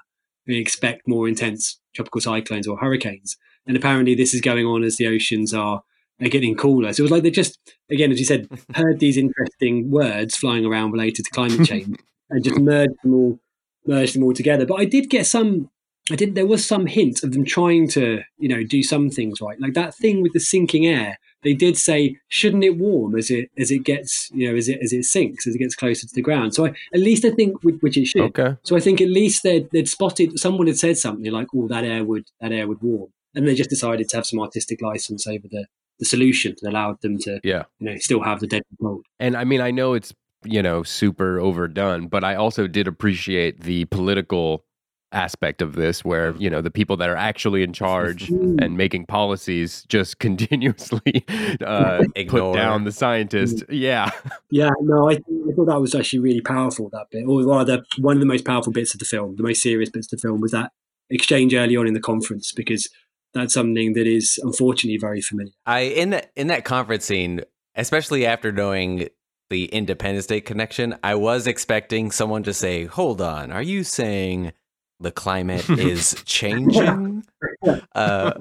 we 0.48 0.58
expect 0.58 1.08
more 1.08 1.28
intense 1.28 1.80
tropical 1.94 2.22
cyclones 2.22 2.68
or 2.68 2.78
hurricanes, 2.78 3.38
and 3.68 3.78
apparently 3.78 4.16
this 4.16 4.34
is 4.34 4.42
going 4.42 4.66
on 4.66 4.84
as 4.84 4.98
the 4.98 5.08
oceans 5.08 5.54
are 5.54 5.84
are 6.22 6.30
getting 6.30 6.56
cooler. 6.56 6.94
So 6.94 7.02
it 7.02 7.06
was 7.06 7.12
like 7.12 7.24
they 7.24 7.32
just 7.32 7.60
again, 7.92 8.12
as 8.12 8.20
you 8.20 8.26
said, 8.26 8.48
heard 8.76 9.00
these 9.00 9.18
interesting 9.18 9.92
words 9.92 10.36
flying 10.36 10.66
around 10.66 10.92
related 10.92 11.26
to 11.26 11.32
climate 11.32 11.68
change 11.68 11.98
and 12.30 12.44
just 12.44 12.60
merged 12.60 12.94
them 13.04 13.14
all 13.14 13.40
merged 13.86 14.16
them 14.16 14.24
all 14.24 14.34
together. 14.34 14.66
But 14.66 14.80
I 14.80 14.86
did 14.86 15.10
get 15.10 15.26
some 15.26 15.70
I 16.12 16.16
did 16.16 16.36
there 16.36 16.46
was 16.46 16.66
some 16.66 16.86
hint 16.86 17.24
of 17.24 17.32
them 17.32 17.46
trying 17.46 17.88
to, 17.90 18.22
you 18.38 18.48
know, 18.48 18.64
do 18.64 18.84
some 18.84 19.10
things 19.10 19.42
right. 19.42 19.60
Like 19.60 19.74
that 19.74 19.96
thing 19.96 20.22
with 20.22 20.34
the 20.34 20.40
sinking 20.40 20.86
air. 20.86 21.18
They 21.46 21.54
did 21.54 21.78
say, 21.78 22.18
shouldn't 22.28 22.64
it 22.66 22.78
warm 22.78 23.16
as 23.16 23.32
it 23.32 23.50
as 23.58 23.72
it 23.72 23.84
gets, 23.86 24.30
you 24.34 24.50
know, 24.50 24.58
as 24.58 24.68
it 24.68 24.80
as 24.84 24.92
it 24.92 25.06
sinks, 25.06 25.48
as 25.48 25.56
it 25.56 25.60
gets 25.60 25.76
closer 25.76 26.06
to 26.08 26.14
the 26.14 26.22
ground. 26.22 26.54
So 26.56 26.66
I, 26.66 26.70
at 26.94 27.00
least 27.00 27.24
I 27.24 27.30
think 27.30 27.64
which, 27.64 27.76
which 27.80 27.98
it 27.98 28.08
should. 28.08 28.24
Okay. 28.38 28.58
So 28.64 28.76
I 28.76 28.80
think 28.82 29.00
at 29.00 29.10
least 29.10 29.44
they'd, 29.44 29.70
they'd 29.72 29.88
spotted 29.88 30.38
someone 30.40 30.68
had 30.68 30.78
said 30.78 30.98
something 30.98 31.32
like, 31.32 31.48
"Oh, 31.56 31.68
that 31.70 31.86
air 31.86 32.04
would 32.04 32.26
that 32.42 32.52
air 32.52 32.68
would 32.68 32.82
warm," 32.82 33.12
and 33.36 33.48
they 33.48 33.56
just 33.56 33.70
decided 33.70 34.10
to 34.10 34.18
have 34.18 34.26
some 34.26 34.40
artistic 34.40 34.82
license 34.82 35.28
over 35.28 35.48
the 35.50 35.68
the 36.00 36.06
solution 36.06 36.56
that 36.62 36.70
allowed 36.72 37.00
them 37.02 37.18
to 37.20 37.40
Yeah. 37.44 37.64
you 37.80 37.90
know 37.90 37.98
still 38.00 38.22
have 38.24 38.40
the 38.42 38.48
dead 38.48 38.64
cold. 38.82 39.06
And 39.20 39.38
I 39.38 39.44
mean, 39.46 39.62
I 39.62 39.72
know 39.72 39.94
it's, 39.94 40.14
you 40.44 40.62
know, 40.62 40.84
super 40.84 41.40
overdone, 41.40 42.08
but 42.08 42.24
I 42.24 42.36
also 42.36 42.68
did 42.68 42.88
appreciate 42.88 43.62
the 43.62 43.86
political 43.86 44.66
aspect 45.12 45.62
of 45.62 45.76
this 45.76 46.04
where, 46.04 46.36
you 46.36 46.50
know, 46.50 46.62
the 46.62 46.72
people 46.72 46.98
that 46.98 47.10
are 47.10 47.16
actually 47.16 47.64
in 47.64 47.74
charge 47.74 48.30
and 48.30 48.78
making 48.78 49.06
policies 49.06 49.86
just 49.88 50.20
continuously 50.20 51.26
uh, 51.66 52.04
put 52.28 52.54
down 52.54 52.84
the 52.84 52.92
scientist. 52.92 53.64
Yeah. 53.70 54.12
Yeah, 54.52 54.72
no, 54.82 55.10
I, 55.10 55.14
I 55.14 55.54
thought 55.56 55.68
that 55.68 55.82
was 55.82 55.96
actually 55.96 56.20
really 56.20 56.42
powerful. 56.42 56.90
That 56.90 57.08
bit, 57.12 57.26
or 57.28 57.44
rather, 57.44 57.84
one 57.98 58.18
of 58.18 58.20
the 58.20 58.26
most 58.26 58.46
powerful 58.46 58.72
bits 58.74 58.94
of 58.94 59.00
the 59.00 59.06
film, 59.06 59.36
the 59.36 59.44
most 59.44 59.62
serious 59.62 59.90
bits 59.90 60.08
of 60.08 60.20
the 60.20 60.28
film, 60.28 60.42
was 60.42 60.52
that 60.52 60.72
exchange 61.10 61.54
early 61.54 61.78
on 61.78 61.88
in 61.88 61.94
the 61.94 62.00
conference 62.00 62.52
because 62.52 62.90
that's 63.34 63.54
something 63.54 63.94
that 63.94 64.08
is 64.08 64.40
unfortunately 64.44 64.98
very 64.98 65.22
familiar. 65.22 65.54
I 65.66 65.82
in 65.82 66.12
that 66.12 66.32
in 66.36 66.48
that 66.48 66.66
conference 66.66 67.06
scene, 67.06 67.42
especially 67.76 68.26
after 68.26 68.52
knowing 68.52 69.10
the 69.50 69.66
Independence 69.66 70.26
Day 70.26 70.42
connection, 70.42 70.96
I 71.04 71.16
was 71.16 71.46
expecting 71.46 72.12
someone 72.12 72.44
to 72.44 72.54
say, 72.54 72.86
"Hold 72.86 73.22
on, 73.22 73.52
are 73.52 73.62
you 73.62 73.84
saying 73.84 74.54
the 75.00 75.12
climate 75.12 75.70
is 75.80 76.16
changing?" 76.26 77.24
uh, 77.96 78.34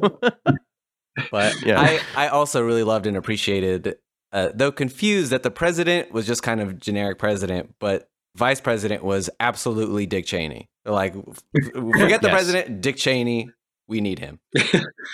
but 1.30 1.54
Yeah. 1.64 1.80
I 1.80 2.00
I 2.16 2.28
also 2.28 2.62
really 2.62 2.82
loved 2.84 3.06
and 3.06 3.16
appreciated, 3.16 3.96
uh, 4.32 4.50
though 4.54 4.72
confused 4.72 5.30
that 5.32 5.42
the 5.42 5.50
president 5.50 6.12
was 6.12 6.26
just 6.26 6.42
kind 6.42 6.60
of 6.60 6.78
generic 6.78 7.18
president, 7.18 7.74
but 7.78 8.08
vice 8.36 8.60
president 8.60 9.04
was 9.04 9.30
absolutely 9.40 10.06
Dick 10.06 10.26
Cheney. 10.26 10.68
Like, 10.84 11.14
forget 11.14 12.20
the 12.20 12.28
Yes. 12.28 12.30
president, 12.30 12.80
Dick 12.80 12.96
Cheney. 12.96 13.50
We 13.86 14.00
need 14.00 14.18
him. 14.18 14.40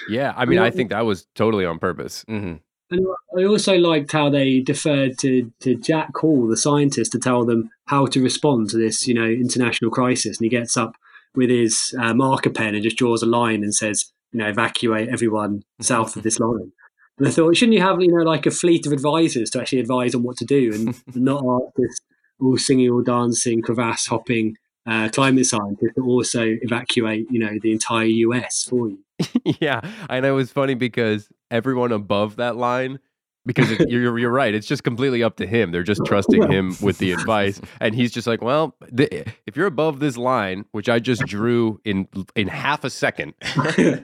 Yeah. 0.08 0.32
I 0.36 0.44
mean, 0.46 0.58
I 0.60 0.70
think 0.70 0.90
that 0.90 1.04
was 1.04 1.26
totally 1.34 1.64
on 1.66 1.78
purpose. 1.80 2.24
hmm 2.28 2.54
And 2.90 3.06
I 3.38 3.44
also 3.44 3.76
liked 3.76 4.12
how 4.12 4.30
they 4.30 4.60
deferred 4.60 5.18
to, 5.18 5.52
to 5.60 5.74
Jack 5.74 6.16
Hall, 6.16 6.46
the 6.46 6.56
scientist, 6.56 7.12
to 7.12 7.18
tell 7.18 7.44
them 7.44 7.70
how 7.86 8.06
to 8.06 8.22
respond 8.22 8.70
to 8.70 8.78
this, 8.78 9.06
you 9.08 9.14
know, 9.14 9.26
international 9.26 9.90
crisis. 9.90 10.38
And 10.38 10.44
he 10.44 10.48
gets 10.48 10.76
up 10.76 10.94
with 11.34 11.50
his 11.50 11.94
uh, 12.00 12.14
marker 12.14 12.50
pen 12.50 12.74
and 12.74 12.82
just 12.82 12.96
draws 12.96 13.22
a 13.22 13.26
line 13.26 13.62
and 13.62 13.74
says, 13.74 14.12
you 14.32 14.38
know, 14.38 14.48
evacuate 14.48 15.08
everyone 15.08 15.62
south 15.80 16.16
of 16.16 16.22
this 16.22 16.38
line. 16.40 16.72
And 17.18 17.28
I 17.28 17.30
thought, 17.30 17.56
shouldn't 17.56 17.74
you 17.74 17.82
have, 17.82 18.00
you 18.00 18.08
know, 18.08 18.24
like 18.24 18.46
a 18.46 18.50
fleet 18.50 18.86
of 18.86 18.92
advisors 18.92 19.50
to 19.50 19.60
actually 19.60 19.80
advise 19.80 20.14
on 20.14 20.22
what 20.22 20.36
to 20.38 20.44
do 20.44 20.72
and 20.72 20.94
not 21.14 21.44
ask 21.44 21.74
this 21.76 21.98
all 22.40 22.56
singing, 22.56 22.90
all 22.90 23.02
dancing, 23.02 23.60
crevasse 23.60 24.06
hopping 24.06 24.56
uh, 24.86 25.08
climate 25.12 25.46
scientist 25.46 25.94
to 25.96 26.04
also 26.04 26.56
evacuate, 26.62 27.26
you 27.30 27.38
know, 27.38 27.58
the 27.62 27.72
entire 27.72 28.06
US 28.06 28.66
for 28.68 28.88
you? 28.88 28.98
yeah, 29.60 29.80
and 30.08 30.24
it 30.24 30.32
was 30.32 30.50
funny 30.50 30.74
because 30.74 31.28
everyone 31.50 31.92
above 31.92 32.36
that 32.36 32.56
line, 32.56 32.98
because 33.46 33.70
it, 33.70 33.88
you're 33.90 34.18
you're 34.18 34.30
right, 34.30 34.54
it's 34.54 34.66
just 34.66 34.84
completely 34.84 35.22
up 35.22 35.36
to 35.36 35.46
him. 35.46 35.70
They're 35.70 35.82
just 35.82 36.04
trusting 36.04 36.50
him 36.50 36.76
with 36.80 36.98
the 36.98 37.12
advice, 37.12 37.60
and 37.80 37.94
he's 37.94 38.12
just 38.12 38.26
like, 38.26 38.42
well, 38.42 38.76
th- 38.96 39.28
if 39.46 39.56
you're 39.56 39.66
above 39.66 40.00
this 40.00 40.16
line, 40.16 40.64
which 40.72 40.88
I 40.88 40.98
just 40.98 41.22
drew 41.26 41.80
in 41.84 42.08
in 42.34 42.48
half 42.48 42.84
a 42.84 42.90
second, 42.90 43.34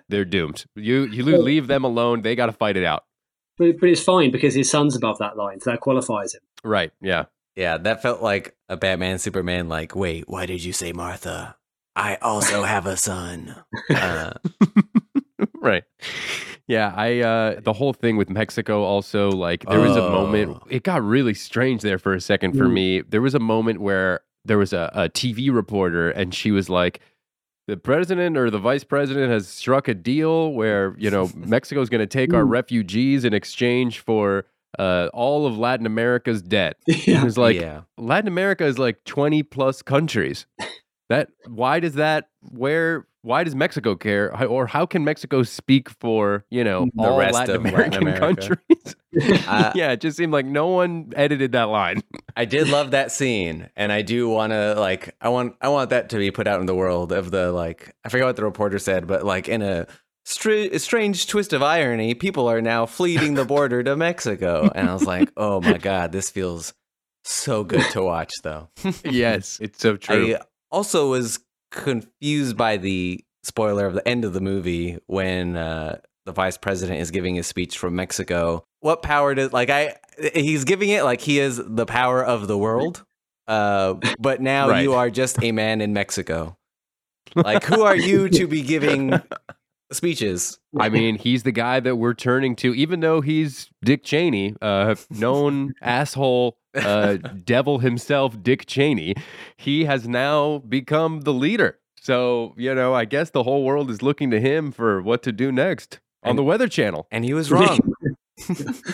they're 0.09 0.25
doomed. 0.25 0.65
You 0.75 1.05
you 1.05 1.25
leave 1.25 1.67
them 1.67 1.85
alone. 1.85 2.23
They 2.23 2.35
got 2.35 2.47
to 2.47 2.53
fight 2.53 2.77
it 2.77 2.85
out. 2.85 3.05
But, 3.59 3.81
but 3.81 3.89
it's 3.89 4.03
fine 4.03 4.31
because 4.31 4.55
his 4.55 4.71
son's 4.71 4.97
above 4.97 5.19
that 5.19 5.37
line, 5.37 5.61
so 5.61 5.71
that 5.71 5.81
qualifies 5.81 6.35
him. 6.35 6.43
Right? 6.63 6.93
Yeah. 7.01 7.25
Yeah, 7.55 7.79
that 7.79 8.03
felt 8.03 8.21
like 8.21 8.55
a 8.69 8.77
Batman 8.77 9.19
Superman. 9.19 9.69
Like, 9.69 9.97
wait, 9.97 10.29
why 10.29 10.45
did 10.45 10.63
you 10.63 10.75
say 10.75 10.93
Martha? 10.93 11.57
I 11.95 12.17
also 12.17 12.65
have 12.65 12.85
a 12.85 12.99
son. 12.99 13.57
Uh, 13.89 14.35
right. 15.55 15.85
Yeah, 16.69 16.93
I 16.97 17.21
uh 17.21 17.61
the 17.61 17.73
whole 17.73 17.93
thing 17.93 18.17
with 18.17 18.29
Mexico 18.29 18.83
also 18.83 19.31
like 19.31 19.65
there 19.67 19.81
was 19.81 19.97
a 19.97 20.11
moment 20.11 20.57
Oh. 20.61 20.67
it 20.69 20.83
got 20.83 21.03
really 21.05 21.35
strange 21.35 21.83
there 21.83 21.99
for 21.99 22.13
a 22.15 22.21
second 22.21 22.57
for 22.57 22.65
Mm. 22.67 22.73
me. 22.73 23.01
There 23.03 23.23
was 23.23 23.35
a 23.35 23.39
moment 23.41 23.81
where 23.81 24.21
there 24.45 24.59
was 24.59 24.73
a, 24.73 24.91
a 24.95 25.09
TV 25.09 25.53
reporter 25.55 26.11
and 26.11 26.35
she 26.35 26.51
was 26.51 26.69
like 26.69 27.01
the 27.69 27.77
president 27.77 28.37
or 28.37 28.49
the 28.51 28.59
vice 28.61 28.85
president 28.85 29.31
has 29.31 29.49
struck 29.49 29.89
a 29.89 29.95
deal 29.95 30.53
where, 30.53 30.95
you 30.99 31.11
know, 31.11 31.31
Mexico's 31.37 31.89
going 31.89 32.01
to 32.01 32.07
take 32.07 32.33
our 32.33 32.45
Mm. 32.45 32.51
refugees 32.51 33.25
in 33.25 33.33
exchange 33.35 34.01
for 34.01 34.45
uh, 34.79 35.09
all 35.15 35.47
of 35.47 35.57
Latin 35.59 35.87
America's 35.87 36.43
debt. 36.43 36.77
It 36.87 37.23
was 37.25 37.39
like 37.39 37.57
yeah, 37.61 37.83
Latin 37.97 38.29
America 38.29 38.65
is 38.65 38.79
like 38.79 39.03
20 39.05 39.43
plus 39.45 39.83
countries. 39.83 40.47
That 41.09 41.29
why 41.47 41.81
does 41.81 41.95
that 41.95 42.29
where 42.41 43.07
why 43.23 43.43
does 43.43 43.55
Mexico 43.57 43.97
care 43.97 44.33
or 44.47 44.67
how 44.69 44.87
can 44.87 45.03
Mexico 45.05 45.43
speak 45.43 45.89
for, 45.91 46.45
you 46.49 46.63
know, 46.63 46.89
The 46.95 47.03
all 47.09 47.19
rest 47.19 47.35
Latin 47.35 47.57
of 47.57 47.65
Latin 47.65 47.75
American 47.75 48.03
America. 48.03 48.21
countries? 48.21 48.97
Uh, 49.49 49.73
yeah, 49.75 49.93
it 49.93 50.01
just 50.03 50.15
seemed 50.19 50.33
like 50.33 50.45
no 50.45 50.67
one 50.69 51.11
edited 51.17 51.53
that 51.53 51.65
line. 51.71 52.03
I 52.37 52.45
did 52.45 52.69
love 52.69 52.91
that 52.91 53.11
scene, 53.11 53.71
and 53.75 53.91
I 53.91 54.03
do 54.03 54.29
want 54.29 54.53
to 54.53 54.75
like, 54.75 55.17
I 55.23 55.31
want, 55.31 55.57
I 55.63 55.71
want 55.71 55.89
that 55.89 56.11
to 56.11 56.19
be 56.19 56.31
put 56.31 56.47
out 56.47 56.61
in 56.61 56.67
the 56.67 56.75
world 56.75 57.13
of 57.13 57.31
the 57.31 57.51
like, 57.51 57.95
I 58.05 58.11
forget 58.11 58.27
what 58.27 58.37
the 58.37 58.45
reporter 58.45 58.79
said, 58.79 59.07
but 59.07 59.25
like 59.25 59.49
in 59.49 59.63
a 59.63 59.87
str- 60.27 60.77
strange 60.77 61.29
twist 61.29 61.55
of 61.55 61.63
irony, 61.63 62.13
people 62.13 62.47
are 62.47 62.61
now 62.61 62.85
fleeing 62.85 63.35
the 63.35 63.47
border 63.47 63.83
to 63.85 63.97
Mexico, 63.97 64.71
and 64.75 64.87
I 64.91 64.93
was 64.93 65.05
like, 65.07 65.33
oh 65.39 65.63
my 65.63 65.79
god, 65.79 66.13
this 66.13 66.29
feels 66.29 66.75
so 67.25 67.65
good 67.65 67.85
to 67.93 68.03
watch, 68.03 68.33
though. 68.43 68.69
yes, 69.03 69.59
it's 69.63 69.81
so 69.81 69.97
true. 69.97 70.35
I 70.35 70.41
also 70.71 71.11
was 71.11 71.41
confused 71.71 72.57
by 72.57 72.77
the 72.77 73.23
spoiler 73.43 73.87
of 73.87 73.95
the 73.95 74.07
end 74.07 74.25
of 74.25 74.33
the 74.33 74.41
movie 74.41 74.99
when 75.07 75.57
uh, 75.57 75.99
the 76.25 76.33
vice 76.33 76.57
president 76.59 77.01
is 77.01 77.11
giving 77.11 77.35
his 77.37 77.47
speech 77.47 77.79
from 77.79 77.95
Mexico. 77.97 78.65
What 78.81 79.03
power 79.03 79.35
does 79.35 79.53
like 79.53 79.71
I? 79.71 79.97
He's 80.35 80.65
giving 80.65 80.89
it 80.89 81.05
like 81.05 81.21
he 81.21 81.39
is 81.39 81.61
the 81.65 81.87
power 81.87 82.25
of 82.25 82.47
the 82.49 82.57
world. 82.59 83.05
Uh, 83.47 83.95
but 84.19 84.41
now 84.41 84.69
Right. 84.69 84.83
you 84.83 84.95
are 84.95 85.11
just 85.11 85.43
a 85.43 85.53
man 85.53 85.81
in 85.81 85.93
Mexico. 85.93 86.57
Like, 87.35 87.65
who 87.65 87.83
are 87.83 87.97
you 87.97 88.29
to 88.31 88.47
be 88.47 88.63
giving 88.63 89.21
speeches? 89.93 90.59
I 90.79 90.89
mean, 90.89 91.17
he's 91.19 91.43
the 91.43 91.53
guy 91.53 91.81
that 91.81 91.97
we're 91.97 92.15
turning 92.15 92.57
to, 92.57 92.75
even 92.75 93.01
though 93.01 93.21
he's 93.21 93.69
Dick 93.85 94.05
Cheney, 94.05 94.55
uh, 94.63 94.95
known 95.11 95.75
asshole, 95.83 96.57
uh, 96.77 97.17
devil 97.45 97.79
himself, 97.79 98.43
Dick 98.43 98.67
Cheney. 98.67 99.15
He 99.57 99.85
has 99.85 100.07
now 100.09 100.59
become 100.59 101.21
the 101.23 101.33
leader. 101.33 101.79
So, 102.01 102.55
you 102.57 102.75
know, 102.75 102.95
I 102.95 103.05
guess 103.05 103.31
the 103.31 103.43
whole 103.43 103.65
world 103.65 103.91
is 103.91 104.01
looking 104.03 104.31
to 104.31 104.41
him 104.41 104.71
for 104.73 105.03
what 105.03 105.23
to 105.25 105.33
do 105.33 105.51
next 105.51 105.99
on 106.23 106.31
And- 106.31 106.39
the 106.39 106.45
Weather 106.45 106.69
Channel. 106.69 107.07
And 107.11 107.25
he 107.25 107.35
was 107.35 107.51
wrong. 107.53 107.79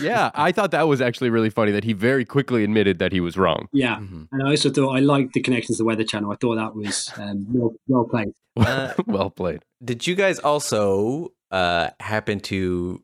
Yeah, 0.01 0.31
I 0.35 0.53
thought 0.53 0.71
that 0.71 0.87
was 0.89 1.01
actually 1.01 1.29
really 1.31 1.51
funny 1.51 1.73
that 1.73 1.85
he 1.85 1.93
very 1.93 2.25
quickly 2.25 2.63
admitted 2.65 2.99
that 3.01 3.13
he 3.13 3.21
was 3.21 3.37
wrong. 3.37 3.69
Yeah. 3.73 3.97
Mhm. 3.97 4.29
And 4.31 4.43
I 4.47 4.51
also 4.51 4.71
thought 4.71 4.97
I 4.97 5.01
liked 5.01 5.33
the 5.33 5.41
connections 5.41 5.77
to 5.79 5.83
the 5.83 5.87
Weather 5.87 6.05
Channel. 6.05 6.31
I 6.33 6.37
thought 6.37 6.55
that 6.57 6.75
was 6.77 7.11
um, 7.17 7.47
well, 7.53 7.75
well 7.89 8.05
played. 8.05 8.29
Uh, 8.57 8.93
well 9.07 9.31
played. 9.31 9.63
Did 9.83 10.07
you 10.07 10.15
guys 10.15 10.39
also 10.39 11.33
uh, 11.51 11.89
happen 12.01 12.39
to 12.41 13.03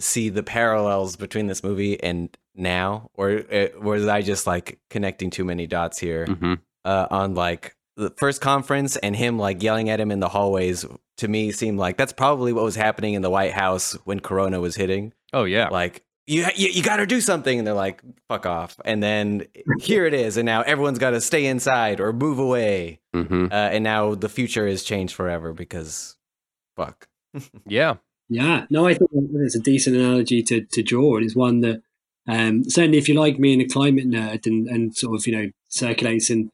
see 0.00 0.28
the 0.28 0.42
parallels 0.42 1.14
between 1.16 1.46
this 1.46 1.62
movie 1.62 2.00
and 2.02 2.36
now, 2.54 3.10
or 3.14 3.42
uh, 3.52 3.68
was 3.80 4.06
I 4.06 4.22
just 4.22 4.46
like 4.46 4.78
connecting 4.90 5.30
too 5.30 5.44
many 5.44 5.66
dots 5.66 5.98
here 5.98 6.26
hmm 6.26 6.54
uh, 6.84 7.06
on 7.10 7.34
like 7.34 7.76
the 7.96 8.10
first 8.18 8.40
conference 8.40 8.96
and 8.96 9.14
him 9.14 9.38
like 9.38 9.62
yelling 9.62 9.90
at 9.90 10.00
him 10.00 10.10
in 10.10 10.20
the 10.20 10.28
hallways? 10.28 10.84
To 11.18 11.28
me, 11.28 11.52
seemed 11.52 11.78
like 11.78 11.98
that's 11.98 12.14
probably 12.14 12.54
what 12.54 12.64
was 12.64 12.76
happening 12.76 13.12
in 13.12 13.20
the 13.20 13.28
White 13.28 13.52
House 13.52 13.92
when 14.04 14.20
Corona 14.20 14.58
was 14.58 14.74
hitting. 14.74 15.12
Oh, 15.34 15.44
yeah. 15.44 15.68
Like. 15.68 16.02
You, 16.26 16.46
you, 16.54 16.68
you 16.68 16.82
got 16.82 16.96
to 16.96 17.06
do 17.06 17.20
something. 17.20 17.58
And 17.58 17.66
they're 17.66 17.74
like, 17.74 18.00
fuck 18.26 18.46
off. 18.46 18.76
And 18.86 19.02
then 19.02 19.46
here 19.80 20.06
it 20.06 20.14
is. 20.14 20.38
And 20.38 20.46
now 20.46 20.62
everyone's 20.62 20.98
got 20.98 21.10
to 21.10 21.20
stay 21.20 21.44
inside 21.44 22.00
or 22.00 22.14
move 22.14 22.38
away. 22.38 23.00
hmm 23.12 23.48
Uh, 23.50 23.54
and 23.54 23.84
now 23.84 24.14
the 24.14 24.30
future 24.30 24.66
has 24.66 24.82
changed 24.82 25.14
forever 25.14 25.52
because 25.52 26.16
fuck. 26.76 27.06
Yeah. 27.66 27.96
Yeah. 28.30 28.64
No, 28.70 28.86
I 28.86 28.94
think 28.94 29.10
it's 29.12 29.56
a 29.56 29.60
decent 29.60 29.96
analogy 29.96 30.42
to, 30.44 30.62
to 30.72 30.82
draw. 30.82 31.18
It 31.18 31.24
is 31.24 31.36
one 31.36 31.60
that 31.60 31.82
um, 32.28 32.64
certainly 32.64 32.98
if 32.98 33.08
you're 33.08 33.20
like 33.20 33.38
me 33.38 33.52
and 33.52 33.62
a 33.62 33.68
climate 33.68 34.08
nerd 34.08 34.46
and, 34.46 34.68
and 34.68 34.96
sort 34.96 35.18
of, 35.18 35.26
you 35.26 35.36
know, 35.36 35.50
circulates 35.68 36.30
in, 36.30 36.50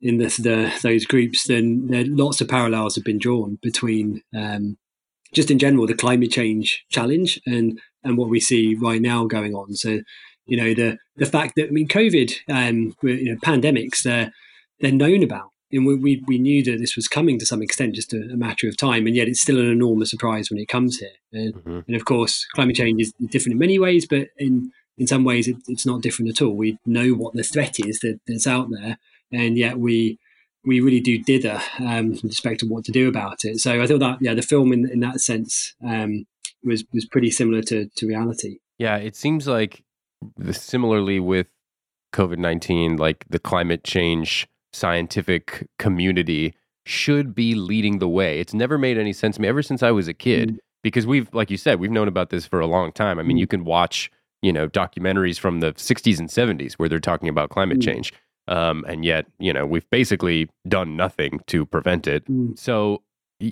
in 0.00 0.18
the, 0.18 0.26
the 0.26 0.78
those 0.82 1.06
groups, 1.06 1.46
then 1.46 1.88
there 1.88 2.04
lots 2.06 2.40
of 2.40 2.48
parallels 2.48 2.94
have 2.94 3.04
been 3.04 3.18
drawn 3.18 3.58
between 3.62 4.22
um, 4.36 4.76
just 5.32 5.50
in 5.50 5.58
general 5.58 5.86
the 5.86 5.94
climate 5.94 6.30
change 6.30 6.84
challenge 6.90 7.40
and 7.46 7.80
and 8.04 8.16
what 8.16 8.28
we 8.28 8.38
see 8.38 8.74
right 8.74 9.00
now 9.00 9.24
going 9.24 9.54
on. 9.54 9.74
So, 9.74 10.00
you 10.46 10.56
know, 10.56 10.74
the 10.74 10.98
the 11.16 11.26
fact 11.26 11.54
that 11.56 11.68
I 11.68 11.70
mean, 11.70 11.88
COVID, 11.88 12.34
um, 12.48 12.94
you 13.02 13.32
know, 13.32 13.40
pandemics, 13.40 14.02
they're 14.02 14.32
they're 14.80 14.92
known 14.92 15.22
about, 15.22 15.50
and 15.72 15.86
we, 15.86 15.96
we 15.96 16.22
we 16.26 16.38
knew 16.38 16.62
that 16.64 16.78
this 16.78 16.94
was 16.94 17.08
coming 17.08 17.38
to 17.38 17.46
some 17.46 17.62
extent, 17.62 17.94
just 17.94 18.12
a, 18.12 18.18
a 18.32 18.36
matter 18.36 18.68
of 18.68 18.76
time, 18.76 19.06
and 19.06 19.16
yet 19.16 19.28
it's 19.28 19.40
still 19.40 19.58
an 19.58 19.66
enormous 19.66 20.10
surprise 20.10 20.50
when 20.50 20.60
it 20.60 20.68
comes 20.68 20.98
here. 20.98 21.08
And, 21.32 21.54
hmm 21.54 21.80
and 21.86 21.96
of 21.96 22.04
course, 22.04 22.46
climate 22.54 22.76
change 22.76 23.00
is 23.00 23.12
different 23.30 23.54
in 23.54 23.58
many 23.58 23.78
ways, 23.78 24.06
but 24.06 24.28
in 24.36 24.70
in 24.98 25.06
some 25.06 25.24
ways, 25.24 25.46
it, 25.48 25.56
it's 25.68 25.86
not 25.86 26.00
different 26.02 26.30
at 26.30 26.42
all. 26.42 26.54
We 26.54 26.78
know 26.86 27.10
what 27.12 27.34
the 27.34 27.42
threat 27.42 27.78
is 27.80 28.00
that, 28.00 28.20
that's 28.26 28.46
out 28.46 28.68
there, 28.70 28.98
and 29.32 29.56
yet 29.58 29.78
we 29.78 30.18
we 30.64 30.80
really 30.80 31.00
do 31.00 31.22
dither 31.22 31.60
um, 31.78 32.10
with 32.10 32.24
respect 32.24 32.60
to 32.60 32.66
what 32.66 32.84
to 32.86 32.92
do 32.92 33.08
about 33.08 33.44
it. 33.44 33.58
So 33.60 33.80
I 33.80 33.86
thought 33.86 34.00
that 34.00 34.18
yeah, 34.20 34.34
the 34.34 34.42
film 34.42 34.72
in 34.72 34.88
in 34.90 35.00
that 35.00 35.20
sense 35.20 35.74
um, 35.84 36.24
was 36.64 36.84
was 36.92 37.04
pretty 37.06 37.30
similar 37.30 37.62
to 37.62 37.88
to 37.96 38.06
reality. 38.06 38.58
Yeah, 38.78 38.96
it 38.96 39.16
seems 39.16 39.46
like 39.46 39.84
the- 40.36 40.52
similarly 40.54 41.20
with 41.20 41.46
COVID 42.12 42.38
19, 42.38 42.96
like 42.96 43.24
the 43.28 43.38
climate 43.38 43.84
change 43.84 44.46
scientific 44.72 45.66
community 45.78 46.54
should 46.84 47.34
be 47.34 47.54
leading 47.54 47.98
the 47.98 48.08
way. 48.08 48.38
It's 48.40 48.54
never 48.54 48.78
made 48.78 48.96
any 48.98 49.12
sense 49.12 49.36
to 49.36 49.42
me 49.42 49.48
ever 49.48 49.62
since 49.62 49.82
I 49.82 49.90
was 49.90 50.06
a 50.08 50.14
kid 50.14 50.50
Mm. 50.52 50.58
because 50.82 51.06
we've, 51.06 51.28
like 51.34 51.50
you 51.50 51.56
said, 51.56 51.80
we've 51.80 51.90
known 51.90 52.06
about 52.08 52.30
this 52.30 52.46
for 52.46 52.60
a 52.60 52.66
long 52.66 52.92
time. 52.92 53.18
I 53.18 53.22
mean, 53.24 53.36
Mm. 53.36 53.40
you 53.40 53.46
can 53.48 53.64
watch, 53.64 54.10
you 54.42 54.52
know, 54.52 54.68
documentaries 54.68 55.38
from 55.38 55.60
the 55.60 55.72
60s 55.74 56.18
and 56.18 56.28
70s 56.28 56.74
where 56.74 56.88
they're 56.88 56.98
talking 57.00 57.28
about 57.28 57.50
climate 57.50 57.78
Mm. 57.78 57.84
change. 57.84 58.12
Um, 58.48 58.84
and 58.86 59.04
yet, 59.04 59.26
you 59.38 59.52
know, 59.52 59.66
we've 59.66 59.88
basically 59.90 60.48
done 60.68 60.96
nothing 60.96 61.40
to 61.48 61.66
prevent 61.66 62.06
it. 62.06 62.24
Mm. 62.26 62.58
So 62.58 63.02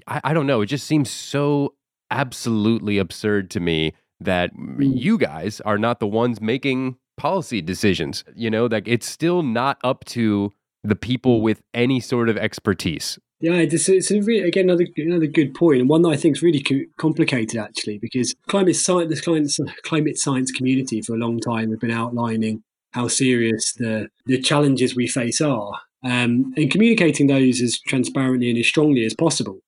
I 0.07 0.32
don't 0.32 0.47
know. 0.47 0.61
It 0.62 0.66
just 0.66 0.87
seems 0.87 1.11
so 1.11 1.74
absolutely 2.11 2.99
absurd 2.99 3.51
to 3.51 3.61
me 3.61 3.93
that 4.20 4.55
Mm. 4.57 4.97
you 4.99 5.18
guys 5.18 5.61
are 5.62 5.78
not 5.78 6.01
the 6.01 6.07
ones 6.07 6.41
making 6.41 6.97
policy 7.16 7.61
decisions. 7.61 8.24
You 8.35 8.51
know, 8.51 8.66
like 8.66 8.87
it's 8.89 9.07
still 9.07 9.43
not 9.43 9.78
up 9.85 10.05
to 10.07 10.53
the 10.82 10.97
people 10.97 11.41
with 11.43 11.61
any 11.74 11.99
sort 12.01 12.28
of 12.28 12.37
expertise. 12.37 13.18
Yeah, 13.45 13.57
it's, 13.57 13.90
it's 13.90 14.11
a 14.11 14.22
really, 14.22 14.49
again 14.49 14.70
another 14.70 14.86
another 14.97 15.26
good 15.26 15.53
point, 15.53 15.80
and 15.80 15.86
one 15.86 16.01
that 16.01 16.09
I 16.09 16.16
think 16.16 16.34
is 16.34 16.42
really 16.42 16.62
co- 16.62 16.86
complicated 16.97 17.61
actually, 17.61 17.99
because 17.99 18.34
climate 18.49 18.74
science, 18.74 19.14
the 19.14 19.20
climate, 19.20 19.53
climate 19.82 20.18
science 20.18 20.51
community 20.51 21.03
for 21.03 21.12
a 21.12 21.18
long 21.18 21.38
time 21.40 21.70
have 21.70 21.80
been 21.80 21.90
outlining 21.90 22.62
how 22.92 23.07
serious 23.07 23.74
the 23.74 24.09
the 24.24 24.40
challenges 24.40 24.97
we 24.97 25.07
face 25.07 25.42
are, 25.42 25.78
um, 26.03 26.55
and 26.57 26.70
communicating 26.70 27.26
those 27.26 27.61
as 27.61 27.78
transparently 27.80 28.49
and 28.49 28.59
as 28.59 28.66
strongly 28.66 29.05
as 29.05 29.12
possible. 29.12 29.59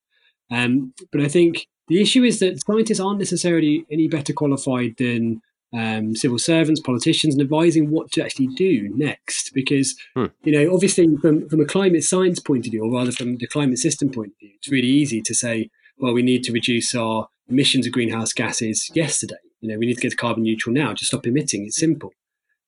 Um, 0.51 0.95
but 1.13 1.21
I 1.21 1.29
think 1.29 1.67
the 1.89 2.01
issue 2.01 2.25
is 2.25 2.39
that 2.39 2.65
scientists 2.65 3.01
aren't 3.01 3.19
necessarily 3.19 3.85
any 3.93 4.09
better 4.09 4.33
qualified 4.33 4.95
than 4.97 5.43
um, 5.73 6.15
civil 6.15 6.39
servants, 6.39 6.81
politicians, 6.81 7.35
and 7.35 7.43
advising 7.43 7.91
what 7.91 8.11
to 8.13 8.25
actually 8.25 8.49
do 8.49 8.89
next. 8.95 9.53
Because 9.53 9.97
Hmm. 10.15 10.27
you 10.45 10.53
know, 10.53 10.73
obviously, 10.73 11.07
from 11.21 11.49
from 11.49 11.61
a 11.61 11.65
climate 11.67 12.05
science 12.05 12.39
point 12.39 12.67
of 12.67 12.73
view, 12.73 12.85
or 12.85 12.93
rather 12.93 13.13
from 13.13 13.37
the 13.37 13.47
climate 13.47 13.79
system 13.79 14.11
point 14.11 14.33
of 14.33 14.39
view, 14.41 14.51
it's 14.57 14.71
really 14.71 14.89
easy 14.89 15.21
to 15.23 15.35
say, 15.35 15.71
well, 15.99 16.13
we 16.13 16.23
need 16.23 16.45
to 16.45 16.53
reduce 16.53 16.95
our 16.95 17.29
emissions 17.49 17.87
of 17.87 17.93
greenhouse 17.93 18.33
gases 18.33 18.91
yesterday. 18.95 19.37
You 19.61 19.71
know, 19.71 19.79
we 19.79 19.87
need 19.87 19.95
to 19.95 20.01
get 20.01 20.11
to 20.11 20.17
carbon 20.17 20.43
neutral 20.43 20.75
now. 20.75 20.93
Just 20.93 21.11
stop 21.11 21.27
emitting. 21.27 21.65
It's 21.67 21.79
simple, 21.79 22.13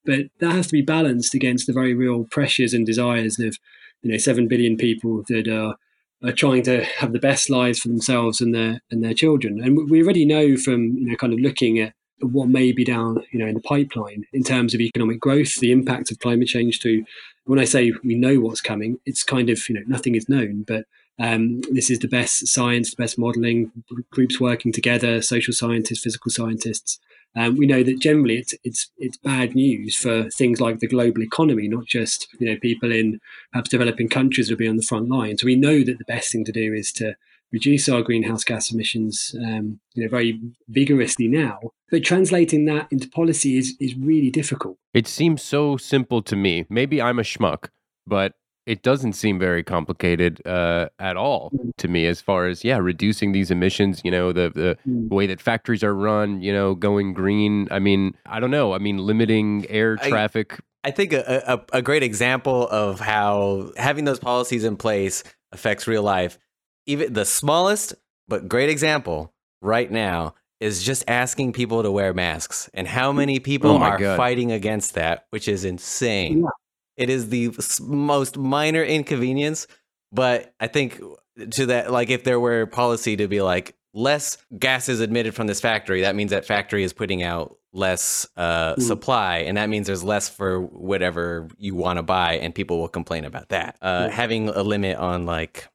but 0.05 0.27
that 0.41 0.53
has 0.53 0.67
to 0.69 0.73
be 0.73 0.83
balanced 0.83 1.35
against 1.35 1.67
the 1.67 1.73
very 1.73 1.95
real 1.95 2.25
pressures 2.25 2.73
and 2.75 2.87
desires 2.87 3.39
of 3.39 3.57
you 4.03 4.11
know 4.11 4.19
seven 4.19 4.49
billion 4.49 4.77
people 4.77 5.23
that 5.29 5.47
are 5.49 5.77
are 6.23 6.33
trying 6.33 6.63
to 6.65 6.83
have 6.85 7.13
the 7.13 7.21
best 7.21 7.49
lives 7.49 7.79
for 7.79 7.89
themselves 7.89 8.41
and 8.41 8.55
their 8.55 8.81
and 8.91 9.05
their 9.05 9.15
children. 9.15 9.61
And 9.63 9.89
we 9.91 10.03
already 10.03 10.25
know 10.25 10.57
from 10.57 10.97
you 10.99 11.07
know 11.11 11.17
kind 11.17 11.33
of 11.33 11.39
looking 11.41 11.79
at 11.79 11.93
what 12.21 12.49
may 12.49 12.73
be 12.73 12.85
down 12.85 13.23
you 13.31 13.39
know 13.39 13.47
in 13.47 13.55
the 13.55 13.61
pipeline 13.61 14.25
in 14.33 14.43
terms 14.43 14.75
of 14.75 14.81
economic 14.81 15.21
growth, 15.21 15.55
the 15.57 15.73
impact 15.73 16.11
of 16.11 16.19
climate 16.19 16.49
change. 16.49 16.81
To 16.81 17.05
when 17.45 17.59
I 17.59 17.65
say 17.65 17.93
we 18.05 18.15
know 18.15 18.41
what's 18.41 18.61
coming, 18.61 18.99
it's 19.07 19.23
kind 19.23 19.51
of 19.51 19.69
you 19.69 19.75
know 19.75 19.85
nothing 19.87 20.15
is 20.15 20.29
known, 20.29 20.65
but 20.67 20.85
um, 21.19 21.63
this 21.71 21.91
is 21.91 21.99
the 21.99 22.09
best 22.09 22.47
science, 22.47 22.91
the 22.91 23.03
best 23.03 23.19
modelling, 23.19 23.73
groups 24.11 24.39
working 24.41 24.73
together, 24.73 25.21
social 25.21 25.53
scientists, 25.53 26.03
physical 26.03 26.31
scientists. 26.31 27.01
Um, 27.37 27.57
we 27.57 27.67
know 27.67 27.83
that 27.83 28.01
generally 28.01 28.39
it's 28.39 28.55
it's 28.65 28.91
it's 28.99 29.17
bad 29.19 29.55
news 29.55 29.97
for 29.97 30.31
things 30.31 30.61
like 30.61 30.79
the 30.79 30.89
global 30.89 31.23
economy, 31.23 31.69
not 31.69 31.87
just 31.87 32.29
you 32.39 32.49
know 32.49 32.59
people 32.61 32.93
in 32.93 33.21
perhaps 33.53 33.71
developing 33.71 34.09
countries 34.09 34.51
will 34.51 34.57
be 34.57 34.69
on 34.69 34.77
the 34.77 34.83
front 34.83 35.09
line. 35.09 35.39
So 35.39 35.47
we 35.47 35.57
know 35.57 35.85
that 35.85 35.99
the 35.99 36.05
best 36.05 36.33
thing 36.33 36.45
to 36.45 36.53
do 36.53 36.73
is 36.73 36.93
to 36.93 37.17
reduce 37.53 37.89
our 37.89 38.03
greenhouse 38.03 38.45
gas 38.45 38.71
emissions, 38.73 39.35
um, 39.45 39.81
you 39.95 40.05
know, 40.05 40.11
very 40.11 40.41
vigorously 40.69 41.29
now. 41.29 41.59
But 41.91 42.05
translating 42.05 42.67
that 42.67 42.89
into 42.91 43.09
policy 43.09 43.57
is 43.57 43.75
is 43.81 43.95
really 43.97 44.31
difficult. 44.31 44.77
It 44.95 45.07
seems 45.07 45.43
so 45.43 45.77
simple 45.77 46.23
to 46.23 46.37
me. 46.37 46.67
Maybe 46.69 47.01
I'm 47.01 47.19
a 47.19 47.23
schmuck, 47.23 47.69
but 48.07 48.35
it 48.67 48.83
doesn't 48.83 49.15
seem 49.15 49.39
very 49.39 49.63
complicated 49.65 50.47
uh, 50.47 50.89
at 50.99 51.17
all 51.17 51.51
Mm. 51.55 51.71
to 51.79 51.89
me 51.89 52.05
as 52.07 52.21
far 52.21 52.47
as 52.47 52.63
yeah 52.65 52.77
reducing 52.77 53.33
these 53.33 53.51
emissions 53.51 54.03
you 54.05 54.11
know 54.11 54.31
the 54.33 54.51
the 54.55 54.77
Mm. 54.87 55.09
way 55.09 55.27
that 55.27 55.41
factories 55.41 55.83
are 55.83 55.95
run 55.95 56.43
you 56.43 56.53
know 56.53 56.75
going 56.75 57.15
green 57.15 57.67
i 57.71 57.79
mean 57.79 58.13
i 58.27 58.39
don't 58.41 58.51
know 58.51 58.75
i 58.75 58.79
mean 58.79 58.99
limiting 58.99 59.65
air 59.71 59.97
I- 60.03 60.11
traffic 60.11 60.59
I 60.85 60.91
think 60.93 61.13
a, 61.13 61.43
a, 61.73 61.79
a 61.79 61.83
great 61.83 62.03
example 62.03 62.69
of 62.69 63.01
how 63.01 63.73
having 63.77 64.05
those 64.05 64.21
policies 64.21 64.65
in 64.65 64.77
place 64.77 65.25
affects 65.51 65.87
real 65.89 66.05
life, 66.05 66.39
even 66.89 67.13
the 67.13 67.25
smallest 67.25 67.95
but 68.27 68.49
great 68.49 68.69
example 68.71 69.33
right 69.63 69.91
now 69.91 70.35
is 70.61 70.83
just 70.83 71.05
asking 71.07 71.53
people 71.53 71.83
to 71.85 71.91
wear 71.93 72.13
masks 72.13 72.69
and 72.75 72.89
how 72.89 73.13
many 73.13 73.39
people 73.39 73.71
Oh 73.71 73.79
are 73.79 73.97
God. 73.99 74.17
fighting 74.17 74.51
against 74.51 74.95
that, 74.95 75.27
which 75.31 75.47
is 75.47 75.65
insane. 75.65 76.41
Yeah. 76.41 76.49
It 76.97 77.11
is 77.11 77.29
the 77.29 77.53
most 77.81 78.37
minor 78.37 78.83
inconvenience, 78.83 79.69
but 80.11 80.53
I 80.59 80.67
think 80.67 81.01
to 81.53 81.67
that, 81.67 81.93
like 81.93 82.11
if 82.11 82.25
there 82.25 82.41
were 82.41 82.67
policy 82.67 83.17
to 83.17 83.29
be 83.29 83.41
like 83.41 83.77
less 83.95 84.37
gases 84.59 85.01
emitted 85.01 85.35
from 85.35 85.47
this 85.47 85.61
factory, 85.61 86.01
that 86.03 86.17
means 86.17 86.31
that 86.33 86.45
factory 86.45 86.83
is 86.83 86.93
putting 86.93 87.23
out 87.23 87.57
less 87.73 88.27
uh, 88.37 88.75
Mm. 88.75 88.83
supply, 88.83 89.39
and 89.39 89.57
that 89.57 89.69
means 89.69 89.87
there's 89.87 90.03
less 90.03 90.29
for 90.29 90.61
whatever 90.61 91.47
you 91.57 91.77
want 91.77 91.99
to 91.99 92.03
buy, 92.03 92.35
and 92.35 92.53
people 92.55 92.79
will 92.81 92.89
complain 92.89 93.25
about 93.25 93.51
that. 93.51 93.77
Uh, 93.81 94.07
Yeah. 94.09 94.15
Having 94.15 94.49
a 94.49 94.63
limit 94.63 94.97
on 94.97 95.25
like 95.27 95.69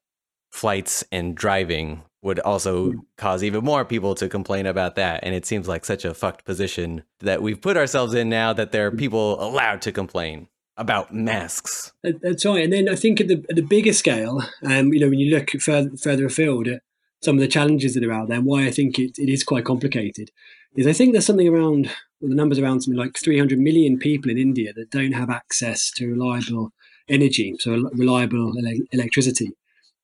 flights 0.53 1.03
and 1.11 1.35
driving 1.35 2.03
would 2.21 2.39
also 2.39 2.91
Mm. 2.91 2.99
cause 3.17 3.43
even 3.43 3.63
more 3.65 3.83
people 3.83 4.13
to 4.15 4.29
complain 4.29 4.65
about 4.67 4.95
that. 4.95 5.19
And 5.23 5.33
it 5.35 5.45
seems 5.45 5.67
like 5.67 5.83
such 5.83 6.05
a 6.05 6.13
fucked 6.13 6.45
position 6.45 7.03
that 7.19 7.41
we've 7.41 7.59
put 7.59 7.75
ourselves 7.75 8.13
in 8.13 8.29
now 8.29 8.53
that 8.53 8.71
there 8.71 8.85
are 8.87 8.91
people 8.91 9.43
allowed 9.43 9.81
to 9.81 9.91
complain 9.91 10.47
about 10.77 11.13
masks. 11.13 11.91
That's 12.03 12.45
right. 12.45 12.63
And 12.63 12.71
then 12.71 12.87
I 12.87 12.95
think 12.95 13.19
at 13.19 13.27
the, 13.27 13.43
at 13.49 13.55
the 13.55 13.61
bigger 13.63 13.93
scale, 13.93 14.43
um, 14.63 14.93
you 14.93 14.99
know, 14.99 15.09
when 15.09 15.19
you 15.19 15.35
look 15.35 15.49
further, 15.59 15.89
further 15.97 16.25
afield 16.27 16.67
at 16.67 16.81
some 17.23 17.35
of 17.35 17.41
the 17.41 17.47
challenges 17.47 17.93
that 17.95 18.03
are 18.03 18.13
out 18.13 18.27
there, 18.27 18.37
and 18.37 18.45
why 18.45 18.65
I 18.65 18.71
think 18.71 18.99
it, 18.99 19.17
it 19.17 19.29
is 19.29 19.43
quite 19.43 19.65
complicated, 19.65 20.29
is 20.77 20.85
I 20.87 20.93
think 20.93 21.11
there's 21.13 21.25
something 21.25 21.47
around, 21.47 21.89
well, 22.21 22.29
the 22.29 22.35
numbers 22.35 22.59
around 22.59 22.81
something 22.81 22.97
like 22.99 23.17
300 23.17 23.59
million 23.59 23.97
people 23.97 24.29
in 24.31 24.37
India 24.37 24.71
that 24.73 24.91
don't 24.91 25.13
have 25.13 25.29
access 25.29 25.91
to 25.97 26.07
reliable 26.07 26.71
energy, 27.09 27.55
so 27.59 27.89
reliable 27.93 28.53
ele- 28.57 28.85
electricity. 28.91 29.49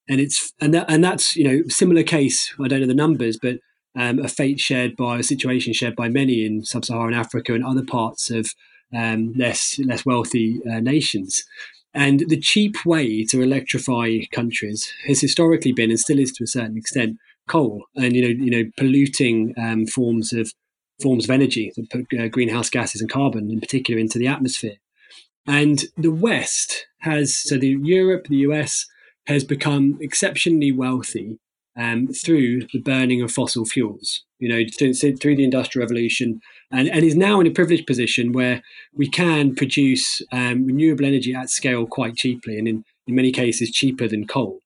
And 0.10 0.20
it's 0.20 0.54
and 0.60 0.74
that 0.74 0.90
and 0.90 1.04
that's 1.04 1.36
you 1.36 1.44
know 1.44 1.62
similar 1.68 2.04
case. 2.04 2.54
I 2.60 2.68
don't 2.68 2.82
know 2.82 2.88
the 2.88 2.94
numbers, 2.96 3.38
but 3.38 3.60
um, 3.96 4.20
a 4.20 4.28
fate 4.28 4.60
shared 4.60 4.96
by 4.96 5.20
a 5.20 5.24
situation 5.24 5.74
shared 5.74 5.96
by 5.96 6.10
many 6.10 6.46
in 6.46 6.64
sub-Saharan 6.64 7.14
Africa 7.14 7.54
and 7.54 7.66
other 7.66 7.84
parts 7.84 8.30
of 8.32 8.50
um, 8.96 9.34
less 9.38 9.80
less 9.80 10.06
wealthy 10.06 10.60
uh, 10.70 10.80
nations. 10.80 11.44
And 11.94 12.24
the 12.28 12.40
cheap 12.40 12.86
way 12.86 13.24
to 13.26 13.42
electrify 13.42 14.20
countries 14.32 14.92
has 15.08 15.22
historically 15.22 15.72
been, 15.72 15.90
and 15.90 16.00
still 16.00 16.20
is 16.20 16.32
to 16.34 16.44
a 16.44 16.48
certain 16.48 16.78
extent, 16.78 17.18
coal 17.48 17.86
and 17.96 18.16
you 18.16 18.22
know 18.22 18.46
you 18.46 18.52
know 18.52 18.72
polluting 18.78 19.54
um, 19.58 19.86
forms 19.86 20.34
of 20.34 20.54
forms 21.02 21.26
of 21.26 21.32
energy 21.32 21.72
that 21.76 21.90
put 21.90 22.20
uh, 22.20 22.28
greenhouse 22.28 22.70
gases 22.70 23.02
and 23.02 23.10
carbon 23.10 23.50
in 23.52 23.60
particular 23.60 24.00
into 24.00 24.20
the 24.20 24.28
atmosphere. 24.28 24.78
And 25.48 25.86
the 25.98 26.12
West 26.12 26.88
has 27.00 27.38
so 27.38 27.58
the 27.58 27.76
Europe, 27.82 28.28
the 28.28 28.38
US 28.38 28.86
has 29.28 29.44
become 29.44 29.98
exceptionally 30.02 30.72
wealthy 30.72 31.38
um, 31.78 32.08
through 32.08 32.68
the 32.74 32.80
burning 32.80 33.22
of 33.22 33.32
fossil 33.32 33.66
fuels. 33.66 34.24
You 34.40 34.50
know, 34.50 34.64
through, 34.78 34.94
through 34.94 35.36
the 35.36 35.44
Industrial 35.44 35.86
Revolution, 35.86 36.40
and, 36.72 36.88
and 36.88 37.04
is 37.04 37.16
now 37.16 37.40
in 37.40 37.48
a 37.48 37.52
privileged 37.52 37.86
position 37.86 38.32
where 38.32 38.62
we 38.94 39.10
can 39.10 39.54
produce 39.54 40.22
um, 40.32 40.66
renewable 40.66 41.06
energy 41.06 41.34
at 41.36 41.50
scale 41.50 41.86
quite 41.86 42.16
cheaply, 42.16 42.58
and 42.58 42.68
in, 42.68 42.86
in 43.06 43.16
many 43.16 43.32
cases 43.32 43.72
cheaper 43.72 44.08
than 44.08 44.28
coal. 44.28 44.60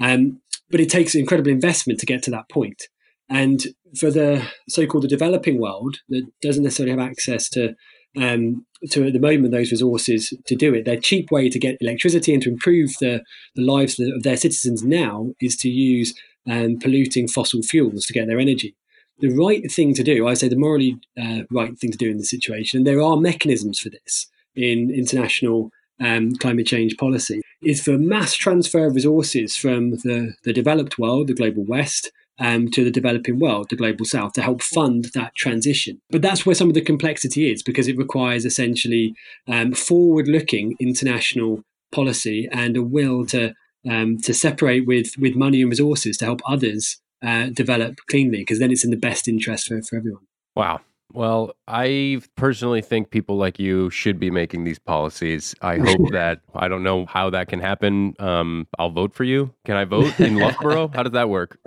Um, 0.00 0.40
but 0.70 0.80
it 0.80 0.90
takes 0.90 1.14
incredible 1.14 1.50
investment 1.50 2.00
to 2.00 2.06
get 2.06 2.22
to 2.24 2.30
that 2.30 2.48
point. 2.48 2.84
And 3.28 3.66
for 3.98 4.10
the 4.10 4.46
so-called 4.68 5.04
the 5.04 5.08
developing 5.08 5.60
world 5.60 5.98
that 6.08 6.26
doesn't 6.40 6.64
necessarily 6.64 6.90
have 6.90 7.10
access 7.10 7.48
to 7.50 7.74
um, 8.16 8.64
to 8.90 9.06
at 9.06 9.12
the 9.12 9.18
moment 9.18 9.52
those 9.52 9.70
resources 9.70 10.32
to 10.46 10.54
do 10.54 10.74
it, 10.74 10.84
their 10.84 11.00
cheap 11.00 11.30
way 11.30 11.48
to 11.48 11.58
get 11.58 11.76
electricity 11.80 12.32
and 12.32 12.42
to 12.42 12.50
improve 12.50 12.90
the, 13.00 13.22
the 13.54 13.62
lives 13.62 13.98
of 13.98 14.22
their 14.22 14.36
citizens 14.36 14.82
now 14.82 15.30
is 15.40 15.56
to 15.56 15.68
use 15.68 16.14
um, 16.48 16.78
polluting 16.78 17.28
fossil 17.28 17.62
fuels 17.62 18.06
to 18.06 18.12
get 18.12 18.26
their 18.26 18.38
energy. 18.38 18.74
The 19.20 19.34
right 19.34 19.68
thing 19.70 19.94
to 19.94 20.04
do, 20.04 20.28
I 20.28 20.34
say 20.34 20.48
the 20.48 20.56
morally 20.56 20.96
uh, 21.20 21.40
right 21.50 21.76
thing 21.78 21.90
to 21.90 21.98
do 21.98 22.10
in 22.10 22.18
this 22.18 22.30
situation, 22.30 22.78
and 22.78 22.86
there 22.86 23.02
are 23.02 23.16
mechanisms 23.16 23.80
for 23.80 23.90
this 23.90 24.28
in 24.54 24.90
international 24.90 25.70
um, 26.00 26.36
climate 26.36 26.66
change 26.66 26.96
policy, 26.96 27.40
is 27.62 27.82
for 27.82 27.98
mass 27.98 28.34
transfer 28.34 28.86
of 28.86 28.94
resources 28.94 29.56
from 29.56 29.90
the, 29.90 30.34
the 30.44 30.52
developed 30.52 30.98
world, 30.98 31.26
the 31.26 31.34
global 31.34 31.64
west, 31.64 32.12
um, 32.38 32.70
to 32.70 32.84
the 32.84 32.90
developing 32.90 33.38
world, 33.38 33.68
the 33.70 33.76
global 33.76 34.04
south, 34.04 34.32
to 34.34 34.42
help 34.42 34.62
fund 34.62 35.10
that 35.14 35.34
transition. 35.34 36.00
But 36.10 36.22
that's 36.22 36.44
where 36.44 36.54
some 36.54 36.68
of 36.68 36.74
the 36.74 36.80
complexity 36.80 37.50
is 37.50 37.62
because 37.62 37.88
it 37.88 37.96
requires 37.96 38.44
essentially 38.44 39.14
um, 39.46 39.72
forward 39.72 40.28
looking 40.28 40.76
international 40.80 41.62
policy 41.90 42.48
and 42.52 42.76
a 42.76 42.82
will 42.82 43.26
to 43.26 43.54
um, 43.88 44.18
to 44.18 44.34
separate 44.34 44.86
with 44.86 45.16
with 45.18 45.34
money 45.34 45.62
and 45.62 45.70
resources 45.70 46.16
to 46.18 46.24
help 46.24 46.40
others 46.46 47.00
uh, 47.24 47.46
develop 47.46 47.96
cleanly, 48.08 48.38
because 48.38 48.58
then 48.58 48.70
it's 48.70 48.84
in 48.84 48.90
the 48.90 48.96
best 48.96 49.28
interest 49.28 49.66
for, 49.66 49.80
for 49.82 49.96
everyone. 49.96 50.26
Wow. 50.54 50.80
Well, 51.12 51.54
I 51.66 52.20
personally 52.36 52.82
think 52.82 53.10
people 53.10 53.36
like 53.36 53.58
you 53.58 53.88
should 53.90 54.20
be 54.20 54.30
making 54.30 54.64
these 54.64 54.78
policies. 54.78 55.54
I 55.62 55.78
hope 55.78 55.98
that 56.12 56.40
I 56.54 56.68
don't 56.68 56.82
know 56.82 57.06
how 57.06 57.30
that 57.30 57.48
can 57.48 57.60
happen. 57.60 58.14
Um, 58.18 58.66
I'll 58.78 58.90
vote 58.90 59.14
for 59.14 59.24
you. 59.24 59.54
Can 59.64 59.76
I 59.76 59.84
vote 59.84 60.18
in 60.20 60.36
Loughborough? 60.36 60.88
How 60.92 61.02
does 61.02 61.12
that 61.12 61.28
work? 61.30 61.58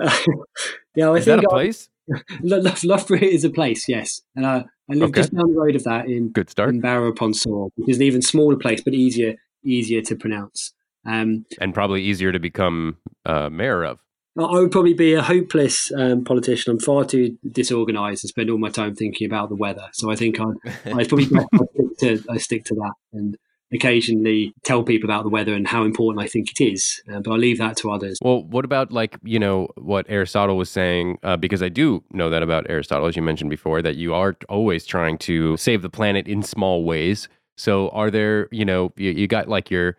yeah, 0.96 1.10
I 1.10 1.16
Is 1.16 1.26
that 1.26 1.40
think 1.40 1.44
a 1.46 1.50
I- 1.50 1.54
place? 1.54 1.90
Lo- 2.42 2.62
Loughborough 2.84 3.20
is 3.20 3.44
a 3.44 3.50
place, 3.50 3.88
yes. 3.88 4.22
And 4.36 4.46
uh, 4.46 4.64
I 4.90 4.94
live 4.94 5.10
Okay. 5.10 5.22
just 5.22 5.34
down 5.34 5.52
the 5.54 5.60
road 5.60 5.76
of 5.76 5.84
that 5.86 6.06
in, 6.08 6.30
Good 6.30 6.50
start. 6.50 6.70
in 6.70 6.82
Barrow 6.82 7.08
upon 7.08 7.34
Soar, 7.34 7.70
which 7.76 7.90
is 7.90 7.98
an 7.98 8.04
even 8.04 8.22
smaller 8.22 8.56
place, 8.58 8.82
but 8.82 8.94
easier 8.94 9.36
easier 9.64 10.02
to 10.02 10.16
pronounce. 10.16 10.74
Um, 11.06 11.46
And 11.60 11.74
probably 11.74 12.02
easier 12.04 12.32
to 12.32 12.40
become 12.40 12.98
uh, 13.26 13.50
mayor 13.50 13.84
of. 13.84 14.00
I 14.38 14.44
I 14.44 14.60
would 14.60 14.72
probably 14.72 14.94
be 14.94 15.14
a 15.14 15.22
hopeless 15.22 15.92
um, 15.96 16.24
politician. 16.24 16.72
I'm 16.72 16.80
far 16.80 17.06
too 17.06 17.38
disorganised 17.50 18.24
and 18.24 18.30
spend 18.30 18.50
all 18.50 18.58
my 18.58 18.70
time 18.70 18.96
thinking 18.96 19.26
about 19.26 19.50
the 19.50 19.56
weather. 19.56 19.90
So 19.94 20.12
I 20.12 20.16
think 20.16 20.40
I'd, 20.40 20.56
I'd 20.86 21.10
probably 21.10 21.26
stick 21.26 21.98
to 22.00 22.24
I 22.30 22.38
stick 22.38 22.66
to 22.66 22.76
that 22.76 22.94
and 23.14 23.38
occasionally 23.74 24.54
tell 24.64 24.84
people 24.84 25.10
about 25.10 25.24
the 25.24 25.30
weather 25.30 25.54
and 25.54 25.68
how 25.68 25.84
important 25.84 26.24
I 26.24 26.28
think 26.28 26.52
it 26.52 26.64
is. 26.64 27.02
Uh, 27.12 27.20
but 27.20 27.32
I 27.32 27.36
leave 27.36 27.58
that 27.60 27.78
to 27.78 27.92
others. 27.92 28.18
Well, 28.22 28.44
what 28.44 28.66
about 28.66 28.92
like, 28.92 29.18
you 29.24 29.40
know, 29.40 29.70
what 29.76 30.06
Aristotle 30.10 30.58
was 30.58 30.70
saying? 30.70 31.20
Uh, 31.24 31.38
because 31.38 31.64
I 31.64 31.70
do 31.70 32.04
know 32.12 32.30
that 32.30 32.44
about 32.44 32.66
Aristotle, 32.70 33.08
as 33.08 33.16
you 33.16 33.22
mentioned 33.22 33.50
before, 33.50 33.82
that 33.82 33.96
you 33.96 34.14
are 34.14 34.36
always 34.50 34.86
trying 34.86 35.18
to 35.20 35.56
save 35.58 35.82
the 35.82 35.90
planet 35.90 36.28
in 36.28 36.44
small 36.44 36.84
ways. 36.84 37.30
So 37.58 37.90
are 37.90 38.12
there, 38.12 38.50
you 38.52 38.66
know, 38.66 38.92
you, 38.98 39.12
you 39.12 39.28
got 39.28 39.48
like 39.48 39.72
your 39.72 39.98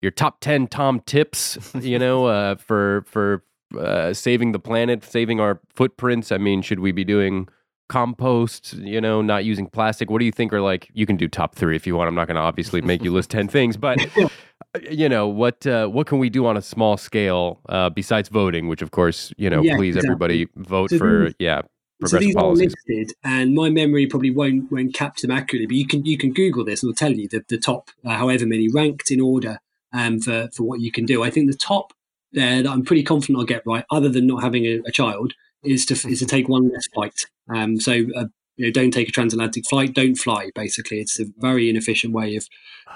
your 0.00 0.10
top 0.10 0.40
10 0.40 0.68
Tom 0.68 1.00
tips, 1.00 1.58
you 1.80 1.98
know, 1.98 2.26
uh, 2.26 2.56
for 2.56 3.04
for 3.06 3.44
uh, 3.78 4.12
saving 4.14 4.52
the 4.52 4.58
planet, 4.58 5.04
saving 5.04 5.40
our 5.40 5.60
footprints? 5.74 6.32
I 6.32 6.38
mean, 6.38 6.62
should 6.62 6.80
we 6.80 6.92
be 6.92 7.04
doing 7.04 7.48
compost, 7.88 8.74
you 8.74 9.00
know, 9.00 9.20
not 9.20 9.44
using 9.44 9.66
plastic? 9.66 10.10
What 10.10 10.20
do 10.20 10.24
you 10.24 10.32
think 10.32 10.52
are 10.52 10.60
like 10.60 10.88
you 10.94 11.06
can 11.06 11.16
do 11.16 11.28
top 11.28 11.54
3 11.56 11.74
if 11.76 11.86
you 11.86 11.96
want. 11.96 12.08
I'm 12.08 12.14
not 12.14 12.28
going 12.28 12.36
to 12.36 12.40
obviously 12.40 12.80
make 12.80 13.02
you 13.02 13.12
list 13.12 13.30
10 13.30 13.48
things, 13.48 13.76
but 13.76 13.98
you 14.90 15.08
know 15.08 15.26
what 15.26 15.66
uh, 15.66 15.88
what 15.88 16.06
can 16.06 16.18
we 16.18 16.30
do 16.30 16.46
on 16.46 16.56
a 16.56 16.62
small 16.62 16.96
scale 16.96 17.60
uh, 17.68 17.90
besides 17.90 18.28
voting 18.28 18.68
which 18.68 18.82
of 18.82 18.92
course 18.92 19.32
you 19.36 19.50
know 19.50 19.62
Yeah, 19.62 19.74
please 19.74 19.96
exactly. 19.96 20.08
everybody 20.14 20.48
vote 20.54 20.90
So 20.90 20.98
for 20.98 21.24
these- 21.24 21.34
yeah 21.40 21.62
So 21.62 21.66
progressive 22.00 22.20
these 22.20 22.36
are 22.36 22.52
listed, 22.52 23.12
and 23.24 23.54
my 23.54 23.68
memory 23.70 24.06
probably 24.06 24.30
won't 24.30 24.70
won't 24.70 24.94
capture 24.94 25.26
them 25.26 25.36
accurately. 25.36 25.66
But 25.66 25.76
you 25.76 25.86
can 25.86 26.04
you 26.06 26.16
can 26.16 26.32
Google 26.32 26.64
this, 26.64 26.82
and 26.82 26.90
it'll 26.90 26.96
tell 26.96 27.12
you 27.12 27.26
the, 27.28 27.44
the 27.48 27.58
top, 27.58 27.90
uh, 28.04 28.10
however 28.10 28.46
many 28.46 28.68
ranked 28.70 29.10
in 29.10 29.20
order 29.20 29.58
um, 29.92 30.20
for 30.20 30.48
for 30.54 30.62
what 30.62 30.80
you 30.80 30.92
can 30.92 31.04
do. 31.04 31.22
I 31.24 31.30
think 31.30 31.50
the 31.50 31.56
top 31.56 31.92
that 32.32 32.66
I'm 32.66 32.84
pretty 32.84 33.02
confident 33.02 33.38
I'll 33.38 33.44
get 33.44 33.62
right, 33.66 33.84
other 33.90 34.08
than 34.08 34.26
not 34.26 34.42
having 34.42 34.64
a, 34.64 34.80
a 34.86 34.92
child, 34.92 35.34
is 35.62 35.84
to 35.86 35.94
is 36.08 36.20
to 36.20 36.26
take 36.26 36.48
one 36.48 36.70
less 36.70 36.86
flight. 36.94 37.26
Um, 37.54 37.78
so 37.80 37.92
uh, 38.16 38.26
you 38.56 38.66
know, 38.66 38.72
don't 38.72 38.90
take 38.90 39.08
a 39.08 39.12
transatlantic 39.12 39.64
flight. 39.68 39.94
Don't 39.94 40.16
fly. 40.16 40.50
Basically, 40.54 41.00
it's 41.00 41.18
a 41.18 41.24
very 41.38 41.70
inefficient 41.70 42.12
way 42.12 42.36
of 42.36 42.46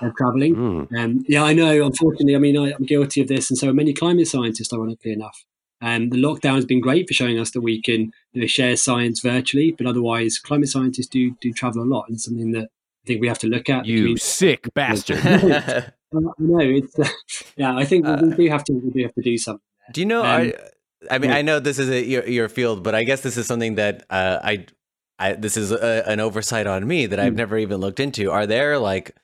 of 0.01 0.14
traveling. 0.16 0.55
Mm. 0.55 0.99
Um, 0.99 1.24
yeah, 1.26 1.43
I 1.43 1.55
know. 1.55 1.85
Unfortunately, 1.85 2.37
I 2.37 2.39
mean, 2.39 2.59
I, 2.59 2.72
I'm 2.72 2.85
guilty 2.85 3.20
of 3.20 3.28
this, 3.28 3.51
and 3.51 3.59
so 3.59 3.68
are 3.68 3.74
many 3.74 3.93
climate 3.93 4.28
scientists, 4.28 4.72
ironically 4.72 5.12
enough. 5.12 5.45
Um, 5.80 6.11
the 6.11 6.16
lockdown 6.16 6.55
has 6.55 6.64
been 6.64 6.80
great 6.80 7.09
for 7.09 7.14
showing 7.14 7.39
us 7.39 7.51
that 7.51 7.61
we 7.61 7.80
can 7.82 8.11
you 8.32 8.41
know, 8.43 8.47
share 8.47 8.76
science 8.76 9.20
virtually, 9.20 9.74
but 9.76 9.87
otherwise, 9.87 10.39
climate 10.39 10.68
scientists 10.68 11.09
do 11.09 11.35
do 11.41 11.53
travel 11.53 11.82
a 11.82 11.85
lot, 11.85 12.05
and 12.09 12.16
it's 12.16 12.24
something 12.24 12.53
that 12.53 12.64
I 12.64 13.07
think 13.07 13.20
we 13.20 13.28
have 13.28 13.39
to 13.41 13.49
look 13.49 13.68
at. 13.68 13.87
you 13.87 14.16
sick 14.16 14.68
bastard 14.74 15.18
I 16.16 16.20
know 16.38 16.58
it's 16.60 16.98
uh, 16.98 17.08
yeah. 17.56 17.76
I 17.76 17.84
think 17.84 18.06
we, 18.06 18.14
we 18.28 18.34
do 18.36 18.48
have 18.50 18.64
to 18.64 18.72
we 18.72 18.90
do 18.90 19.02
have 19.02 19.14
to 19.14 19.22
do 19.22 19.36
something. 19.38 19.62
Do 19.92 20.00
you 20.00 20.06
know? 20.06 20.20
Um, 20.20 20.26
I, 20.26 20.54
I 21.10 21.18
mean, 21.18 21.30
yeah. 21.30 21.36
I 21.36 21.42
know 21.42 21.60
this 21.60 21.78
is 21.78 21.90
a, 21.90 22.02
your, 22.02 22.26
your 22.26 22.48
field, 22.48 22.82
but 22.82 22.94
I 22.94 23.04
guess 23.04 23.20
this 23.20 23.36
is 23.36 23.46
something 23.46 23.74
that 23.74 24.06
uh, 24.08 24.38
I, 24.42 24.66
I, 25.18 25.34
this 25.34 25.58
is 25.58 25.70
a, 25.70 26.02
an 26.08 26.18
oversight 26.20 26.66
on 26.66 26.86
me 26.86 27.04
that 27.06 27.20
I've 27.20 27.32
Hmm. 27.32 27.36
never 27.36 27.58
even 27.58 27.80
looked 27.80 28.00
into. 28.00 28.30
Are 28.30 28.46
there 28.46 28.78
like 28.78 29.14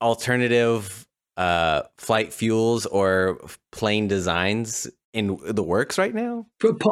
alternative 0.00 1.06
uh, 1.36 1.82
flight 1.98 2.32
fuels 2.32 2.86
or 2.86 3.40
plane 3.72 4.06
designs 4.06 4.88
in 5.12 5.38
the 5.44 5.62
works 5.62 5.98
right 5.98 6.14
now? 6.14 6.46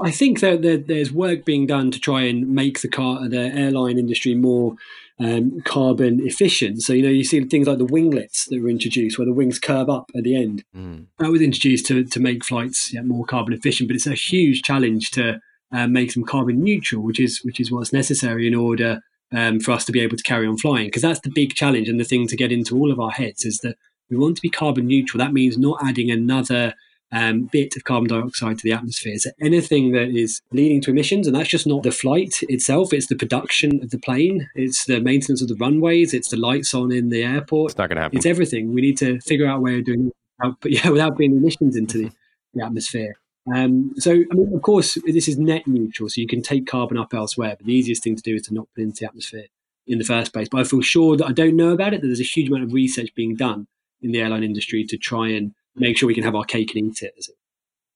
I 0.05 0.11
think 0.11 0.41
that 0.41 0.85
there's 0.87 1.13
work 1.13 1.45
being 1.45 1.67
done 1.67 1.91
to 1.91 1.99
try 1.99 2.23
and 2.23 2.49
make 2.49 2.81
the 2.81 2.89
car 2.89 3.29
the 3.29 3.39
airline 3.39 3.99
industry 3.99 4.35
more 4.35 4.77
um, 5.19 5.61
carbon 5.65 6.21
efficient. 6.27 6.83
So 6.83 6.93
you 6.93 7.03
know 7.03 7.09
you 7.11 7.25
see 7.25 7.43
things 7.45 7.67
like 7.67 7.79
the 7.79 7.85
winglets 7.85 8.47
that 8.47 8.61
were 8.61 8.69
introduced, 8.69 9.19
where 9.19 9.27
the 9.27 9.33
wings 9.33 9.59
curve 9.59 9.89
up 9.89 10.11
at 10.17 10.25
the 10.25 10.37
end. 10.37 10.65
Mm. 10.75 11.07
that 11.19 11.31
was 11.31 11.43
introduced 11.43 11.87
to, 11.87 12.05
to 12.05 12.21
make 12.21 12.45
flights 12.45 12.93
yeah, 12.93 13.03
more 13.03 13.25
carbon 13.25 13.55
efficient, 13.55 13.89
but 13.89 13.97
it's 13.97 14.07
a 14.07 14.15
huge 14.15 14.63
challenge 14.63 15.11
to 15.13 15.41
uh, 15.73 15.87
make 15.87 16.15
them 16.15 16.25
carbon 16.25 16.63
neutral, 16.63 17.03
which 17.03 17.21
is 17.21 17.41
which 17.43 17.61
is 17.61 17.71
what's 17.71 17.93
necessary 17.93 18.47
in 18.47 18.55
order 18.55 19.01
um, 19.33 19.61
for 19.61 19.73
us 19.73 19.85
to 19.85 19.93
be 19.93 20.01
able 20.01 20.17
to 20.17 20.23
carry 20.23 20.47
on 20.47 20.57
flying. 20.57 20.87
Because 20.87 21.03
that's 21.03 21.21
the 21.21 21.33
big 21.35 21.55
challenge 21.55 21.89
and 21.89 22.01
the 22.01 22.05
thing 22.05 22.27
to 22.27 22.37
get 22.37 22.53
into 22.53 22.77
all 22.77 22.91
of 22.91 23.01
our 23.01 23.11
heads 23.11 23.45
is 23.45 23.59
that 23.59 23.77
we 24.11 24.17
want 24.17 24.37
to 24.37 24.43
be 24.43 24.51
carbon 24.51 24.87
neutral. 24.87 25.19
That 25.19 25.33
means 25.33 25.57
not 25.57 25.79
adding 25.85 26.11
another 26.11 26.75
um, 27.13 27.45
bit 27.45 27.77
of 27.77 27.85
carbon 27.85 28.09
dioxide 28.09 28.59
to 28.59 28.65
the 28.65 28.73
atmosphere. 28.73 29.19
So 29.19 29.31
anything 29.41 29.93
that 29.93 30.09
is 30.09 30.41
leading 30.53 30.81
to 30.83 30.91
emissions, 30.91 31.27
and 31.27 31.35
that's 31.35 31.49
just 31.49 31.67
not 31.67 31.83
the 31.83 31.91
flight 31.91 32.41
itself; 32.43 32.93
it's 32.93 33.07
the 33.07 33.17
production 33.17 33.83
of 33.83 33.91
the 33.91 33.99
plane, 33.99 34.49
it's 34.55 34.85
the 34.85 35.01
maintenance 35.01 35.43
of 35.43 35.49
the 35.49 35.57
runways, 35.57 36.15
it's 36.15 36.29
the 36.29 36.37
lights 36.37 36.75
on 36.75 36.93
in 36.93 37.09
the 37.09 37.23
airport 37.23 37.73
it's 37.73 37.79
not 37.79 37.89
gonna 37.89 38.01
happen 38.01 38.17
it's 38.17 38.27
everything. 38.27 38.73
We 38.73 38.81
need 38.81 38.99
to 38.99 39.21
figure 39.21 39.47
out 39.47 39.59
a 39.59 39.61
way 39.61 39.79
of 39.79 39.85
doing 39.85 40.09
it 40.09 40.17
without, 40.39 40.61
but 40.61 40.71
yeah, 40.73 40.91
without 40.91 41.17
bringing 41.17 41.39
emissions 41.39 41.77
into 41.77 41.99
the, 41.99 42.11
the 42.55 42.65
atmosphere. 42.65 43.17
Um, 43.53 43.93
so, 43.97 44.13
I 44.13 44.35
mean, 44.35 44.53
of 44.55 44.63
course, 44.63 44.99
this 45.07 45.29
is 45.29 45.39
net 45.39 45.67
neutral, 45.67 46.09
so 46.09 46.21
you 46.21 46.27
can 46.27 46.43
take 46.43 46.67
carbon 46.67 46.99
up 46.99 47.15
elsewhere. 47.15 47.57
But 47.57 47.67
the 47.67 47.75
easiest 47.75 48.03
thing 48.03 48.17
to 48.17 48.23
do 48.23 48.35
is 48.35 48.43
to 48.43 48.55
not 48.55 48.69
put 48.75 48.83
it 48.83 48.85
into 48.85 49.01
the 49.01 49.07
atmosphere 49.07 49.47
in 49.87 49.99
the 49.99 50.05
first 50.05 50.33
place. 50.33 50.49
But 50.49 50.61
I 50.61 50.65
feel 50.65 50.83
sure 50.83 51.17
that 51.17 51.27
I 51.27 51.33
don't 51.33 51.57
know 51.57 51.71
about 51.71 51.95
it. 51.95 52.01
That 52.01 52.09
there's 52.09 52.21
a 52.21 52.25
huge 52.25 52.49
amount 52.49 52.65
of 52.65 52.73
research 52.73 53.15
being 53.15 53.35
done 53.35 53.67
in 54.03 54.13
the 54.13 54.21
airline 54.21 54.45
industry 54.45 54.85
to 54.85 54.97
try 54.97 55.29
and 55.29 55.55
make 55.77 55.97
sure 55.97 56.07
we 56.07 56.15
can 56.15 56.25
have 56.25 56.35
our 56.35 56.45
cake 56.45 56.75
and 56.75 56.87
eat 56.87 57.03
it. 57.03 57.15
It 57.17 57.27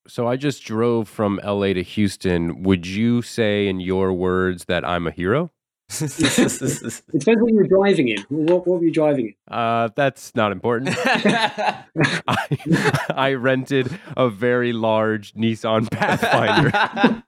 so 0.07 0.27
i 0.29 0.37
just 0.37 0.65
drove 0.65 1.09
from 1.09 1.41
la 1.43 1.73
to 1.73 1.83
houston 1.83 2.63
would 2.63 2.87
you 2.87 3.23
say 3.23 3.67
in 3.69 3.81
your 3.81 4.13
words 4.13 4.67
that 4.67 4.85
i'm 4.85 5.07
a 5.07 5.11
hero 5.11 5.51
it 5.91 6.01
depends 6.01 7.43
what 7.43 7.51
you 7.53 7.57
were 7.57 7.67
driving 7.69 8.09
in. 8.09 8.19
What, 8.31 8.67
what 8.67 8.81
were 8.81 8.85
you 8.85 8.91
driving 8.93 9.27
in? 9.29 9.35
uh, 9.55 9.89
that's 9.95 10.35
not 10.35 10.51
important 10.53 10.97
I, 10.99 11.85
I 13.15 13.33
rented 13.35 13.99
a 14.17 14.29
very 14.31 14.73
large 14.73 15.35
nissan 15.35 15.91
pathfinder 15.91 17.23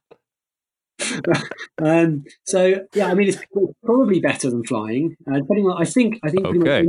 um, 1.82 2.24
so 2.44 2.86
yeah, 2.94 3.06
I 3.08 3.14
mean, 3.14 3.28
it's 3.28 3.38
probably 3.84 4.18
better 4.20 4.50
than 4.50 4.64
flying. 4.64 5.16
Uh, 5.30 5.38
depending 5.40 5.66
on, 5.66 5.80
I 5.80 5.84
think, 5.84 6.18
I 6.24 6.30
think 6.30 6.44
pretty 6.44 6.58
much 6.58 6.68
Okay. 6.68 6.88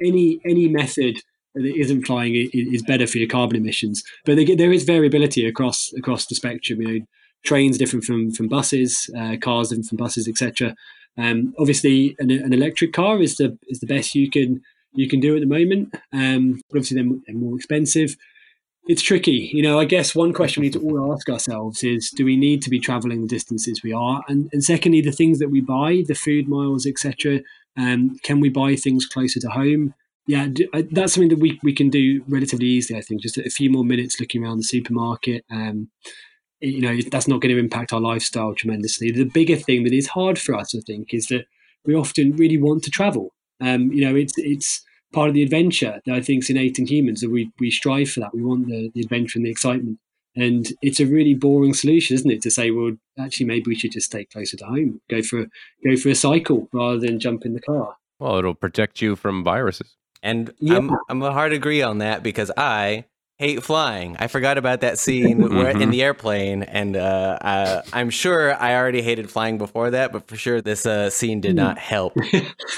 any 0.00 0.40
any 0.44 0.68
method 0.68 1.16
that 1.16 1.22
isn't 1.64 2.06
flying 2.06 2.48
is 2.52 2.82
better 2.82 3.06
for 3.06 3.18
your 3.18 3.28
carbon 3.28 3.56
emissions. 3.56 4.02
But 4.24 4.36
get, 4.36 4.58
there 4.58 4.72
is 4.72 4.84
variability 4.84 5.46
across 5.46 5.92
across 5.96 6.26
the 6.26 6.34
spectrum. 6.34 6.82
You 6.82 6.98
know, 7.00 7.06
trains 7.44 7.78
different 7.78 8.04
from 8.04 8.32
from 8.32 8.48
buses, 8.48 9.10
uh, 9.16 9.36
cars 9.40 9.68
different 9.68 9.88
from 9.88 9.98
buses, 9.98 10.28
etc. 10.28 10.74
Um, 11.16 11.54
obviously, 11.58 12.16
an, 12.18 12.30
an 12.30 12.52
electric 12.52 12.92
car 12.92 13.20
is 13.20 13.36
the 13.36 13.58
is 13.68 13.80
the 13.80 13.86
best 13.86 14.14
you 14.14 14.30
can 14.30 14.60
you 14.92 15.08
can 15.08 15.20
do 15.20 15.34
at 15.34 15.40
the 15.40 15.46
moment. 15.46 15.94
Um, 16.12 16.60
but 16.70 16.78
obviously, 16.78 17.02
they're, 17.02 17.18
they're 17.26 17.36
more 17.36 17.56
expensive 17.56 18.16
it's 18.88 19.02
tricky. 19.02 19.50
You 19.52 19.62
know, 19.62 19.78
I 19.78 19.84
guess 19.84 20.14
one 20.14 20.32
question 20.32 20.62
we 20.62 20.68
need 20.68 20.72
to 20.72 20.80
all 20.80 21.12
ask 21.12 21.28
ourselves 21.28 21.84
is 21.84 22.10
do 22.10 22.24
we 22.24 22.36
need 22.36 22.62
to 22.62 22.70
be 22.70 22.80
traveling 22.80 23.20
the 23.20 23.28
distances 23.28 23.82
we 23.82 23.92
are? 23.92 24.24
And, 24.28 24.48
and 24.52 24.64
secondly, 24.64 25.02
the 25.02 25.12
things 25.12 25.38
that 25.38 25.50
we 25.50 25.60
buy, 25.60 26.04
the 26.08 26.14
food 26.14 26.48
miles, 26.48 26.86
etc. 26.86 27.40
Um, 27.76 28.18
can 28.24 28.40
we 28.40 28.48
buy 28.48 28.74
things 28.76 29.06
closer 29.06 29.40
to 29.40 29.50
home? 29.50 29.94
Yeah, 30.28 30.48
that's 30.90 31.14
something 31.14 31.30
that 31.30 31.38
we, 31.38 31.58
we 31.62 31.72
can 31.72 31.88
do 31.88 32.22
relatively 32.28 32.66
easily, 32.66 32.98
I 32.98 33.02
think. 33.02 33.22
Just 33.22 33.38
a 33.38 33.48
few 33.48 33.70
more 33.70 33.82
minutes 33.82 34.20
looking 34.20 34.44
around 34.44 34.58
the 34.58 34.62
supermarket. 34.64 35.42
Um, 35.50 35.88
you 36.60 36.82
know, 36.82 36.98
that's 37.10 37.26
not 37.26 37.40
going 37.40 37.54
to 37.54 37.58
impact 37.58 37.94
our 37.94 38.00
lifestyle 38.00 38.54
tremendously. 38.54 39.10
The 39.10 39.24
bigger 39.24 39.56
thing 39.56 39.84
that 39.84 39.94
is 39.94 40.08
hard 40.08 40.38
for 40.38 40.54
us, 40.54 40.74
I 40.74 40.80
think, 40.86 41.14
is 41.14 41.28
that 41.28 41.46
we 41.86 41.94
often 41.94 42.36
really 42.36 42.58
want 42.58 42.84
to 42.84 42.90
travel. 42.90 43.32
Um, 43.62 43.90
you 43.90 44.04
know, 44.04 44.14
it's 44.14 44.34
it's 44.36 44.84
part 45.14 45.28
of 45.28 45.34
the 45.34 45.42
adventure 45.42 46.02
that 46.04 46.14
I 46.14 46.20
think 46.20 46.44
is 46.44 46.50
innate 46.50 46.78
in 46.78 46.86
humans 46.86 47.22
that 47.22 47.30
we 47.30 47.50
we 47.58 47.70
strive 47.70 48.10
for 48.10 48.20
that. 48.20 48.34
We 48.34 48.44
want 48.44 48.66
the, 48.66 48.90
the 48.94 49.00
adventure 49.00 49.38
and 49.38 49.46
the 49.46 49.50
excitement. 49.50 49.98
And 50.36 50.68
it's 50.82 51.00
a 51.00 51.06
really 51.06 51.34
boring 51.34 51.72
solution, 51.72 52.14
isn't 52.14 52.30
it, 52.30 52.42
to 52.42 52.50
say, 52.50 52.70
well, 52.70 52.92
actually, 53.18 53.46
maybe 53.46 53.64
we 53.68 53.74
should 53.74 53.92
just 53.92 54.06
stay 54.06 54.26
closer 54.26 54.58
to 54.58 54.66
home, 54.66 55.00
go 55.08 55.22
for 55.22 55.46
go 55.82 55.96
for 55.96 56.10
a 56.10 56.14
cycle 56.14 56.68
rather 56.74 56.98
than 56.98 57.18
jump 57.18 57.46
in 57.46 57.54
the 57.54 57.62
car. 57.62 57.96
well 58.18 58.36
it'll 58.36 58.54
protect 58.54 59.00
you 59.00 59.16
from 59.16 59.42
viruses 59.42 59.96
And 60.22 60.52
Yeah. 60.58 60.76
I'm 60.76 60.90
I'm 61.08 61.22
a 61.22 61.32
hard 61.32 61.52
agree 61.52 61.82
on 61.82 61.98
that 61.98 62.22
because 62.22 62.50
I 62.56 63.04
hate 63.38 63.62
flying. 63.62 64.16
I 64.18 64.26
forgot 64.26 64.58
about 64.58 64.80
that 64.80 64.98
scene 64.98 65.40
where 65.54 65.70
in 65.70 65.90
the 65.90 66.02
airplane, 66.02 66.64
and 66.64 66.96
uh, 66.96 67.38
uh, 67.40 67.82
I'm 67.92 68.10
sure 68.10 68.52
I 68.60 68.74
already 68.74 69.00
hated 69.00 69.30
flying 69.30 69.58
before 69.58 69.90
that, 69.92 70.12
but 70.12 70.26
for 70.26 70.36
sure 70.36 70.60
this 70.60 70.84
uh, 70.86 71.08
scene 71.08 71.40
did 71.40 71.54
not 71.54 71.78
help. 71.78 72.14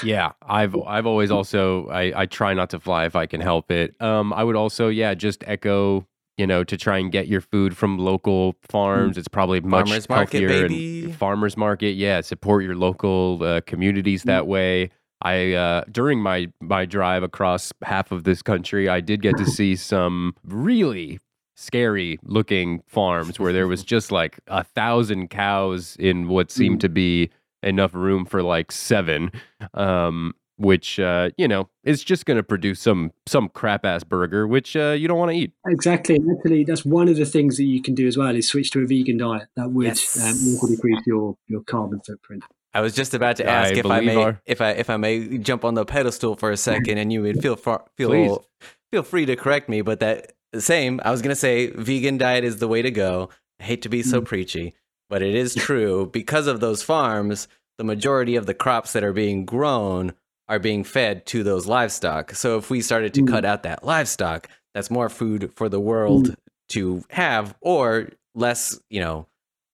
Yeah, 0.03 0.31
I've 0.41 0.75
I've 0.75 1.05
always 1.05 1.29
also 1.29 1.87
I 1.87 2.21
I 2.21 2.25
try 2.25 2.53
not 2.53 2.71
to 2.71 2.79
fly 2.79 3.05
if 3.05 3.15
I 3.15 3.25
can 3.27 3.41
help 3.41 3.71
it. 3.71 3.99
Um, 4.01 4.33
I 4.33 4.43
would 4.43 4.55
also 4.55 4.87
yeah 4.87 5.13
just 5.13 5.43
echo 5.45 6.07
you 6.37 6.47
know, 6.47 6.63
to 6.63 6.75
try 6.75 6.97
and 6.97 7.11
get 7.11 7.27
your 7.27 7.41
food 7.41 7.77
from 7.77 7.99
local 7.99 8.55
farms. 8.67 9.15
It's 9.15 9.27
probably 9.27 9.59
much 9.59 9.87
Farmers 9.87 10.09
market, 10.09 10.41
healthier. 10.41 10.67
baby. 10.69 11.03
And 11.03 11.15
farmers 11.15 11.55
market, 11.55 11.91
yeah. 11.91 12.21
Support 12.21 12.63
your 12.63 12.75
local 12.75 13.43
uh, 13.43 13.61
communities 13.67 14.23
that 14.23 14.47
way. 14.47 14.89
I 15.21 15.53
uh, 15.53 15.83
during 15.91 16.19
my 16.19 16.47
my 16.59 16.85
drive 16.85 17.23
across 17.23 17.71
half 17.83 18.11
of 18.11 18.23
this 18.23 18.41
country, 18.41 18.89
I 18.89 19.01
did 19.01 19.21
get 19.21 19.37
to 19.37 19.45
see 19.57 19.75
some 19.75 20.35
really 20.45 21.19
scary 21.55 22.17
looking 22.23 22.81
farms 22.87 23.39
where 23.39 23.53
there 23.53 23.67
was 23.67 23.83
just 23.83 24.11
like 24.11 24.39
a 24.47 24.63
thousand 24.63 25.29
cows 25.29 25.95
in 25.99 26.27
what 26.27 26.49
seemed 26.49 26.81
to 26.81 26.89
be 26.89 27.29
enough 27.61 27.93
room 27.93 28.25
for 28.25 28.41
like 28.41 28.71
seven. 28.71 29.31
Um, 29.73 30.33
which 30.57 30.99
uh, 30.99 31.31
you 31.37 31.47
know 31.47 31.67
is 31.83 32.03
just 32.03 32.25
going 32.25 32.37
to 32.37 32.43
produce 32.43 32.79
some 32.79 33.11
some 33.25 33.49
crap 33.49 33.83
ass 33.83 34.03
burger, 34.03 34.47
which 34.47 34.75
uh, 34.75 34.91
you 34.91 35.07
don't 35.07 35.17
want 35.17 35.31
to 35.31 35.37
eat. 35.37 35.51
Exactly. 35.67 36.15
And 36.15 36.37
actually, 36.37 36.63
that's 36.63 36.85
one 36.85 37.07
of 37.09 37.17
the 37.17 37.25
things 37.25 37.57
that 37.57 37.63
you 37.63 37.81
can 37.81 37.95
do 37.95 38.07
as 38.07 38.15
well 38.17 38.35
is 38.35 38.47
switch 38.47 38.69
to 38.71 38.81
a 38.81 38.85
vegan 38.85 39.17
diet. 39.17 39.47
That 39.55 39.71
would 39.71 39.87
Yes. 39.87 40.17
um, 40.21 40.53
also 40.53 40.67
decrease 40.67 41.01
your, 41.07 41.35
your 41.47 41.61
carbon 41.63 41.99
footprint. 42.05 42.43
I 42.73 42.81
was 42.81 42.93
just 42.93 43.13
about 43.13 43.35
to 43.37 43.49
I 43.49 43.53
ask 43.53 43.73
if 43.75 43.85
I 43.85 43.99
may 44.01 44.15
our- 44.15 44.41
if 44.45 44.61
I 44.61 44.71
if 44.71 44.89
I 44.89 44.97
may 44.97 45.37
jump 45.37 45.65
on 45.65 45.73
the 45.73 45.85
pedestal 45.85 46.35
for 46.35 46.51
a 46.51 46.57
second, 46.57 46.97
and 46.97 47.11
you 47.11 47.21
would 47.21 47.41
feel 47.41 47.55
far, 47.55 47.83
Please. 47.97 48.07
feel 48.07 48.45
feel 48.91 49.03
free 49.03 49.25
to 49.25 49.35
correct 49.35 49.67
me. 49.69 49.81
But 49.81 49.99
that 49.99 50.33
same, 50.57 50.99
I 51.03 51.11
was 51.11 51.21
gonna 51.21 51.35
say, 51.35 51.67
vegan 51.67 52.17
diet 52.17 52.43
is 52.43 52.57
the 52.57 52.67
way 52.67 52.81
to 52.81 52.91
go. 52.91 53.29
I 53.59 53.63
hate 53.63 53.81
to 53.83 53.89
be 53.89 54.03
so 54.03 54.21
preachy, 54.21 54.73
but 55.09 55.21
it 55.21 55.35
is 55.35 55.53
true 55.55 56.09
because 56.11 56.47
of 56.47 56.59
those 56.59 56.81
farms. 56.83 57.47
The 57.77 57.83
majority 57.83 58.35
of 58.35 58.45
the 58.45 58.53
crops 58.53 58.93
that 58.93 59.03
are 59.03 59.13
being 59.13 59.45
grown 59.45 60.13
are 60.49 60.59
being 60.59 60.83
fed 60.83 61.25
to 61.27 61.43
those 61.43 61.65
livestock. 61.67 62.35
So 62.35 62.57
if 62.57 62.69
we 62.69 62.81
started 62.81 63.13
to 63.15 63.21
Mm. 63.21 63.27
cut 63.29 63.45
out 63.45 63.63
that 63.63 63.83
livestock, 63.85 64.47
that's 64.73 64.91
more 64.91 65.09
food 65.09 65.51
for 65.55 65.67
the 65.69 65.79
world 65.79 66.35
to 66.69 67.03
have, 67.09 67.55
or 67.61 68.09
less, 68.35 68.79
you 68.89 68.99
know, 68.99 69.27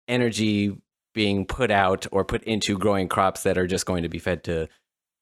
energy 0.07 0.75
being 1.13 1.45
put 1.45 1.71
out 1.71 2.05
or 2.11 2.25
put 2.25 2.43
into 2.43 2.77
growing 2.77 3.07
crops 3.07 3.43
that 3.43 3.57
are 3.57 3.67
just 3.67 3.85
going 3.85 4.03
to 4.03 4.09
be 4.09 4.19
fed 4.19 4.43
to 4.43 4.67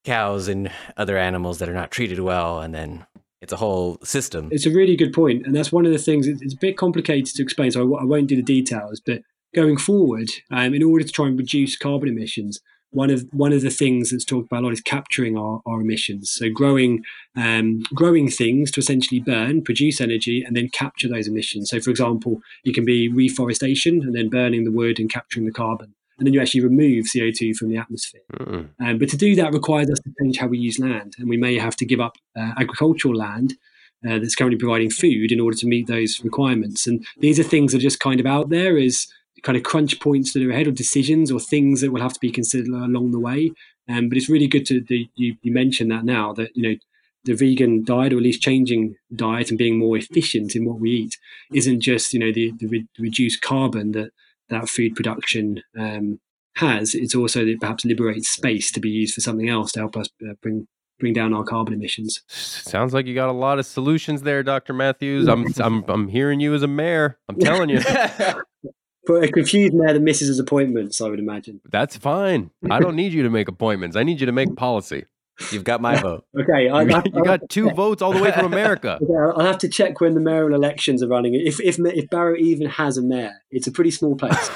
cows 0.04 0.48
and 0.48 0.72
other 0.98 1.18
animals 1.18 1.60
that 1.60 1.70
are 1.70 1.74
not 1.74 1.92
treated 1.92 2.20
well 2.20 2.60
and 2.60 2.74
then 2.74 3.06
it's 3.42 3.54
a 3.54 3.58
whole 3.58 3.98
system 4.04 4.50
It's 4.52 4.66
a 4.66 4.72
really 4.72 4.96
good 4.96 5.14
point, 5.14 5.46
and 5.46 5.56
that's 5.56 5.72
one 5.72 5.86
of 5.86 5.92
the 5.92 5.98
things. 5.98 6.28
It's 6.28 6.54
a 6.54 6.58
bit 6.58 6.78
complicated 6.78 7.34
to 7.36 7.44
explain, 7.44 7.72
so 7.72 7.96
i, 7.96 8.04
won't 8.04 8.28
do 8.28 8.36
the 8.36 8.44
details. 8.44 9.02
But 9.04 9.24
going 9.56 9.78
forward, 9.78 10.30
um, 10.52 10.74
in 10.76 10.84
order 10.84 11.04
to 11.04 11.12
try 11.12 11.28
and 11.28 11.38
reduce 11.38 11.76
carbon 11.76 12.08
emissions, 12.08 12.62
one 12.92 13.10
of 13.10 13.26
one 13.32 13.54
of 13.54 13.62
the 13.62 13.70
things 13.70 14.12
that's 14.12 14.26
talked 14.26 14.48
about 14.48 14.64
a 14.64 14.66
lot 14.66 14.74
is 14.74 14.82
capturing 14.82 15.38
our, 15.38 15.62
our 15.66 15.82
emissions. 15.82 16.32
So 16.32 16.50
growing 16.50 17.04
um, 17.36 17.84
growing 17.94 18.30
things 18.30 18.72
to 18.72 18.80
essentially 18.80 19.20
burn, 19.20 19.64
produce 19.64 20.02
energy, 20.02 20.44
and 20.44 20.56
then 20.56 20.70
capture 20.70 21.08
those 21.08 21.28
emissions. 21.28 21.70
So, 21.70 21.80
for 21.80 21.90
example, 21.90 22.42
it 22.64 22.76
can 22.76 22.86
be 22.86 23.08
reforestation 23.08 24.02
and 24.02 24.16
then 24.16 24.30
burning 24.30 24.66
the 24.66 24.72
wood 24.72 25.00
and 25.00 25.10
capturing 25.10 25.46
the 25.46 25.52
carbon, 25.52 25.94
and 26.18 26.28
then 26.28 26.34
you 26.34 26.42
actually 26.42 26.62
remove 26.62 27.06
CO 27.12 27.32
two 27.32 27.54
from 27.54 27.70
the 27.70 27.78
atmosphere. 27.78 28.22
Mm. 28.34 28.70
Um, 28.80 28.98
but 28.98 29.10
to 29.10 29.18
do 29.18 29.36
that 29.36 29.54
requires 29.54 29.90
us 29.90 30.00
to 30.00 30.12
change 30.22 30.38
how 30.38 30.48
we 30.48 30.58
use 30.58 30.78
land, 30.78 31.16
and 31.18 31.30
we 31.30 31.38
may 31.38 31.58
have 31.58 31.76
to 31.78 31.86
give 31.86 32.02
up 32.02 32.18
uh, 32.38 32.52
agricultural 32.58 33.16
land 33.16 33.54
uh, 34.08 34.20
that's 34.20 34.36
currently 34.36 34.58
providing 34.58 34.90
food 34.90 35.32
in 35.32 35.40
order 35.40 35.56
to 35.58 35.68
meet 35.68 35.88
those 35.88 36.20
requirements. 36.24 36.88
And 36.88 37.06
these 37.20 37.40
are 37.40 37.44
things 37.44 37.72
that 37.72 37.78
are 37.78 37.82
just 37.82 38.00
kind 38.00 38.20
of 38.20 38.26
out 38.26 38.50
there 38.50 38.78
as 38.78 39.08
kind 39.44 39.58
of 39.58 39.64
crunch 39.64 40.00
points 40.00 40.34
that 40.34 40.44
are 40.44 40.52
ahead 40.52 40.68
of 40.68 40.76
decisions 40.76 41.32
or 41.32 41.40
things 41.40 41.82
that 41.82 41.92
will 41.92 42.02
have 42.02 42.14
to 42.14 42.20
be 42.20 42.32
considered 42.32 42.68
along 42.68 43.12
the 43.12 43.20
way. 43.20 43.52
Um, 43.90 44.10
but 44.10 44.18
it's 44.18 44.30
really 44.30 44.48
good 44.48 44.66
to 44.68 44.82
the, 44.82 45.10
you, 45.16 45.36
you 45.42 45.52
mentioned 45.52 45.92
that 45.92 46.06
now 46.06 46.34
that 46.34 46.56
you 46.56 46.64
know 46.64 46.76
the 47.24 47.34
vegan 47.34 47.84
diet 47.84 48.14
or 48.14 48.18
at 48.18 48.24
least 48.24 48.42
changing 48.42 48.96
diet 49.16 49.50
and 49.50 49.58
being 49.58 49.78
more 49.78 49.98
efficient 49.98 50.56
in 50.56 50.66
what 50.66 50.80
we 50.80 50.90
eat 50.90 51.18
isn't 51.54 51.82
just 51.82 52.14
you 52.14 52.20
know 52.20 52.32
the, 52.32 52.52
the 52.60 52.68
re- 52.68 52.88
reduced 52.98 53.42
carbon 53.42 53.92
that 53.92 54.12
that 54.50 54.70
food 54.70 54.96
production 54.96 55.62
um, 55.78 56.20
has. 56.58 56.94
It's 56.94 57.16
also 57.16 57.40
that 57.40 57.52
it 57.52 57.60
perhaps 57.60 57.86
liberates 57.86 58.30
space 58.30 58.72
to 58.72 58.80
be 58.80 58.90
used 58.90 59.16
for 59.16 59.22
something 59.22 59.50
else 59.50 59.72
to 59.74 59.80
help 59.80 59.98
us 59.98 60.10
uh, 60.28 60.34
bring 60.42 60.68
bring 61.00 61.14
down 61.14 61.34
our 61.34 61.44
carbon 61.44 61.74
emissions. 61.74 62.22
Sounds 62.28 62.94
like 62.94 63.08
you 63.08 63.16
got 63.16 63.30
a 63.30 63.34
lot 63.34 63.60
of 63.60 63.66
solutions 63.66 64.22
there, 64.22 64.44
Dr. 64.44 64.74
Matthews. 64.74 65.28
I'm 65.30 65.48
I'm 65.60 65.84
I'm 65.88 66.08
hearing 66.08 66.40
you 66.40 66.54
as 66.54 66.64
a 66.64 66.68
mayor. 66.68 67.18
I'm 67.28 67.38
telling 67.38 67.70
you. 67.70 67.82
But 69.08 69.24
a 69.24 69.32
confused 69.32 69.74
mayor 69.74 69.94
that 69.94 70.00
misses 70.02 70.28
his 70.28 70.40
appointments, 70.40 71.02
I 71.02 71.10
would 71.10 71.20
imagine. 71.20 71.60
That's 71.70 71.96
fine. 71.98 72.52
I 72.70 72.80
don't 72.80 72.96
need 72.96 73.14
you 73.14 73.24
to 73.24 73.30
make 73.30 73.48
appointments. 73.48 73.96
I 73.96 74.04
need 74.04 74.20
you 74.20 74.28
to 74.28 74.32
make 74.32 74.56
policy. 74.56 75.06
you've 75.52 75.64
got 75.64 75.82
my 75.82 75.96
vote 76.00 76.24
Okay, 76.40 76.70
I, 76.70 76.82
You 76.84 76.88
I, 76.90 76.92
got, 76.92 77.14
you 77.16 77.24
got 77.24 77.50
two 77.50 77.72
votes 77.76 78.02
all 78.02 78.14
the 78.14 78.22
way 78.22 78.32
from 78.32 78.46
America. 78.46 79.00
Okay, 79.04 79.14
I'll 79.14 79.40
I'll 79.40 79.46
have 79.48 79.58
to 79.60 79.70
check 79.70 80.00
when 80.02 80.14
the 80.14 80.20
mayoral 80.20 80.54
elections 80.54 81.02
are 81.02 81.08
running. 81.08 81.34
If 81.36 81.60
if 81.60 81.80
if 81.80 82.10
Barrow 82.10 82.36
even 82.36 82.68
has 82.68 82.98
a 82.98 83.02
mayor, 83.02 83.34
it's 83.50 83.66
a 83.68 83.72
pretty 83.72 83.92
small 83.92 84.16
place, 84.16 84.50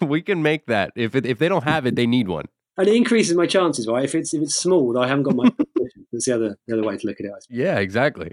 we 0.00 0.22
can 0.22 0.42
make 0.42 0.66
that. 0.66 0.92
If 0.96 1.14
it, 1.14 1.26
if 1.26 1.38
they 1.38 1.48
don't 1.48 1.64
have 1.64 1.86
it, 1.86 1.94
they 1.94 2.06
need 2.06 2.28
one. 2.28 2.46
And 2.80 2.88
it 2.88 2.96
increases 2.96 3.36
my 3.36 3.46
chances, 3.46 3.86
right? 3.86 4.04
If 4.04 4.14
it's 4.14 4.34
if 4.34 4.42
it's 4.42 4.56
small, 4.56 4.98
I 4.98 5.06
haven't 5.06 5.24
got 5.24 5.36
my. 5.36 5.52
That's 6.12 6.24
the 6.24 6.34
other 6.34 6.56
the 6.66 6.74
other 6.74 6.82
way 6.82 6.96
to 6.96 7.06
look 7.06 7.20
at 7.20 7.26
it. 7.26 7.32
I. 7.32 7.38
Yeah, 7.48 7.78
exactly. 7.78 8.32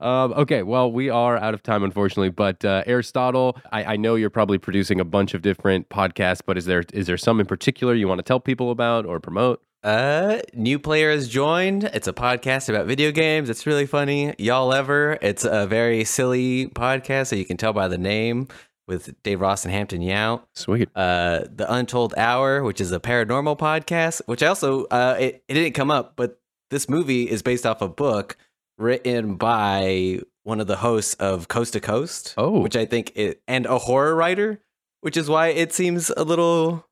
Um, 0.00 0.32
okay, 0.32 0.62
well, 0.62 0.90
we 0.90 1.10
are 1.10 1.36
out 1.36 1.52
of 1.52 1.62
time, 1.62 1.82
unfortunately. 1.82 2.30
But 2.30 2.64
uh, 2.64 2.84
Aristotle, 2.86 3.58
I, 3.70 3.84
I 3.84 3.96
know 3.96 4.14
you're 4.14 4.30
probably 4.30 4.58
producing 4.58 5.00
a 5.00 5.04
bunch 5.04 5.34
of 5.34 5.42
different 5.42 5.88
podcasts, 5.90 6.40
but 6.44 6.56
is 6.56 6.64
there 6.64 6.84
is 6.92 7.06
there 7.06 7.18
some 7.18 7.40
in 7.40 7.46
particular 7.46 7.94
you 7.94 8.08
want 8.08 8.18
to 8.18 8.22
tell 8.22 8.40
people 8.40 8.70
about 8.70 9.04
or 9.04 9.20
promote? 9.20 9.62
uh 9.84 10.40
new 10.54 10.76
player 10.76 11.12
has 11.12 11.28
joined 11.28 11.84
it's 11.84 12.08
a 12.08 12.12
podcast 12.12 12.68
about 12.68 12.86
video 12.86 13.12
games 13.12 13.48
it's 13.48 13.64
really 13.64 13.86
funny 13.86 14.34
y'all 14.36 14.72
ever 14.72 15.16
it's 15.22 15.44
a 15.44 15.68
very 15.68 16.02
silly 16.02 16.66
podcast 16.66 17.28
so 17.28 17.36
you 17.36 17.44
can 17.44 17.56
tell 17.56 17.72
by 17.72 17.86
the 17.86 17.96
name 17.96 18.48
with 18.88 19.14
dave 19.22 19.40
ross 19.40 19.64
and 19.64 19.72
Hampton 19.72 20.00
Yount 20.00 20.42
Sweet. 20.54 20.88
uh, 20.96 21.44
the 21.54 21.66
Untold 21.72 22.14
Hour, 22.16 22.64
which 22.64 22.80
is 22.80 22.90
a 22.90 22.98
paranormal 22.98 23.56
podcast. 23.58 24.22
Which 24.26 24.42
also 24.42 24.86
uh, 24.86 25.16
it, 25.20 25.44
it 25.46 25.54
didn't 25.54 25.74
come 25.74 25.90
up, 25.92 26.14
but 26.16 26.40
this 26.70 26.88
movie 26.88 27.30
is 27.30 27.42
based 27.42 27.64
off 27.66 27.80
a 27.82 27.88
book 27.88 28.36
written 28.78 29.36
by 29.36 30.20
one 30.42 30.60
of 30.60 30.66
the 30.66 30.76
hosts 30.76 31.14
of 31.14 31.48
Coast 31.48 31.74
to 31.74 31.80
Coast. 31.80 32.34
Oh. 32.36 32.60
which 32.60 32.74
I 32.76 32.86
think 32.86 33.12
it 33.14 33.42
and 33.46 33.66
a 33.66 33.78
horror 33.78 34.14
writer, 34.14 34.60
which 35.02 35.16
is 35.16 35.28
why 35.28 35.48
it 35.48 35.72
seems 35.72 36.10
a 36.16 36.24
little 36.24 36.84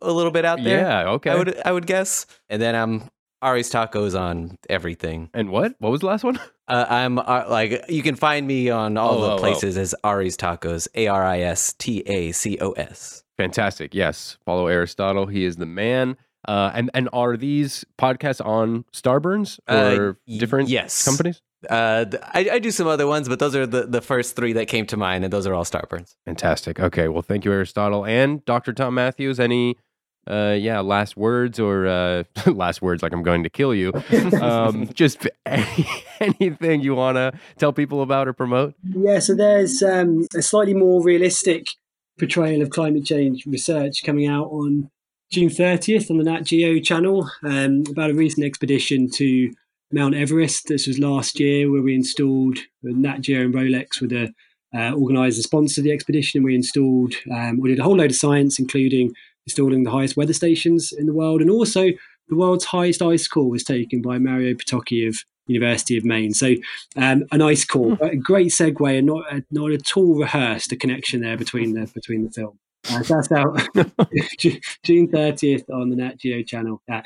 a 0.00 0.12
little 0.12 0.30
bit 0.32 0.44
out 0.44 0.62
there. 0.62 0.78
Yeah. 0.78 1.10
Okay. 1.10 1.30
I 1.30 1.34
would 1.34 1.60
I 1.64 1.72
would 1.72 1.86
guess. 1.86 2.26
And 2.48 2.62
then 2.62 2.74
I'm 2.76 3.10
Ari's 3.42 3.70
Tacos 3.72 4.18
on 4.18 4.56
everything. 4.70 5.28
and 5.34 5.50
what? 5.50 5.74
What 5.80 5.90
was 5.90 6.00
the 6.00 6.06
last 6.06 6.22
one? 6.22 6.38
Uh, 6.72 6.86
I'm 6.88 7.18
uh, 7.18 7.44
like 7.48 7.84
you 7.90 8.02
can 8.02 8.16
find 8.16 8.46
me 8.46 8.70
on 8.70 8.96
all 8.96 9.18
Oh, 9.18 9.20
the 9.20 9.30
oh, 9.32 9.34
oh. 9.34 9.38
places 9.38 9.76
as 9.76 9.94
Ari's 10.02 10.36
Tacos, 10.38 10.88
A 10.94 11.06
R 11.08 11.22
I 11.22 11.40
S 11.40 11.74
T 11.74 12.00
A 12.06 12.32
C 12.32 12.56
O 12.60 12.72
S. 12.72 13.22
Fantastic. 13.36 13.94
Yes. 13.94 14.38
Follow 14.46 14.68
Aristotle. 14.68 15.26
He 15.26 15.44
is 15.44 15.56
the 15.56 15.66
man. 15.66 16.16
Uh, 16.48 16.70
and 16.74 16.90
and 16.94 17.08
are 17.12 17.36
these 17.36 17.84
podcasts 17.98 18.44
on 18.44 18.84
Starburns 18.92 19.58
Uh, 19.68 19.96
or 19.98 20.18
different 20.38 20.68
yes. 20.70 21.04
companies? 21.04 21.42
Uh, 21.70 22.06
I, 22.34 22.48
I 22.54 22.58
do 22.58 22.70
some 22.72 22.88
other 22.88 23.06
ones, 23.06 23.28
but 23.28 23.38
those 23.38 23.54
are 23.54 23.66
the, 23.66 23.86
the 23.86 24.00
first 24.00 24.34
three 24.34 24.52
that 24.54 24.66
came 24.66 24.84
to 24.86 24.96
mind, 24.96 25.22
and 25.24 25.32
those 25.32 25.46
are 25.46 25.54
all 25.54 25.64
Starburns. 25.64 26.16
Fantastic. 26.24 26.80
Okay. 26.80 27.06
Well, 27.06 27.22
thank 27.22 27.44
you, 27.44 27.52
Aristotle 27.52 28.04
and 28.04 28.44
Dr. 28.46 28.72
Tom 28.72 28.94
Matthews. 28.94 29.38
Any, 29.38 29.76
uh, 30.28 30.56
yeah, 30.58 30.80
last 30.80 31.16
words 31.16 31.58
or 31.58 31.86
uh, 31.86 32.24
last 32.46 32.80
words 32.82 33.02
like 33.02 33.12
I'm 33.12 33.22
going 33.22 33.42
to 33.42 33.50
kill 33.50 33.74
you. 33.74 33.92
Um, 34.40 34.88
just 34.94 35.28
any, 35.46 35.86
anything 36.20 36.80
you 36.80 36.94
want 36.94 37.16
to 37.16 37.32
tell 37.58 37.72
people 37.72 38.02
about 38.02 38.28
or 38.28 38.32
promote? 38.32 38.74
Yeah, 38.84 39.18
so 39.18 39.34
there's 39.34 39.82
um, 39.82 40.26
a 40.36 40.42
slightly 40.42 40.74
more 40.74 41.02
realistic 41.02 41.66
portrayal 42.18 42.62
of 42.62 42.70
climate 42.70 43.04
change 43.04 43.46
research 43.46 44.04
coming 44.04 44.26
out 44.28 44.46
on 44.46 44.90
June 45.30 45.48
30th 45.48 46.10
on 46.10 46.18
the 46.18 46.24
Nat 46.24 46.42
Geo 46.42 46.78
channel 46.78 47.28
um, 47.42 47.84
about 47.90 48.10
a 48.10 48.14
recent 48.14 48.44
expedition 48.44 49.10
to 49.12 49.50
Mount 49.90 50.14
Everest. 50.14 50.68
This 50.68 50.86
was 50.86 50.98
last 50.98 51.40
year 51.40 51.70
where 51.70 51.82
we 51.82 51.94
installed 51.94 52.58
Nat 52.82 53.22
Geo 53.22 53.42
and 53.42 53.54
Rolex 53.54 54.00
were 54.00 54.08
the 54.08 54.32
uh, 54.74 54.94
organised 54.94 55.36
and 55.36 55.44
sponsored 55.44 55.84
the 55.84 55.92
expedition, 55.92 56.38
and 56.38 56.44
we 56.44 56.54
installed 56.54 57.14
um, 57.30 57.60
we 57.60 57.70
did 57.70 57.78
a 57.78 57.82
whole 57.82 57.96
load 57.96 58.10
of 58.10 58.16
science, 58.16 58.58
including 58.58 59.12
installing 59.46 59.82
the 59.82 59.90
highest 59.90 60.16
weather 60.16 60.32
stations 60.32 60.92
in 60.92 61.06
the 61.06 61.14
world, 61.14 61.40
and 61.40 61.50
also 61.50 61.88
the 62.28 62.36
world's 62.36 62.64
highest 62.66 63.02
ice 63.02 63.26
core 63.28 63.50
was 63.50 63.64
taken 63.64 64.00
by 64.00 64.18
Mariusz 64.18 64.56
Potocki 64.56 65.08
of 65.08 65.18
University 65.46 65.96
of 65.96 66.04
Maine. 66.04 66.34
So 66.34 66.54
um, 66.96 67.24
an 67.32 67.42
ice 67.42 67.64
core, 67.64 67.98
a 68.00 68.16
great 68.16 68.48
segue, 68.48 68.98
and 68.98 69.06
not 69.06 69.32
a, 69.32 69.44
not 69.50 69.70
at 69.72 69.96
all 69.96 70.14
rehearsed. 70.14 70.72
A 70.72 70.76
connection 70.76 71.20
there 71.20 71.36
between 71.36 71.74
the 71.74 71.90
between 71.92 72.24
the 72.24 72.30
film. 72.30 72.58
Uh, 72.90 73.02
so 73.02 73.14
that's 73.14 73.32
out 73.32 73.92
June 74.82 75.08
thirtieth 75.08 75.68
on 75.70 75.90
the 75.90 75.96
Nat 75.96 76.18
Geo 76.18 76.42
channel. 76.42 76.82
Uh. 76.90 77.02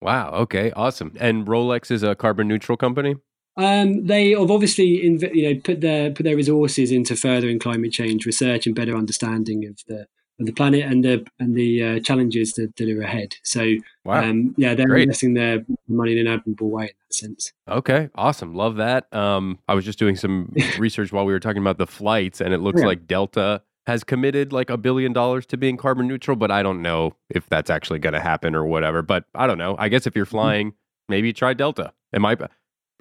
Wow. 0.00 0.30
Okay. 0.32 0.72
Awesome. 0.72 1.12
And 1.18 1.46
Rolex 1.46 1.90
is 1.90 2.02
a 2.02 2.14
carbon 2.14 2.48
neutral 2.48 2.76
company. 2.76 3.16
Um, 3.56 4.06
they 4.06 4.30
have 4.30 4.50
obviously 4.50 5.02
inv- 5.04 5.34
you 5.34 5.54
know 5.54 5.60
put 5.62 5.80
their 5.80 6.10
put 6.10 6.24
their 6.24 6.36
resources 6.36 6.90
into 6.90 7.16
furthering 7.16 7.58
climate 7.58 7.92
change 7.92 8.26
research 8.26 8.66
and 8.66 8.74
better 8.74 8.96
understanding 8.96 9.66
of 9.66 9.78
the 9.86 10.06
of 10.40 10.46
the 10.46 10.52
planet 10.52 10.82
and 10.82 11.04
the 11.04 11.24
and 11.38 11.54
the 11.54 11.82
uh, 11.82 12.00
challenges 12.00 12.52
that, 12.54 12.74
that 12.76 12.88
are 12.88 13.02
ahead. 13.02 13.36
So 13.44 13.74
Wow. 14.04 14.22
um, 14.24 14.54
yeah, 14.58 14.74
they're 14.74 14.86
Great. 14.86 15.02
investing 15.04 15.34
their 15.34 15.64
money 15.88 16.12
in 16.12 16.18
an 16.18 16.26
admirable 16.26 16.70
way 16.70 16.84
in 16.84 16.88
that 17.08 17.14
sense. 17.14 17.52
Okay, 17.68 18.10
awesome. 18.16 18.54
Love 18.54 18.76
that. 18.76 19.12
Um, 19.14 19.58
I 19.68 19.74
was 19.74 19.84
just 19.84 19.98
doing 19.98 20.16
some 20.16 20.52
research 20.78 21.12
while 21.12 21.24
we 21.24 21.32
were 21.32 21.40
talking 21.40 21.62
about 21.62 21.78
the 21.78 21.86
flights, 21.86 22.40
and 22.40 22.52
it 22.52 22.58
looks 22.58 22.80
Yeah. 22.80 22.88
like 22.88 23.06
Delta 23.06 23.62
has 23.86 24.02
committed 24.02 24.52
like 24.52 24.70
a 24.70 24.76
billion 24.78 25.12
dollars 25.12 25.44
to 25.46 25.56
being 25.56 25.76
carbon 25.76 26.08
neutral, 26.08 26.36
but 26.36 26.50
I 26.50 26.62
don't 26.62 26.80
know 26.82 27.16
if 27.30 27.46
that's 27.48 27.68
actually 27.70 27.98
going 27.98 28.14
to 28.14 28.20
happen 28.20 28.54
or 28.54 28.64
whatever. 28.64 29.02
But 29.02 29.24
I 29.34 29.46
don't 29.46 29.58
know. 29.58 29.76
I 29.78 29.88
guess 29.88 30.06
if 30.06 30.16
you're 30.16 30.24
flying, 30.26 30.72
maybe 31.08 31.32
try 31.32 31.52
Delta. 31.54 31.92
Am 32.14 32.24
I? 32.26 32.36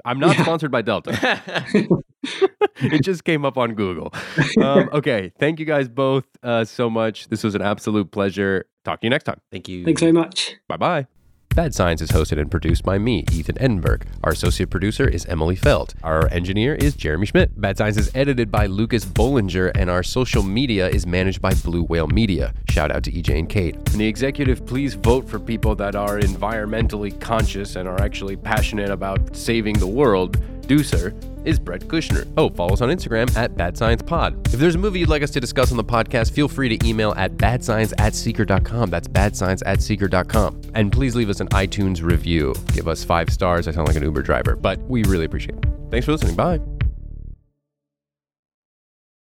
I'm 0.06 0.20
not 0.20 0.36
Yeah. 0.38 0.44
sponsored 0.44 0.72
by 0.72 0.82
Delta. 0.82 1.12
it 2.78 3.04
just 3.04 3.24
came 3.24 3.46
up 3.46 3.58
on 3.58 3.74
Google. 3.76 4.14
Um, 4.62 4.90
okay, 4.94 5.32
thank 5.40 5.60
you 5.60 5.66
guys 5.66 5.88
both 5.88 6.26
uh, 6.42 6.66
so 6.66 6.90
much. 6.90 7.28
This 7.30 7.44
was 7.44 7.56
an 7.56 7.62
absolute 7.62 8.12
pleasure. 8.12 8.66
Talk 8.84 9.02
to 9.02 9.08
you 9.08 9.12
next 9.12 9.26
time. 9.26 9.40
Thank 9.52 9.68
you. 9.68 9.86
Thanks 9.86 10.02
very 10.02 10.12
much. 10.12 10.56
Bye 10.68 10.78
bye. 10.78 11.08
Bad 11.56 11.76
Science 11.76 12.02
is 12.02 12.10
hosted 12.10 12.40
and 12.40 12.50
produced 12.50 12.82
by 12.82 12.98
me, 12.98 13.26
Ethan 13.32 13.58
Edenberg. 13.58 14.08
Our 14.24 14.32
associate 14.32 14.72
producer 14.72 15.08
is 15.08 15.24
Emily 15.28 15.56
Felt. 15.56 15.94
Our 16.02 16.28
engineer 16.30 16.74
is 16.74 16.96
Jeremy 16.96 17.28
Schmidt. 17.28 17.62
Bad 17.62 17.78
Science 17.78 17.96
is 17.96 18.10
edited 18.16 18.50
by 18.50 18.66
Lucas 18.66 19.06
Bollinger, 19.06 19.72
and 19.76 19.88
our 19.88 20.02
social 20.02 20.42
media 20.42 20.90
is 20.90 21.06
managed 21.06 21.44
by 21.44 21.54
Blue 21.54 21.84
Whale 21.84 22.08
Media. 22.08 22.56
Shout 22.70 22.92
out 22.92 23.04
to 23.04 23.12
EJ 23.12 23.38
and 23.38 23.48
Kate. 23.48 23.76
And 23.76 24.02
the 24.02 24.08
executive, 24.08 24.66
please 24.66 24.96
vote 24.96 25.30
for 25.30 25.40
people 25.40 25.76
that 25.76 25.94
are 25.94 26.20
environmentally 26.20 27.20
conscious 27.22 27.76
and 27.76 27.88
are 27.88 28.02
actually 28.02 28.36
passionate 28.36 28.90
about 28.90 29.36
saving 29.36 29.78
the 29.78 29.86
world. 29.86 30.42
Deucer 30.68 31.14
is 31.46 31.60
Brett 31.60 31.82
Kushner. 31.82 32.32
Oh, 32.38 32.50
follow 32.50 32.74
us 32.74 32.82
on 32.82 32.90
Instagram 32.90 33.36
at 33.36 33.56
Bad 33.58 33.78
Science 33.78 34.02
Pod. 34.02 34.48
If 34.48 34.60
there's 34.60 34.76
a 34.76 34.78
movie 34.78 35.00
you'd 35.00 35.10
like 35.10 35.24
us 35.24 35.32
to 35.32 35.40
discuss 35.40 35.72
on 35.72 35.78
the 35.78 35.84
podcast, 35.84 36.32
feel 36.32 36.48
free 36.48 36.76
to 36.76 36.88
email 36.88 37.14
at 37.18 37.36
badscience 37.38 37.94
at 38.00 38.16
seeker.com. 38.16 38.90
That's 38.90 39.08
badscience 39.08 39.62
at 39.66 39.82
seeker.com. 39.82 40.62
And 40.74 40.92
please 40.92 41.16
leave 41.16 41.30
us 41.30 41.40
an 41.40 41.50
iTunes 41.50 42.02
review. 42.02 42.54
Give 42.74 42.88
us 42.88 43.04
five 43.04 43.30
stars. 43.30 43.68
I 43.68 43.72
sound 43.72 43.88
like 43.88 43.98
an 43.98 44.04
Uber 44.04 44.22
driver, 44.22 44.56
but 44.56 44.80
we 44.84 45.04
really 45.04 45.26
appreciate 45.26 45.58
it. 45.58 45.66
Thanks 45.92 46.06
for 46.06 46.14
listening. 46.14 46.36
Bye. 46.36 46.73